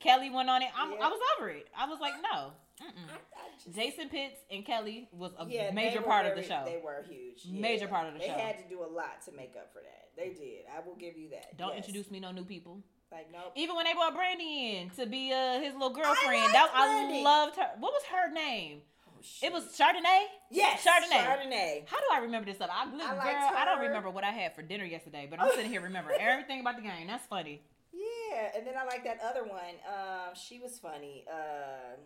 Kelly 0.00 0.30
went 0.30 0.50
on 0.50 0.62
it. 0.62 0.68
I'm, 0.76 0.92
Yeah. 0.92 0.98
I 1.06 1.08
was 1.08 1.20
over 1.38 1.48
it. 1.50 1.68
I 1.76 1.86
was 1.86 1.98
like, 2.00 2.14
no. 2.22 2.50
I, 2.80 2.84
Mm-mm. 2.84 3.10
I 3.10 3.64
just, 3.64 3.74
Jason 3.76 4.08
Pitts 4.08 4.38
and 4.52 4.64
Kelly 4.64 5.08
was 5.12 5.32
a 5.38 5.46
yeah, 5.48 5.70
major 5.72 6.00
part 6.00 6.26
of 6.26 6.36
the 6.36 6.42
show. 6.44 6.62
They 6.64 6.80
were 6.82 7.04
huge. 7.08 7.42
yeah. 7.44 7.60
Major 7.60 7.88
part 7.88 8.06
of 8.06 8.14
the 8.14 8.20
they 8.20 8.26
show. 8.26 8.34
They 8.34 8.40
had 8.40 8.58
to 8.58 8.68
do 8.68 8.80
a 8.82 8.86
lot 8.86 9.20
to 9.24 9.32
make 9.32 9.54
up 9.56 9.72
for 9.72 9.80
that. 9.80 10.10
They 10.16 10.28
did. 10.30 10.64
I 10.76 10.86
will 10.86 10.94
give 10.96 11.16
you 11.16 11.30
that. 11.30 11.56
Don't 11.56 11.70
Yes. 11.74 11.78
introduce 11.86 12.10
me 12.10 12.20
no 12.20 12.30
new 12.30 12.44
people. 12.44 12.80
Like 13.10 13.32
nope. 13.32 13.52
Even 13.56 13.74
when 13.76 13.86
they 13.86 13.94
brought 13.94 14.14
Brandy 14.14 14.76
in 14.76 14.90
to 14.90 15.06
be 15.06 15.32
uh, 15.32 15.60
his 15.60 15.72
little 15.72 15.90
girlfriend, 15.90 16.42
liked 16.42 16.52
that 16.52 16.70
Brandy. 16.74 17.20
I 17.20 17.22
loved 17.22 17.56
her. 17.56 17.70
What 17.78 17.92
was 17.92 18.02
her 18.12 18.30
name? 18.32 18.82
Oh. 19.08 19.20
It 19.42 19.52
was 19.52 19.64
Chardonnay. 19.64 20.24
yes, 20.50 20.84
Chardonnay. 20.84 21.24
Chardonnay. 21.24 21.82
How 21.86 21.96
do 21.96 22.04
I 22.12 22.18
remember 22.20 22.46
this 22.46 22.56
stuff? 22.56 22.70
I, 22.70 22.84
girl, 22.90 23.00
I 23.00 23.14
liked 23.14 23.56
I 23.56 23.64
don't 23.64 23.80
remember 23.80 24.10
what 24.10 24.24
I 24.24 24.30
had 24.30 24.54
for 24.54 24.62
dinner 24.62 24.84
yesterday, 24.84 25.26
but 25.28 25.40
I'm 25.40 25.50
sitting 25.52 25.70
here 25.70 25.80
remembering 25.80 26.18
everything 26.20 26.60
about 26.60 26.76
the 26.76 26.82
game. 26.82 27.06
That's 27.06 27.24
funny. 27.26 27.62
Yeah, 27.92 28.50
and 28.56 28.66
then 28.66 28.74
I 28.78 28.84
like 28.84 29.04
that 29.04 29.18
other 29.24 29.42
one. 29.42 29.80
Um, 29.88 30.34
she 30.34 30.58
was 30.58 30.78
funny. 30.78 31.24
Uh, 31.32 31.96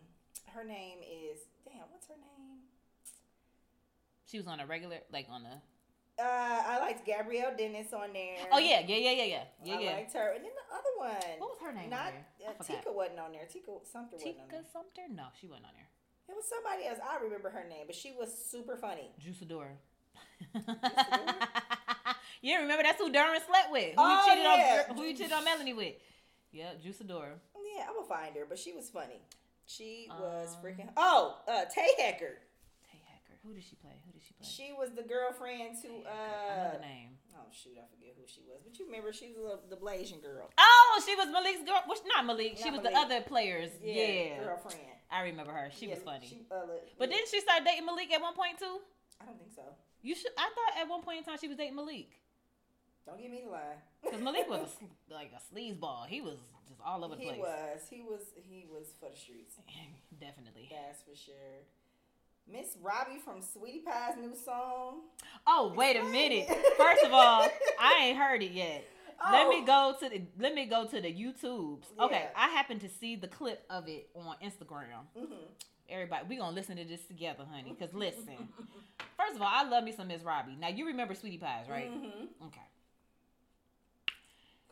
her 0.54 0.64
name 0.64 0.98
is 1.00 1.40
damn. 1.64 1.82
What's 1.90 2.06
her 2.06 2.14
name? 2.14 2.60
She 4.30 4.38
was 4.38 4.46
on 4.46 4.60
a 4.60 4.66
regular, 4.66 4.98
like 5.12 5.26
on 5.30 5.42
a. 5.44 5.60
Uh, 6.18 6.22
I 6.66 6.78
liked 6.80 7.06
Gabrielle 7.06 7.54
Dennis 7.56 7.92
on 7.92 8.12
there. 8.12 8.36
Oh 8.52 8.58
yeah, 8.58 8.80
yeah, 8.86 8.96
yeah, 8.96 9.10
yeah, 9.10 9.24
yeah, 9.24 9.42
yeah, 9.64 9.74
I 9.76 9.80
yeah. 9.80 9.92
liked 9.92 10.12
her, 10.12 10.32
and 10.36 10.44
then 10.44 10.52
the 10.52 10.74
other 10.74 10.92
one. 10.98 11.38
What 11.38 11.50
was 11.50 11.58
her 11.64 11.72
name? 11.72 11.90
Not 11.90 12.12
uh, 12.46 12.62
Tika 12.62 12.92
wasn't 12.92 13.18
on 13.18 13.32
there. 13.32 13.46
Tika 13.50 13.70
on 13.70 13.80
Tika. 14.18 14.40
Sumpter? 14.72 15.02
No, 15.10 15.24
she 15.40 15.46
wasn't 15.46 15.66
on 15.66 15.72
there. 15.74 15.88
It 16.28 16.36
was 16.36 16.44
somebody 16.48 16.86
else. 16.86 16.98
I 17.02 17.22
remember 17.22 17.50
her 17.50 17.66
name, 17.68 17.84
but 17.86 17.94
she 17.96 18.12
was 18.12 18.28
super 18.32 18.76
funny. 18.76 19.10
Juiceadora? 19.20 19.72
yeah, 22.42 22.56
remember 22.60 22.82
that's 22.82 23.00
who 23.00 23.10
Derwin 23.12 23.44
slept 23.46 23.70
with. 23.72 23.94
Who 23.94 23.98
Oh, 23.98 24.24
you 24.24 24.30
cheated 24.30 24.44
yeah. 24.44 24.82
on? 24.90 24.96
Who 24.96 25.02
you 25.04 25.14
cheated 25.16 25.32
on 25.32 25.44
Melanie 25.44 25.74
with? 25.74 25.94
Yeah, 26.52 26.70
Juiceadora. 26.84 27.34
Yeah, 27.76 27.86
I'm 27.88 27.94
gonna 27.94 28.06
find 28.06 28.36
her, 28.36 28.44
but 28.48 28.58
she 28.58 28.72
was 28.72 28.90
funny. 28.90 29.20
She 29.66 30.08
was 30.10 30.54
Um, 30.56 30.62
freaking. 30.62 30.88
Oh, 30.96 31.38
uh, 31.48 31.64
Tay 31.74 31.88
Hecker. 31.98 31.98
Tay 31.98 32.04
Hacker. 32.04 32.38
Who 33.44 33.52
did 33.54 33.64
she 33.64 33.74
play? 33.76 33.98
Who 34.06 34.12
did 34.12 34.22
she 34.22 34.34
play? 34.34 34.46
She 34.46 34.72
was 34.72 34.90
the 34.94 35.02
girlfriend 35.02 35.74
to. 35.82 35.88
Tay 35.88 36.06
Hacker. 36.06 36.52
I 36.52 36.56
know 36.56 36.62
Uh, 36.62 36.72
the 36.78 36.84
name. 36.86 37.10
oh 37.34 37.46
shoot, 37.50 37.74
I 37.74 37.86
forget 37.90 38.14
who 38.16 38.22
she 38.26 38.40
was, 38.46 38.62
but 38.62 38.78
you 38.78 38.86
remember 38.86 39.12
she 39.12 39.34
was 39.34 39.58
the, 39.66 39.74
the 39.74 39.80
Blasian 39.82 40.22
girl. 40.22 40.46
Oh, 40.56 41.02
she 41.04 41.14
was 41.16 41.26
Malik's 41.26 41.62
girl. 41.66 41.82
Which 41.90 41.98
not 42.06 42.24
Malik. 42.24 42.54
she 42.56 42.70
Not 42.70 42.82
was 42.82 42.82
the 42.86 42.94
other 42.96 43.20
players. 43.22 43.70
Yeah, 43.82 44.38
girlfriend. 44.46 44.78
I 45.10 45.22
remember 45.28 45.52
her. 45.52 45.68
She 45.74 45.86
Yeah, 45.90 45.94
was 45.98 46.02
funny. 46.04 46.26
she, 46.26 46.46
uh, 46.50 46.70
but 46.98 47.10
yeah. 47.10 47.16
didn't 47.18 47.28
she 47.28 47.40
start 47.40 47.64
dating 47.66 47.84
Malik 47.84 48.10
at 48.14 48.20
one 48.22 48.34
point 48.34 48.58
too? 48.58 48.78
I 49.20 49.26
don't 49.26 49.38
think 49.38 49.52
so. 49.54 49.62
You 50.02 50.14
should. 50.14 50.32
I 50.38 50.48
thought 50.54 50.80
at 50.82 50.88
one 50.88 51.02
point 51.02 51.18
in 51.18 51.24
time 51.24 51.36
she 51.38 51.48
was 51.48 51.56
dating 51.58 51.74
Malik 51.76 52.10
Don't 53.06 53.20
give 53.20 53.30
me 53.30 53.42
the 53.44 53.50
lie. 53.50 53.78
because 54.02 54.22
Malik 54.22 54.48
was 54.48 54.70
a, 54.78 54.86
like 55.14 55.30
a 55.34 55.40
sleazeball. 55.42 56.06
He 56.06 56.20
was 56.22 56.38
just 56.68 56.80
all 56.80 57.04
over 57.04 57.14
the 57.16 57.20
he 57.22 57.26
place. 57.26 57.36
He 57.36 57.42
was. 57.42 57.80
He 57.90 58.00
was. 58.02 58.22
He 58.38 58.66
was 58.70 58.86
for 58.98 59.10
the 59.10 59.16
streets. 59.18 59.58
Definitely. 60.20 60.70
That's 60.70 61.02
for 61.02 61.14
sure. 61.18 61.66
Miss 62.50 62.76
Robbie 62.82 63.20
from 63.24 63.40
Sweetie 63.40 63.82
Pie's 63.86 64.16
new 64.20 64.34
song. 64.34 65.00
Oh 65.46 65.72
wait 65.76 65.96
a 65.96 66.04
minute. 66.04 66.48
First 66.76 67.04
of 67.04 67.12
all, 67.12 67.48
I 67.80 67.98
ain't 68.04 68.18
heard 68.18 68.42
it 68.42 68.52
yet. 68.52 68.84
Let 69.30 69.48
me 69.48 69.60
Oh. 69.62 69.94
go 70.00 70.06
to 70.08 70.08
the 70.08 70.22
let 70.38 70.54
me 70.54 70.66
go 70.66 70.84
to 70.86 71.00
the 71.00 71.08
YouTubes. 71.12 71.84
Okay, 72.00 72.28
I 72.36 72.48
happened 72.48 72.80
to 72.82 72.88
see 72.88 73.16
the 73.16 73.28
clip 73.28 73.64
of 73.70 73.88
it 73.88 74.08
on 74.14 74.36
Instagram. 74.42 75.06
Mhm. 75.16 75.36
Everybody, 75.88 76.26
we 76.28 76.36
gonna 76.36 76.54
listen 76.54 76.76
to 76.76 76.84
this 76.84 77.04
together, 77.06 77.44
honey. 77.50 77.74
Cause 77.78 77.90
listen, 77.94 78.48
first 79.16 79.36
of 79.36 79.42
all, 79.42 79.48
I 79.50 79.62
love 79.64 79.84
me 79.84 79.92
some 79.92 80.08
Miss 80.08 80.22
Robbie. 80.22 80.56
Now 80.58 80.68
you 80.68 80.86
remember 80.86 81.14
Sweetie 81.14 81.38
Pies, 81.38 81.66
right? 81.68 81.90
Mhm. 81.90 82.28
Okay. 82.46 82.60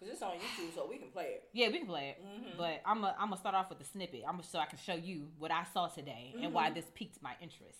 Cause 0.00 0.08
it's 0.12 0.22
on 0.22 0.30
YouTube, 0.32 0.74
so 0.74 0.86
we 0.88 0.96
can 0.96 1.08
play 1.10 1.24
it. 1.36 1.48
Yeah, 1.52 1.68
we 1.68 1.76
can 1.78 1.86
play 1.86 2.16
it. 2.16 2.24
Mhm. 2.24 2.56
But 2.56 2.80
I'm 2.86 3.02
gonna 3.02 3.14
I'm 3.18 3.26
gonna 3.28 3.36
start 3.36 3.54
off 3.54 3.68
with 3.68 3.78
the 3.78 3.84
snippet. 3.84 4.22
I'm 4.26 4.32
gonna 4.36 4.44
so 4.44 4.58
I 4.58 4.64
can 4.64 4.78
show 4.78 4.94
you 4.94 5.28
what 5.38 5.50
I 5.50 5.64
saw 5.74 5.88
today 5.88 6.34
and 6.40 6.54
why 6.54 6.70
Mhm. 6.70 6.74
this 6.74 6.86
piqued 6.94 7.20
my 7.22 7.34
interest. 7.42 7.78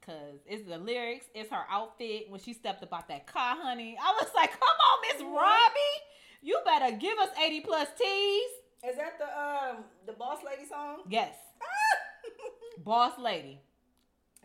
Cause 0.00 0.40
it's 0.46 0.66
the 0.66 0.78
lyrics, 0.78 1.26
it's 1.34 1.50
her 1.50 1.64
outfit 1.68 2.30
when 2.30 2.40
she 2.40 2.54
stepped 2.54 2.82
up 2.82 2.92
out 2.94 3.08
that 3.08 3.26
car, 3.26 3.56
honey. 3.56 3.96
I 4.00 4.12
was 4.20 4.32
like, 4.34 4.52
come 4.52 4.60
on, 4.62 4.98
Miss 5.02 5.22
Mhm. 5.22 5.34
Robbie, 5.36 5.96
you 6.40 6.60
better 6.64 6.96
give 6.96 7.18
us 7.18 7.30
80 7.38 7.60
plus 7.60 7.88
T's. 7.94 8.50
Is 8.82 8.96
that 8.96 9.18
the 9.18 9.38
um 9.38 9.84
the 10.06 10.12
Boss 10.14 10.42
Lady 10.42 10.64
song? 10.64 11.02
Yes, 11.08 11.36
boss 12.78 13.18
lady. 13.18 13.60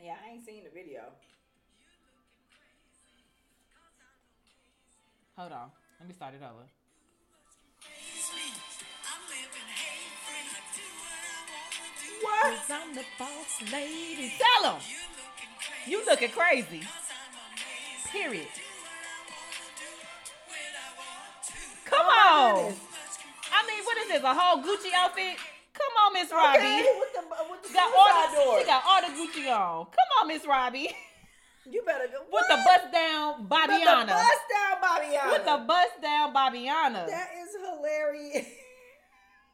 yeah, 0.01 0.15
I 0.25 0.29
ain't 0.31 0.45
seen 0.45 0.63
the 0.65 0.69
video. 0.69 1.13
Hold 5.37 5.51
on, 5.53 5.71
let 5.99 6.07
me 6.09 6.13
start 6.13 6.33
it 6.35 6.41
over. 6.43 6.65
What? 12.21 12.51
What? 12.51 12.59
I'm 12.69 12.95
the 12.95 13.03
boss 13.17 13.71
lady. 13.71 14.33
Tell 14.37 14.73
him. 14.73 14.81
You 15.87 16.05
looking 16.05 16.29
crazy. 16.31 16.81
Period. 18.11 18.47
Come 21.85 22.05
Oh, 22.05 22.65
on. 22.67 22.73
I 23.51 23.67
mean, 23.67 23.83
what 23.83 23.97
is 23.97 24.07
this? 24.09 24.23
A 24.23 24.33
whole 24.33 24.61
Gucci 24.63 24.91
outfit? 24.95 25.37
Come 25.73 25.93
on, 26.05 26.13
Miss 26.13 26.31
Robbie. 26.31 26.59
Okay, 26.59 26.85
with 26.99 27.13
the 27.13 27.19
uh, 27.19 27.43
with 27.49 27.63
the 27.63 27.73
Got 27.73 27.91
all 27.97 28.29
the, 28.29 28.35
door. 28.35 28.59
she 28.59 28.65
got 28.65 28.83
all 28.85 29.01
the 29.01 29.07
Gucci 29.15 29.47
on. 29.49 29.85
Come 29.85 30.09
on, 30.21 30.27
Miss 30.27 30.45
Robbie. 30.45 30.89
you 31.69 31.81
better 31.85 32.07
go 32.11 32.19
With 32.31 32.45
the 32.49 32.55
what? 32.57 32.65
bust 32.65 32.91
down 32.93 33.39
With 33.39 33.49
the 33.49 33.49
bust 33.49 34.45
down 34.51 34.81
Bobbiana. 34.83 35.31
With 35.31 35.45
the 35.45 35.57
bust 35.67 36.01
down 36.01 36.33
Bobbiana. 36.33 37.07
That 37.07 37.29
is 37.41 37.55
hilarious. 37.65 38.47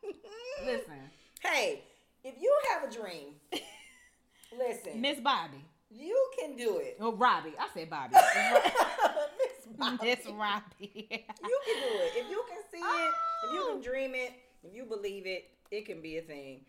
Listen, 0.66 1.12
Hey, 1.42 1.84
if 2.26 2.36
you 2.42 2.54
have 2.74 2.90
a 2.90 2.94
dream, 2.94 3.36
listen. 4.58 5.00
Miss 5.02 5.20
Bobby. 5.20 5.64
you 5.90 6.30
can 6.40 6.56
do 6.56 6.78
it. 6.78 6.98
Oh, 7.00 7.14
Robbie. 7.14 7.54
I 7.60 7.68
said 7.74 7.90
Bobby. 7.90 8.16
Miss 9.40 9.78
Bobby. 9.78 9.98
Miss 10.06 10.26
Robbie. 10.28 11.08
You 11.10 11.60
can 11.66 11.82
do 11.82 11.98
it. 12.00 12.12
If 12.18 12.30
you 12.30 12.44
can 12.50 12.62
see 12.72 12.80
it, 12.80 13.14
if 13.46 13.54
you 13.54 13.66
can 13.72 13.82
dream 13.82 14.16
it, 14.16 14.34
if 14.64 14.74
you 14.76 14.86
believe 14.86 15.26
it, 15.26 15.50
it 15.72 15.86
can 15.86 16.02
be 16.02 16.18
a 16.18 16.22
thing. 16.22 16.62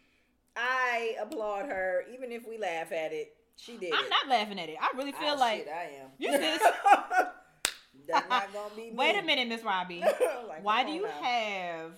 I 0.57 1.17
applaud 1.21 1.67
her, 1.67 2.05
even 2.13 2.33
if 2.33 2.47
we 2.49 2.57
laugh 2.59 2.93
at 2.93 3.13
it. 3.13 3.35
She 3.57 3.77
did 3.79 3.93
I'm 3.95 4.05
it. 4.05 4.11
not 4.11 4.29
laughing 4.29 4.59
at 4.61 4.69
it. 4.69 4.77
I 4.81 4.95
really 4.97 5.13
feel 5.13 5.35
Ah, 5.37 5.41
like. 5.41 5.59
shit, 5.61 5.69
I 5.69 5.85
am. 6.03 6.09
You 6.19 6.33
sis. 6.33 6.63
That's 8.09 8.29
not 8.29 8.53
gonna 8.53 8.75
be 8.77 8.83
me. 8.91 8.93
Wait 8.95 9.17
a 9.19 9.23
minute, 9.23 9.49
Miss 9.49 9.63
Robbie. 9.65 10.01
Like, 10.01 10.63
Why 10.63 10.85
do 10.85 10.93
you 10.93 11.03
now. 11.03 11.09
have 11.23 11.91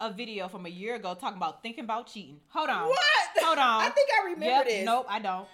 a 0.00 0.10
video 0.12 0.48
from 0.48 0.66
a 0.66 0.68
year 0.68 0.94
ago 0.94 1.14
talking 1.14 1.36
about 1.36 1.62
thinking 1.62 1.84
about 1.84 2.06
cheating? 2.06 2.40
Hold 2.48 2.70
on. 2.70 2.88
What? 2.88 2.98
Hold 3.38 3.58
on. 3.58 3.82
I 3.82 3.90
think 3.90 4.08
I 4.18 4.24
remember 4.24 4.46
Yep, 4.46 4.64
this. 4.66 4.84
Nope, 4.86 5.06
I 5.08 5.18
don't. 5.18 5.46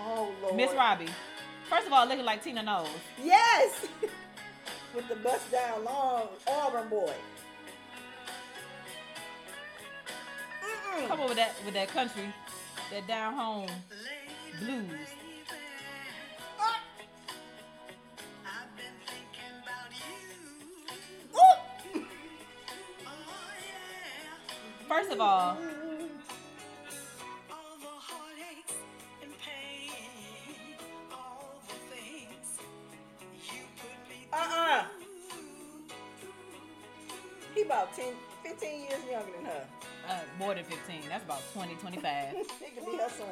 Oh 0.00 0.32
Lord. 0.42 0.56
Miss 0.56 0.72
Robbie. 0.72 1.08
First 1.68 1.86
of 1.86 1.92
all, 1.92 2.06
looking 2.06 2.24
like 2.24 2.42
Tina 2.42 2.62
Knowles. 2.62 2.88
Yes. 3.22 3.86
With 4.94 5.08
the 5.08 5.16
bust 5.16 5.50
down 5.50 5.84
long 5.84 6.28
Auburn 6.46 6.88
boy. 6.88 7.12
Mm-mm. 10.62 11.08
Come 11.08 11.20
on 11.20 11.28
with 11.28 11.36
that 11.36 11.52
with 11.64 11.74
that 11.74 11.88
country, 11.88 12.32
that 12.92 13.06
down 13.08 13.34
home 13.34 13.68
blues. 14.60 14.88
First 24.94 25.10
of 25.10 25.20
all, 25.20 25.56
Uh-uh. 34.32 34.84
He 37.54 37.62
about 37.62 37.94
10, 37.94 38.12
15 38.42 38.80
years 38.80 38.92
younger 39.10 39.30
than 39.36 39.44
her. 39.44 39.64
uh, 40.08 40.18
more 40.38 40.54
than 40.54 40.64
15. 40.64 41.02
That's 41.08 41.24
about 41.24 41.40
20, 41.52 41.74
25. 41.76 42.28
he 42.34 42.44
could 42.70 42.86
be 42.86 42.96
her 42.98 43.08
son. 43.08 43.28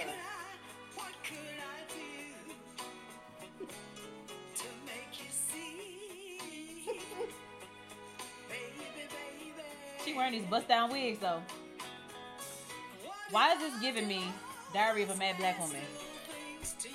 Wearing 10.16 10.32
these 10.32 10.42
bust 10.44 10.68
down 10.68 10.90
wigs 10.90 11.18
though. 11.18 11.42
Why 13.30 13.52
is 13.54 13.60
this 13.60 13.80
giving 13.80 14.06
me 14.06 14.24
Diary 14.74 15.04
of 15.04 15.10
a 15.10 15.16
Mad 15.16 15.38
Black 15.38 15.58
Woman? 15.58 15.80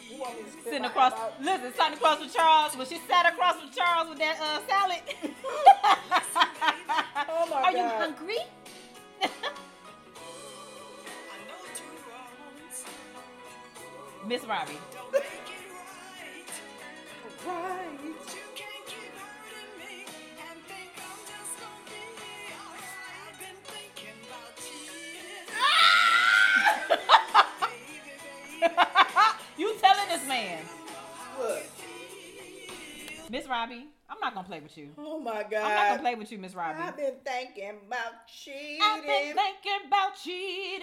You 0.10 0.20
want 0.22 0.38
me 0.38 0.44
to 0.44 0.52
spit 0.52 0.64
Sitting 0.64 0.86
across, 0.86 1.14
listen, 1.42 1.74
sitting 1.74 1.94
across 1.94 2.20
from 2.20 2.30
Charles. 2.30 2.78
When 2.78 2.88
she 2.88 3.00
sat 3.08 3.26
across 3.32 3.60
from 3.60 3.72
Charles 3.72 4.10
with 4.10 4.20
that 4.20 4.40
uh, 4.40 4.62
salad. 4.68 5.02
Oh 7.30 7.52
Are 7.54 7.72
you 7.72 7.84
hungry? 7.84 8.38
Miss 14.28 14.44
Robbie. 14.46 14.78
Right. 17.46 17.87
Man, 30.28 30.60
Look. 31.40 31.64
Miss 33.30 33.48
Robbie? 33.48 33.86
I'm 34.10 34.18
not 34.22 34.34
gonna 34.34 34.48
play 34.48 34.62
with 34.62 34.78
you. 34.78 34.90
Oh 34.98 35.20
my 35.20 35.44
god. 35.44 35.64
I'm 35.64 35.76
not 35.76 35.88
gonna 35.90 36.02
play 36.02 36.16
with 36.16 36.32
you, 36.32 36.38
Miss 36.38 36.56
Robbie. 36.56 36.80
I've 36.82 36.96
been 36.96 37.16
thinking 37.26 37.74
about 37.88 38.26
cheating. 38.28 38.80
I've 38.82 39.04
been 39.04 39.36
thinking 39.36 39.88
about 39.88 40.16
cheating, 40.24 40.82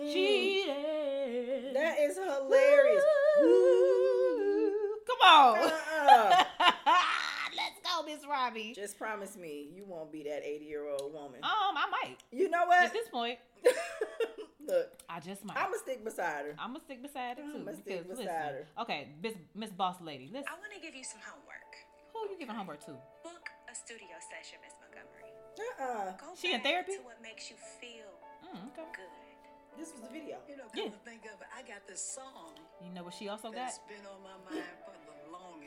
Mm-mm. 0.00 0.12
cheating. 0.12 1.74
that 1.74 1.96
is 2.00 2.16
hilarious. 2.16 3.02
Ooh. 3.42 4.96
Come 5.06 5.28
on. 5.28 5.58
Uh-uh. 5.58 6.44
Let's 8.06 8.22
Miss 8.22 8.30
Robbie. 8.30 8.72
Just 8.74 8.98
promise 8.98 9.36
me 9.36 9.68
you 9.74 9.84
won't 9.86 10.10
be 10.12 10.22
that 10.24 10.42
80 10.44 10.64
year 10.64 10.88
old 10.88 11.12
woman. 11.12 11.40
Um, 11.42 11.76
I 11.76 11.86
might. 11.90 12.16
You 12.30 12.48
know 12.50 12.66
what? 12.66 12.84
At 12.84 12.92
this 12.92 13.08
point, 13.08 13.38
Look, 14.66 14.94
I 15.08 15.18
just 15.18 15.44
might. 15.44 15.56
I'm 15.58 15.74
going 15.74 15.74
to 15.74 15.82
stick 15.82 16.04
beside 16.04 16.46
her. 16.46 16.54
I'm 16.58 16.70
gonna 16.72 16.84
stick 16.86 17.02
beside 17.02 17.36
her 17.38 17.42
too. 17.42 17.66
I'ma 17.66 17.72
stick 17.74 18.06
because, 18.06 18.06
beside 18.22 18.54
listen, 18.62 18.66
Okay, 18.86 19.08
Miss 19.22 19.34
Miss 19.54 19.70
Boss 19.74 19.96
Lady. 20.00 20.30
Listen, 20.30 20.46
I 20.46 20.54
want 20.62 20.70
to 20.72 20.78
give 20.80 20.94
you 20.94 21.02
some 21.02 21.18
homework. 21.26 21.70
who 22.14 22.18
are 22.22 22.30
you 22.30 22.38
giving 22.38 22.54
homework 22.54 22.78
to? 22.86 22.94
Book 23.26 23.50
a 23.70 23.74
studio 23.74 24.14
session, 24.22 24.62
Miss 24.62 24.74
Montgomery. 24.78 25.34
Uh-uh. 25.58 26.14
Go 26.16 26.32
She 26.38 26.54
in 26.54 26.62
back 26.62 26.86
therapy? 26.86 26.94
To 26.94 27.02
what 27.02 27.18
makes 27.22 27.50
you 27.50 27.56
feel 27.82 28.06
Mm, 28.42 28.70
okay. 28.74 28.86
good. 28.94 29.10
This 29.78 29.90
was 29.92 30.02
the 30.06 30.12
video. 30.14 30.36
You 30.48 30.56
know, 30.60 30.68
Yeah. 30.74 30.92
to 30.94 30.98
think 31.04 31.24
of 31.26 31.40
it, 31.42 31.48
I 31.56 31.62
got 31.66 31.86
this 31.88 32.00
song 32.02 32.52
You 32.84 32.92
know 32.94 33.02
what 33.02 33.14
she 33.14 33.28
also 33.28 33.48
got? 33.50 33.66
that's 33.72 33.80
been 33.90 34.04
on 34.06 34.20
my 34.22 34.36
mind 34.46 34.62
for 34.86 34.92
the 34.94 35.01
longest. 35.01 35.01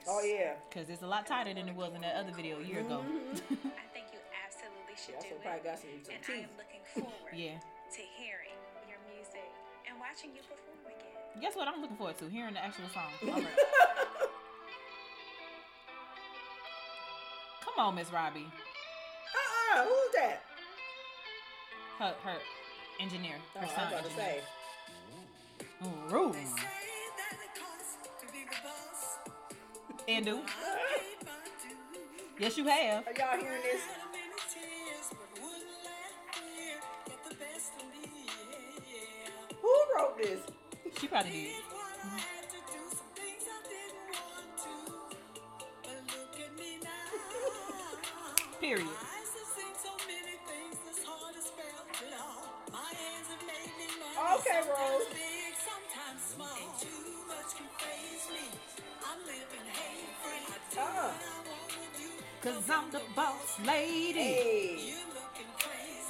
Oh, 0.08 0.22
yeah. 0.22 0.54
Cause 0.72 0.90
it's 0.90 1.02
a 1.02 1.08
lot 1.08 1.26
tighter 1.26 1.54
than 1.54 1.68
it 1.68 1.76
was 1.76 1.94
in 1.96 2.02
that 2.02 2.16
other 2.16 2.32
video 2.32 2.60
a 2.60 2.64
year 2.64 2.82
ago. 2.82 3.02
Mm-hmm. 3.02 3.68
I 3.82 3.88
think 3.94 4.06
you 4.14 4.20
absolutely 4.46 4.94
should 4.96 5.18
She 5.18 5.34
also 5.34 5.34
do 5.34 5.42
probably 5.42 5.60
it. 5.62 5.64
got 5.66 5.80
some, 5.80 5.90
some 6.06 6.14
and 6.14 6.24
I 6.30 6.38
am 6.46 6.54
looking 6.62 6.84
forward 6.94 7.34
yeah. 7.34 7.58
to 7.58 8.02
hearing 8.22 8.54
your 8.86 9.02
music 9.10 9.50
and 9.90 9.98
watching 9.98 10.30
you 10.38 10.42
perform 10.46 10.86
again. 10.86 11.42
Guess 11.42 11.56
what 11.58 11.68
I'm 11.68 11.82
looking 11.82 11.98
forward 11.98 12.18
to? 12.22 12.30
Hearing 12.30 12.54
the 12.54 12.62
actual 12.64 12.86
song. 12.94 13.10
All 13.34 13.42
right. 13.42 13.58
Come 17.66 17.76
on, 17.80 17.96
Miss 17.96 18.12
Robbie. 18.14 18.46
Uh-uh. 18.46 19.84
Who's 19.84 20.12
that? 20.22 20.42
Her 22.00 22.14
her 22.24 22.38
engineer. 23.00 23.36
Oh, 23.56 23.60
Her 23.60 23.66
I 23.66 23.70
son 23.70 23.92
was 23.92 23.92
about 23.92 24.04
to 24.06 24.10
engineer. 24.12 24.42
say. 25.82 26.16
Ooh. 26.16 26.36
And 30.08 30.26
do. 30.26 30.40
Yes, 32.38 32.58
you 32.58 32.66
have. 32.68 33.08
Are 33.08 33.14
y'all 33.18 33.40
hearing 33.40 33.62
this? 33.64 33.82
Who 39.62 39.74
wrote 39.96 40.18
this? 40.18 40.40
She 41.00 41.08
probably 41.08 41.32
did. 41.32 41.75
Cause 62.46 62.70
I'm 62.70 62.92
the 62.92 63.02
boss 63.16 63.60
lady. 63.66 64.20
Hey. 64.20 64.94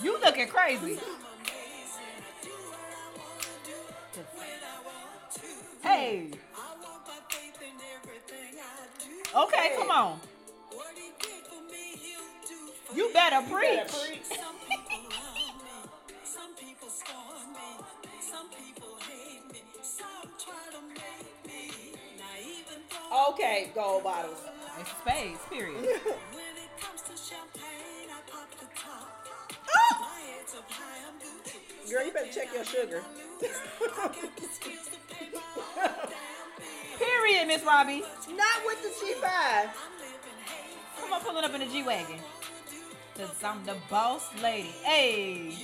You 0.04 0.20
looking 0.20 0.50
crazy. 0.50 1.00
Hey. 5.82 6.32
Okay, 9.34 9.76
come 9.78 9.92
on. 9.92 10.20
You 12.94 13.10
better 13.14 13.40
You 13.40 13.48
better 13.54 13.86
preach. 13.88 14.40
Okay, 23.30 23.72
gold 23.74 24.04
bottles. 24.04 24.55
It's 24.86 24.94
spades, 25.00 25.40
period. 25.50 25.84
Girl, 31.90 32.06
you 32.06 32.12
better 32.12 32.32
check 32.32 32.54
your 32.54 32.64
sugar. 32.64 33.02
Period, 37.00 37.48
Miss 37.48 37.64
Robbie. 37.64 38.04
Not 38.30 38.66
with 38.66 38.82
the 38.84 38.90
G5. 38.90 39.70
Come 41.00 41.14
on, 41.14 41.22
pulling 41.22 41.46
up 41.46 41.54
in 41.54 41.62
the 41.62 41.68
G 41.68 41.84
wagon. 41.84 42.20
Cause 43.18 43.44
I'm 43.44 43.66
the 43.66 43.78
boss 43.90 44.30
lady. 44.42 44.70
Hey. 44.84 45.56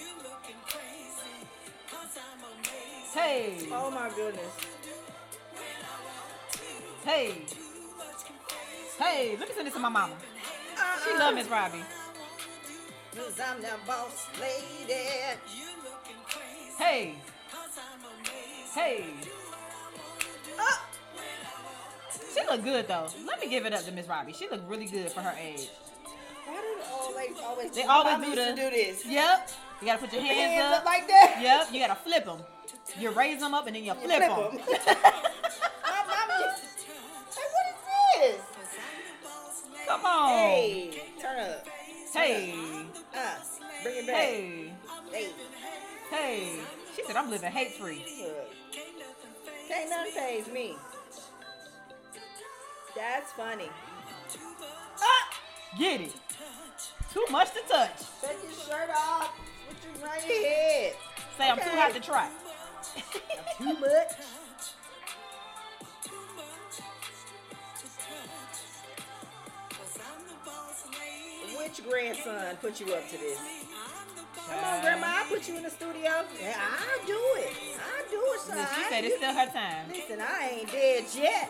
Hey. 3.13 3.67
Oh 3.71 3.91
my 3.91 4.09
goodness. 4.15 4.55
Hey. 7.03 7.45
Hey. 8.97 9.35
Let 9.39 9.49
me 9.49 9.55
send 9.55 9.67
this 9.67 9.73
to 9.73 9.79
my 9.79 9.89
mama. 9.89 10.13
She 11.03 11.17
love 11.17 11.35
Miss 11.35 11.47
Robbie. 11.47 11.83
Cause 13.15 13.39
I'm 13.39 13.61
boss 13.85 14.27
lady. 14.39 14.93
Hey. 16.77 17.15
Hey. 18.73 19.05
Oh, 20.57 20.81
She 22.33 22.41
look 22.49 22.63
good 22.63 22.87
though. 22.87 23.07
Let 23.25 23.41
me 23.41 23.49
give 23.49 23.65
it 23.65 23.73
up 23.73 23.83
to 23.85 23.91
Miss 23.91 24.07
Robbie. 24.07 24.33
She 24.33 24.47
look 24.49 24.61
really 24.67 24.85
good 24.85 25.11
for 25.11 25.21
her 25.21 25.35
age. 25.37 25.69
why 26.45 26.55
do 26.55 26.61
they 26.77 26.89
always, 26.89 27.39
always, 27.43 27.71
They 27.71 27.83
always 27.83 28.17
do 28.25 28.35
the 28.35 28.53
do 28.55 28.69
this. 28.69 29.05
Yep. 29.05 29.49
You 29.81 29.87
gotta 29.87 29.99
put 29.99 30.13
your 30.13 30.21
hands, 30.21 30.37
Hands 30.39 30.73
up. 30.73 30.79
up 30.79 30.85
like 30.85 31.07
that. 31.07 31.39
Yep. 31.41 31.73
You 31.73 31.79
gotta 31.79 31.95
flip 31.95 32.25
them. 32.25 32.39
You 32.99 33.09
raise 33.11 33.39
them 33.41 33.53
up 33.53 33.67
and 33.67 33.75
then 33.75 33.83
you 33.83 33.93
You 33.93 33.99
flip 33.99 34.19
them. 34.19 34.59
flip 34.59 34.87
'em. 34.87 34.95
Come 39.91 40.05
on. 40.05 40.29
Hey, 40.29 41.01
turn 41.21 41.37
up. 41.37 41.67
Hey. 42.13 42.55
Uh, 43.13 43.35
bring 43.83 43.97
it 43.97 44.07
back. 44.07 44.15
Hey. 44.15 44.73
Hey. 45.11 45.29
Hey. 46.09 46.59
She 46.95 47.03
said 47.03 47.17
I'm 47.17 47.29
living 47.29 47.51
hate 47.51 47.73
free. 47.73 48.01
Can't 49.67 49.89
nothing 49.89 50.13
phase 50.13 50.47
me. 50.47 50.75
That's 52.95 53.33
funny. 53.33 53.69
Ah! 55.01 55.39
Get 55.77 55.99
it. 55.99 56.15
Too 57.13 57.25
much 57.29 57.51
to 57.51 57.59
touch. 57.67 58.03
Take 58.21 58.43
your 58.43 58.53
shirt 58.53 58.89
off. 58.95 59.33
Put 59.67 59.77
you 59.83 60.05
right 60.05 60.25
your 60.25 60.47
head. 60.47 60.93
Say 61.37 61.49
I'm 61.49 61.57
too 61.57 61.63
hot 61.65 61.93
to 61.93 61.99
try. 61.99 62.29
Too 63.57 63.73
much. 63.73 64.40
Which 71.71 71.89
grandson 71.89 72.57
put 72.57 72.81
you 72.81 72.93
up 72.93 73.07
to 73.07 73.17
this? 73.17 73.39
Come 74.35 74.61
on, 74.61 74.81
Grandma, 74.81 75.07
I 75.07 75.25
put 75.29 75.47
you 75.47 75.55
in 75.55 75.63
the 75.63 75.69
studio. 75.69 76.25
Yeah, 76.37 76.59
I'll 76.59 77.07
do 77.07 77.17
it. 77.37 77.53
I'll 77.79 78.09
do 78.11 78.21
it, 78.21 78.41
son. 78.41 78.67
She 78.75 78.89
said 78.89 79.05
it's 79.05 79.15
still 79.15 79.33
her 79.33 79.45
time. 79.45 79.87
Listen, 79.87 80.19
I 80.19 80.49
ain't 80.59 80.69
dead 80.69 81.05
yet. 81.15 81.49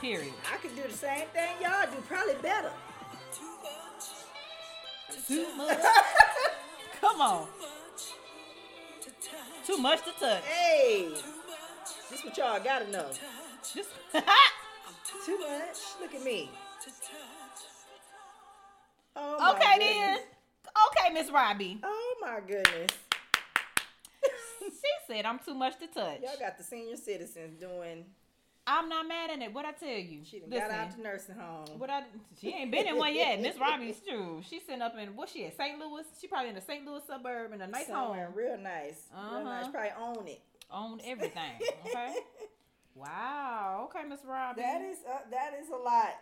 Period. 0.00 0.32
I 0.50 0.56
can 0.56 0.74
do 0.74 0.82
the 0.88 0.96
same 0.96 1.26
thing 1.34 1.50
y'all 1.60 1.84
do, 1.84 2.00
probably 2.08 2.36
better. 2.40 2.70
Too 5.28 5.46
much. 5.58 5.78
Come 7.02 7.20
on. 7.20 7.46
Too 9.66 9.76
much 9.76 10.02
to 10.04 10.12
touch. 10.18 10.44
Hey, 10.44 11.10
this 12.10 12.24
what 12.24 12.38
y'all 12.38 12.58
gotta 12.64 12.90
know. 12.90 13.10
Just 13.74 13.90
Too 15.26 15.38
much. 15.38 15.76
Look 16.00 16.14
at 16.14 16.24
me. 16.24 16.48
Oh 19.16 19.54
okay 19.54 19.78
then. 19.78 20.18
Okay, 20.18 21.12
Miss 21.12 21.30
Robbie. 21.30 21.80
Oh 21.82 22.14
my 22.20 22.40
goodness. 22.46 22.90
She 24.62 25.14
said 25.14 25.26
I'm 25.26 25.38
too 25.40 25.54
much 25.54 25.78
to 25.80 25.86
touch. 25.88 26.20
Y'all 26.22 26.38
got 26.38 26.56
the 26.56 26.62
senior 26.62 26.96
citizens 26.96 27.58
doing. 27.58 28.04
I'm 28.64 28.88
not 28.88 29.08
mad 29.08 29.30
at 29.30 29.42
it. 29.42 29.52
What 29.52 29.64
I 29.64 29.72
tell 29.72 29.88
you? 29.88 30.20
She 30.24 30.40
Listen, 30.46 30.68
got 30.68 30.70
out 30.70 30.96
the 30.96 31.02
nursing 31.02 31.34
home. 31.34 31.78
what 31.78 31.90
I 31.90 32.04
she 32.40 32.50
ain't 32.54 32.70
been 32.70 32.86
in 32.86 32.96
one 32.96 33.12
yet. 33.14 33.40
Miss 33.40 33.58
Robbie's 33.58 34.00
true. 34.08 34.40
She's 34.48 34.62
sitting 34.64 34.80
up 34.82 34.96
in 34.96 35.16
what 35.16 35.28
she 35.28 35.44
at 35.46 35.56
St. 35.56 35.78
Louis. 35.80 36.04
She 36.20 36.28
probably 36.28 36.50
in 36.50 36.56
a 36.56 36.60
St. 36.60 36.86
Louis 36.86 37.02
suburb 37.04 37.52
in 37.52 37.60
a 37.60 37.66
nice 37.66 37.88
Somewhere 37.88 38.26
home. 38.26 38.34
real 38.36 38.56
nice. 38.58 39.08
Real 39.12 39.44
nice. 39.44 39.64
Uh-huh. 39.64 39.72
Probably 39.72 39.90
own 40.00 40.28
it. 40.28 40.40
Own 40.70 41.00
everything. 41.04 41.60
Okay. 41.86 42.14
wow. 42.94 43.88
Okay, 43.90 44.08
Miss 44.08 44.20
Robbie. 44.24 44.62
That 44.62 44.80
is 44.82 44.98
uh, 45.12 45.18
that 45.32 45.58
is 45.60 45.68
a 45.70 45.76
lot. 45.76 46.14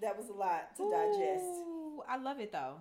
That 0.00 0.16
was 0.16 0.28
a 0.28 0.32
lot 0.32 0.76
to 0.76 0.90
digest. 0.90 1.44
Ooh, 1.44 2.02
I 2.08 2.16
love 2.18 2.40
it 2.40 2.52
though. 2.52 2.74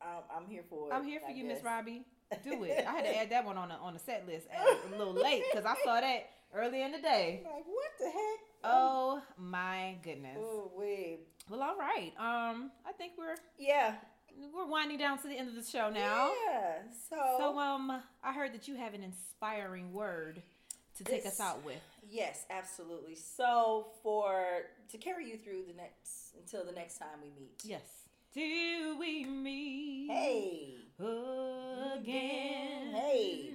I'm, 0.00 0.22
I'm 0.42 0.46
here 0.46 0.62
for 0.68 0.88
it. 0.90 0.94
I'm 0.94 1.04
here 1.04 1.20
for 1.20 1.28
I 1.30 1.32
you, 1.34 1.44
Miss. 1.44 1.62
Robbie. 1.62 2.04
Do 2.44 2.64
it. 2.64 2.84
I 2.86 2.92
had 2.92 3.04
to 3.04 3.16
add 3.18 3.30
that 3.30 3.44
one 3.44 3.56
on 3.58 3.68
the 3.68 3.74
on 3.76 3.92
the 3.94 3.98
set 4.00 4.26
list 4.26 4.46
a 4.92 4.96
little 4.96 5.12
late 5.14 5.42
because 5.50 5.66
I 5.66 5.74
saw 5.84 6.00
that 6.00 6.28
early 6.54 6.82
in 6.82 6.92
the 6.92 6.98
day. 7.00 7.42
Like 7.46 7.64
what 7.66 7.90
the 7.98 8.06
heck? 8.06 8.40
Oh 8.64 9.20
my 9.36 9.96
goodness. 10.02 10.38
Oh 10.38 10.70
wait. 10.76 11.20
Well, 11.50 11.62
all 11.62 11.76
right. 11.76 12.12
Um, 12.18 12.70
I 12.86 12.92
think 12.96 13.12
we're 13.18 13.34
Yeah. 13.58 13.94
we're 14.54 14.66
winding 14.66 14.98
down 14.98 15.18
to 15.18 15.28
the 15.28 15.34
end 15.36 15.48
of 15.48 15.54
the 15.56 15.68
show 15.68 15.90
now. 15.90 16.30
Yeah. 16.48 16.74
So, 17.10 17.16
So 17.38 17.58
um, 17.58 18.00
I 18.22 18.32
heard 18.32 18.54
that 18.54 18.68
you 18.68 18.76
have 18.76 18.94
an 18.94 19.02
inspiring 19.02 19.92
word 19.92 20.42
to 20.98 21.04
take 21.04 21.26
us 21.26 21.40
out 21.40 21.64
with. 21.64 21.80
yes, 22.08 22.44
absolutely. 22.50 23.16
So 23.16 23.88
for 24.02 24.44
to 24.90 24.98
carry 24.98 25.28
you 25.28 25.36
through 25.38 25.64
the 25.66 25.74
next 25.74 26.21
until 26.38 26.64
the 26.64 26.72
next 26.72 26.98
time 26.98 27.18
we 27.22 27.30
meet. 27.40 27.60
Yes. 27.64 27.82
Till 28.32 28.98
we 28.98 29.24
meet 29.24 30.10
Hey. 30.10 30.74
again. 31.94 32.92
Hey. 32.94 33.54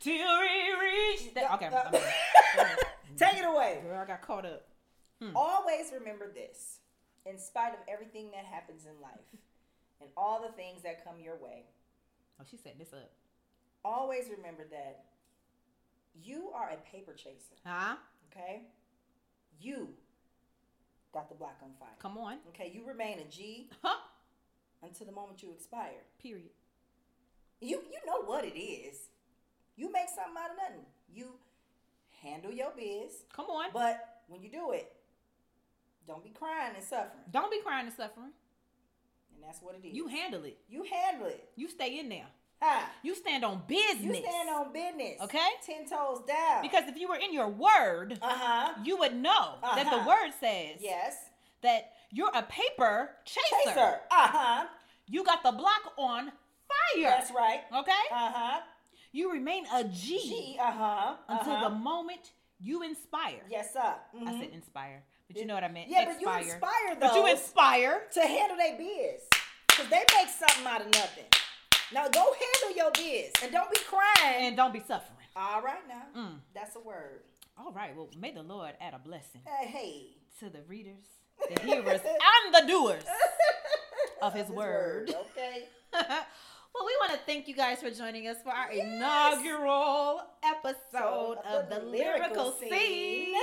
Till 0.00 0.40
we 0.40 0.74
reach. 0.80 1.20
Okay. 1.36 1.66
Uh, 1.66 1.82
I'm. 1.90 2.76
Take 3.16 3.34
it 3.38 3.44
away. 3.44 3.80
Girl, 3.84 3.98
I 4.00 4.04
got 4.06 4.22
caught 4.22 4.46
up. 4.46 4.66
Always 5.34 5.92
remember 5.98 6.30
this. 6.32 6.78
In 7.26 7.38
spite 7.38 7.72
of 7.72 7.80
everything 7.88 8.30
that 8.30 8.44
happens 8.44 8.86
in 8.86 9.00
life 9.02 9.18
and 10.00 10.08
all 10.16 10.40
the 10.40 10.52
things 10.52 10.82
that 10.82 11.04
come 11.04 11.20
your 11.20 11.36
way, 11.36 11.64
Oh, 12.40 12.44
she 12.48 12.56
set 12.56 12.78
this 12.78 12.92
up. 12.92 13.10
always 13.84 14.26
remember 14.36 14.64
that 14.70 15.04
you 16.22 16.50
are 16.54 16.70
a 16.70 16.76
paper 16.90 17.12
chaser, 17.14 17.56
Huh? 17.66 17.96
okay? 18.30 18.62
You 19.60 19.88
got 21.12 21.28
the 21.28 21.34
block 21.34 21.56
on 21.62 21.70
fire. 21.78 21.88
Come 22.00 22.18
on. 22.18 22.38
Okay, 22.48 22.70
you 22.74 22.84
remain 22.86 23.18
a 23.20 23.24
G 23.24 23.68
Huh? 23.82 23.96
until 24.82 25.06
the 25.06 25.12
moment 25.12 25.42
you 25.42 25.50
expire. 25.52 26.02
Period. 26.22 26.50
You 27.60 27.80
you 27.90 27.98
know 28.06 28.22
what 28.24 28.44
it 28.44 28.58
is. 28.58 28.96
You 29.76 29.90
make 29.92 30.08
something 30.08 30.34
out 30.42 30.50
of 30.50 30.56
nothing. 30.56 30.86
You 31.12 31.26
handle 32.22 32.52
your 32.52 32.72
biz, 32.76 33.24
Come 33.32 33.46
on. 33.46 33.70
but 33.72 34.22
when 34.28 34.42
you 34.42 34.50
do 34.50 34.72
it, 34.72 34.92
don't 36.06 36.22
be 36.24 36.30
crying 36.30 36.72
and 36.74 36.84
suffering. 36.84 37.22
Don't 37.30 37.50
be 37.50 37.60
crying 37.60 37.86
and 37.86 37.94
suffering. 37.94 38.32
And 39.34 39.42
that's 39.44 39.60
what 39.62 39.74
it 39.76 39.86
is. 39.86 39.94
You 39.94 40.08
handle 40.08 40.44
it. 40.44 40.58
you 40.68 40.84
handle 40.84 41.28
it. 41.28 41.48
You 41.56 41.68
stay 41.68 41.98
in 41.98 42.08
there. 42.08 42.26
Ha. 42.60 42.90
You 43.02 43.14
stand 43.14 43.44
on 43.44 43.62
business. 43.66 44.02
You 44.02 44.14
stand 44.16 44.48
on 44.50 44.72
business. 44.72 45.20
Okay. 45.22 45.48
Ten 45.64 45.88
toes 45.88 46.22
down. 46.26 46.62
Because 46.62 46.84
if 46.88 46.96
you 46.98 47.08
were 47.08 47.16
in 47.16 47.32
your 47.32 47.48
word, 47.48 48.18
uh 48.20 48.28
huh. 48.28 48.74
you 48.84 48.96
would 48.98 49.14
know 49.14 49.54
that 49.62 49.84
the 49.88 49.96
Uh-huh. 49.96 50.08
word 50.08 50.32
says 50.40 50.76
Yes. 50.80 51.16
that 51.62 51.92
you're 52.10 52.30
a 52.34 52.42
paper 52.42 53.10
chaser. 53.24 53.56
Chaser. 53.64 54.00
Uh 54.10 54.26
huh. 54.28 54.66
You 55.06 55.24
got 55.24 55.42
the 55.42 55.52
block 55.52 55.92
on 55.96 56.32
fire. 56.68 57.02
That's 57.10 57.30
right. 57.30 57.60
Okay? 57.74 57.92
Uh 58.10 58.32
huh. 58.34 58.60
You 59.12 59.32
remain 59.32 59.64
a 59.72 59.84
G, 59.84 60.18
G. 60.18 60.58
Uh 60.60 60.70
huh. 60.72 61.14
until 61.28 61.60
the 61.60 61.70
moment 61.76 62.32
you 62.60 62.82
inspire. 62.82 63.40
Yes, 63.48 63.72
sir. 63.72 63.94
I 64.14 64.16
Mhm. 64.18 64.40
said 64.40 64.50
inspire, 64.52 65.04
but 65.28 65.36
you 65.36 65.46
know 65.46 65.54
what 65.54 65.62
I 65.64 65.68
meant. 65.68 65.88
Yeah, 65.88 66.04
but 66.06 66.20
you 66.20 66.26
Expire. 66.28 66.42
inspire 66.42 66.96
But 66.98 67.14
you 67.14 67.26
inspire. 67.28 68.02
to 68.14 68.20
handle 68.20 68.56
their 68.56 68.76
biz. 68.76 69.22
Because 69.68 69.88
they 69.90 70.04
make 70.16 70.28
something 70.28 70.66
out 70.66 70.80
of 70.80 70.88
nothing. 70.92 71.24
Now 71.92 72.08
go 72.08 72.20
handle 72.34 72.76
your 72.76 72.90
biz 72.92 73.32
and 73.42 73.52
don't 73.52 73.70
be 73.70 73.78
crying. 73.88 74.46
And 74.46 74.56
don't 74.56 74.72
be 74.72 74.80
suffering. 74.80 75.16
All 75.34 75.62
right 75.62 75.86
now. 75.88 76.20
Mm. 76.20 76.34
That's 76.54 76.76
a 76.76 76.80
word. 76.80 77.20
All 77.58 77.72
right. 77.72 77.96
Well, 77.96 78.08
may 78.18 78.32
the 78.32 78.42
Lord 78.42 78.72
add 78.80 78.94
a 78.94 78.98
blessing 78.98 79.40
Hey, 79.46 79.66
hey. 79.66 80.06
to 80.40 80.50
the 80.50 80.62
readers, 80.68 81.04
the 81.54 81.60
hearers, 81.62 82.00
and 82.44 82.54
the 82.54 82.66
doers 82.68 83.04
of 84.22 84.34
His 84.34 84.46
His 84.46 84.54
word. 84.54 85.10
Okay. 85.10 85.64
well, 85.92 86.86
we 86.86 86.96
want 87.00 87.12
to 87.12 87.18
thank 87.26 87.48
you 87.48 87.54
guys 87.54 87.80
for 87.80 87.90
joining 87.90 88.28
us 88.28 88.36
for 88.42 88.50
our 88.50 88.70
inaugural 88.70 90.20
episode 90.42 91.38
of 91.48 91.70
the 91.70 91.80
Lyrical 91.80 92.52
Scene. 92.52 93.34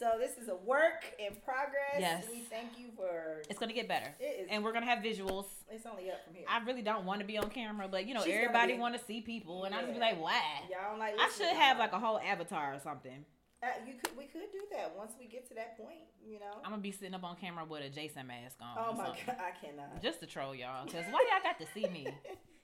So 0.00 0.12
this 0.18 0.38
is 0.38 0.48
a 0.48 0.56
work 0.56 1.04
in 1.18 1.36
progress. 1.44 1.98
Yes. 1.98 2.24
We 2.32 2.40
thank 2.40 2.78
you 2.78 2.86
for 2.96 3.42
It's 3.50 3.58
gonna 3.58 3.74
get 3.74 3.86
better, 3.86 4.14
It 4.18 4.44
is. 4.44 4.48
and 4.50 4.64
we're 4.64 4.72
gonna 4.72 4.86
have 4.86 5.00
visuals. 5.00 5.44
it's 5.70 5.84
only 5.84 6.10
up 6.10 6.24
from 6.24 6.34
here. 6.34 6.46
I 6.48 6.64
really 6.64 6.80
don't 6.80 7.04
want 7.04 7.20
to 7.20 7.26
be 7.26 7.36
on 7.36 7.50
camera, 7.50 7.86
but 7.86 8.06
you 8.08 8.14
know, 8.14 8.24
She's 8.24 8.32
everybody 8.34 8.78
want 8.78 8.98
to 8.98 9.04
see 9.04 9.20
people, 9.20 9.64
and 9.64 9.74
I 9.74 9.82
just 9.82 9.92
be 9.92 10.00
like, 10.00 10.18
why? 10.18 10.40
Y'all 10.70 10.92
don't 10.92 10.98
like 10.98 11.16
I 11.20 11.28
should 11.36 11.54
have 11.54 11.78
like 11.78 11.92
a 11.92 11.98
whole 11.98 12.18
avatar 12.18 12.72
or 12.72 12.78
something. 12.80 13.26
Uh, 13.62 13.66
you 13.86 13.92
could 14.02 14.16
we 14.16 14.24
could 14.24 14.50
do 14.52 14.62
that 14.72 14.96
once 14.96 15.12
we 15.20 15.26
get 15.26 15.46
to 15.48 15.54
that 15.54 15.76
point, 15.76 16.08
you 16.26 16.40
know. 16.40 16.62
I'm 16.64 16.70
gonna 16.70 16.80
be 16.80 16.92
sitting 16.92 17.12
up 17.12 17.22
on 17.22 17.36
camera 17.36 17.66
with 17.66 17.82
a 17.82 17.90
Jason 17.90 18.26
mask 18.26 18.56
on. 18.62 18.78
oh 18.78 18.94
my 18.94 19.04
something. 19.04 19.22
god, 19.26 19.36
I 19.38 19.66
cannot. 19.66 20.02
Just 20.02 20.20
to 20.20 20.26
troll 20.26 20.54
y'all, 20.54 20.86
cause 20.86 21.04
why 21.10 21.26
y'all 21.28 21.42
got 21.42 21.58
to 21.60 21.66
see 21.74 21.86
me? 21.92 22.08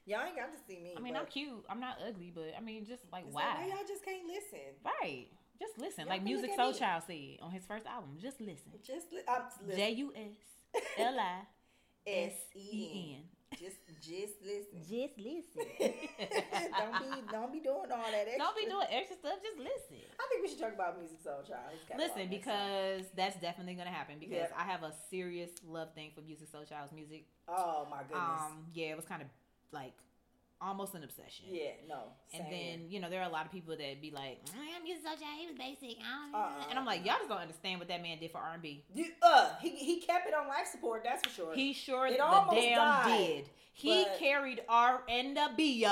Y'all 0.07 0.23
ain't 0.25 0.37
got 0.37 0.47
to 0.55 0.59
see 0.65 0.79
me. 0.79 0.93
I 0.95 1.01
mean, 1.01 1.17
I'm 1.17 1.25
cute. 1.25 1.65
I'm 1.69 1.81
not 1.81 1.97
ugly, 1.99 2.31
but 2.33 2.53
I 2.57 2.61
mean, 2.61 2.85
just 2.85 3.03
like 3.11 3.25
it's 3.27 3.35
like, 3.35 3.57
why? 3.59 3.67
y'all 3.67 3.85
just 3.85 4.05
can't 4.05 4.25
listen? 4.25 4.71
right. 4.85 5.27
Just 5.59 5.77
listen. 5.77 6.01
Y'all 6.05 6.09
like 6.09 6.23
Musiq 6.25 6.55
Soul. 6.55 6.73
Child 6.73 7.03
said 7.07 7.37
on 7.41 7.51
his 7.51 7.65
first 7.65 7.85
album. 7.85 8.11
Just 8.21 8.39
listen. 8.39 8.71
Just 8.85 9.11
li- 9.11 9.21
I'm, 9.27 9.41
listen. 9.65 9.77
J 9.79 9.91
U 9.91 10.13
S 10.15 10.81
L 10.97 11.19
I 11.19 11.41
S 12.05 12.33
E 12.55 13.15
N. 13.17 13.23
Just 13.57 13.77
just 14.01 14.33
listen. 14.43 14.77
Just 14.83 15.17
listen. 15.17 15.71
don't 16.77 16.99
be 16.99 17.31
don't 17.31 17.53
be 17.53 17.59
doing 17.61 17.89
all 17.89 18.11
that 18.11 18.27
extra. 18.27 18.37
Don't 18.39 18.57
be 18.57 18.65
doing 18.65 18.85
extra 18.91 19.15
stuff. 19.15 19.39
Just 19.41 19.57
listen. 19.57 20.03
I 20.19 20.27
think 20.29 20.41
we 20.43 20.49
should 20.49 20.59
talk 20.59 20.73
about 20.73 20.99
Musiq 20.99 21.23
Soulchild. 21.25 21.97
Listen, 21.97 22.27
because 22.29 23.03
that's 23.15 23.39
definitely 23.39 23.75
gonna 23.75 23.89
happen. 23.89 24.15
Because 24.19 24.51
Yep. 24.51 24.53
I 24.57 24.63
have 24.63 24.83
a 24.83 24.91
serious 25.09 25.49
love 25.65 25.93
thing 25.95 26.11
for 26.13 26.19
Musiq 26.21 26.51
Soulchild's 26.53 26.91
music. 26.91 27.25
oh 27.47 27.87
my 27.89 27.99
goodness. 28.03 28.19
Um, 28.51 28.65
yeah, 28.73 28.87
it 28.87 28.97
was 28.97 29.05
kind 29.05 29.21
of 29.21 29.29
like 29.71 29.93
almost 30.61 30.95
an 30.95 31.03
obsession. 31.03 31.45
yeah, 31.49 31.71
no. 31.87 32.03
And 32.33 32.45
then 32.51 32.85
you 32.89 32.99
know 32.99 33.09
there 33.09 33.21
are 33.21 33.29
a 33.29 33.31
lot 33.31 33.45
of 33.45 33.51
people 33.51 33.75
that 33.77 34.01
be 34.01 34.11
like, 34.11 34.43
"Mm, 34.45 34.85
"Musiq 34.85 35.03
Soulchild, 35.05 35.37
he 35.39 35.47
was 35.47 35.55
basic," 35.57 35.97
I 35.99 36.23
don't 36.23 36.31
know." 36.31 36.37
Uh-uh. 36.37 36.69
and 36.69 36.79
I'm 36.79 36.85
like, 36.85 37.05
"Y'all 37.05 37.15
just 37.17 37.29
don't 37.29 37.39
understand 37.39 37.79
what 37.79 37.87
that 37.89 38.01
man 38.01 38.17
did 38.19 38.31
for 38.31 38.39
R&B. 38.39 38.83
You- 38.93 39.11
uh, 39.21 39.51
he 39.61 39.69
he 39.69 40.01
kept 40.01 40.27
it 40.27 40.33
on 40.33 40.47
life 40.47 40.67
support. 40.71 41.03
That's 41.03 41.23
for 41.25 41.29
sure. 41.33 41.53
He 41.55 41.73
sure 41.73 42.07
It 42.07 42.17
the 42.17 42.23
almost 42.25 42.55
damn 42.57 42.77
died, 42.77 43.17
did. 43.17 43.49
He 43.73 44.03
but- 44.05 44.17
carried 44.17 44.61
R 44.67 45.03
and 45.07 45.37
B 45.55 45.85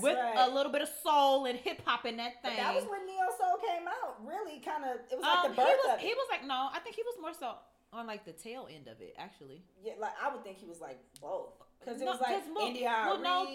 with 0.00 0.16
right. 0.18 0.34
a 0.48 0.50
little 0.52 0.72
bit 0.72 0.82
of 0.82 0.88
soul 1.04 1.44
and 1.46 1.56
hip 1.56 1.80
hop 1.84 2.04
in 2.04 2.16
that 2.16 2.32
But 2.42 2.48
thing. 2.50 2.58
that 2.58 2.74
was 2.74 2.84
when 2.86 3.06
Neo 3.06 3.26
Soul 3.38 3.56
came 3.64 3.86
out. 3.86 4.16
Really, 4.26 4.58
kind 4.58 4.84
of. 4.84 4.98
It 5.10 5.16
was 5.16 5.22
like 5.22 5.44
Um, 5.44 5.50
the 5.52 5.56
birth 5.56 5.68
he 5.68 5.74
was 5.76 5.94
of 5.94 6.00
it. 6.00 6.06
he 6.06 6.14
was 6.14 6.26
like 6.30 6.44
no, 6.44 6.68
I 6.72 6.80
think 6.80 6.96
he 6.96 7.02
was 7.02 7.14
more 7.20 7.32
so 7.32 7.54
on 7.92 8.06
like 8.08 8.24
the 8.24 8.32
tail 8.32 8.68
end 8.70 8.88
of 8.88 9.00
it 9.00 9.14
actually. 9.16 9.62
yeah, 9.80 9.92
like 10.00 10.12
I 10.20 10.32
would 10.34 10.42
think 10.42 10.58
he 10.58 10.66
was 10.66 10.80
like 10.80 10.98
both 11.20 11.52
because 11.78 12.02
it 12.02 12.04
No, 12.04 12.10
was 12.12 12.20
like 12.20 12.42
India 12.60 12.90
well, 13.06 13.18
no, 13.20 13.46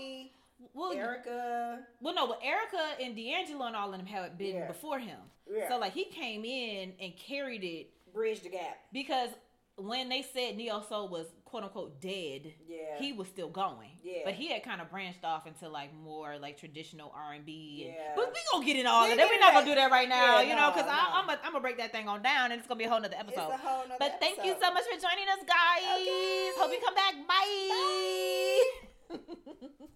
Well, 0.74 0.93
Erykah. 0.95 1.80
well, 2.01 2.14
no, 2.14 2.28
but 2.28 2.41
Erykah 2.41 3.03
and 3.05 3.16
D'Angelo 3.16 3.66
and 3.66 3.76
all 3.76 3.91
of 3.91 3.97
them 3.97 4.05
had 4.05 4.38
been 4.38 4.55
Yeah. 4.55 4.68
before 4.68 4.99
him. 4.99 5.20
Yeah. 5.51 5.68
So 5.70 5.78
like 5.78 5.93
he 5.93 6.05
came 6.05 6.45
in 6.45 6.93
and 6.99 7.16
carried 7.18 7.64
it 7.64 7.89
bridged 8.14 8.43
the 8.43 8.49
gap. 8.49 8.78
because 8.91 9.30
when 9.76 10.07
they 10.07 10.22
said 10.22 10.55
Neo 10.55 10.82
Soul 10.88 11.09
was 11.09 11.26
quote 11.45 11.64
unquote 11.64 11.99
dead, 11.99 12.53
Yeah. 12.68 12.97
he 12.99 13.11
was 13.11 13.28
still 13.28 13.49
going. 13.49 13.89
Yeah. 14.03 14.20
But 14.24 14.36
he 14.36 14.47
had 14.51 14.64
kind 14.64 14.82
of 14.82 14.89
branched 14.91 15.24
off 15.26 15.47
into 15.47 15.68
like 15.68 15.91
more 15.93 16.38
like 16.38 16.57
traditional 16.57 17.11
R 17.16 17.34
and 17.34 17.43
B. 17.45 17.86
Yeah. 17.88 18.14
But 18.16 18.32
we 18.32 18.39
gonna 18.51 18.66
get 18.66 18.78
in 18.78 18.86
all 18.86 19.05
We 19.05 19.11
of 19.14 19.18
that. 19.18 19.28
We're 19.30 19.39
not 19.39 19.53
gonna 19.53 19.66
do 19.66 19.74
that 19.76 19.89
right 19.91 20.07
now, 20.07 20.39
Yeah, 20.39 20.49
you 20.49 20.55
know, 20.55 20.70
because 20.72 20.86
no. 20.86 20.93
I'm 20.95 21.26
gonna 21.26 21.39
I'm 21.43 21.51
gonna 21.53 21.61
break 21.61 21.78
that 21.78 21.91
thing 21.91 22.07
on 22.07 22.22
down, 22.22 22.51
and 22.51 22.59
it's 22.59 22.68
gonna 22.68 22.78
be 22.78 22.86
a 22.86 22.89
whole 22.89 23.01
nother 23.01 23.16
episode. 23.18 23.49
It's 23.51 23.64
a 23.64 23.68
whole 23.68 23.84
nother 23.88 23.95
but 23.99 24.18
thank 24.20 24.38
you 24.45 24.55
so 24.61 24.72
much 24.74 24.84
for 24.84 24.99
joining 24.99 25.28
us, 25.30 25.43
guys. 25.45 26.01
Okay. 26.01 26.51
Hope 26.57 26.72
you 26.72 26.80
come 26.80 26.95
back. 26.95 27.14
Bye. 27.28 29.18
Bye. 29.18 29.86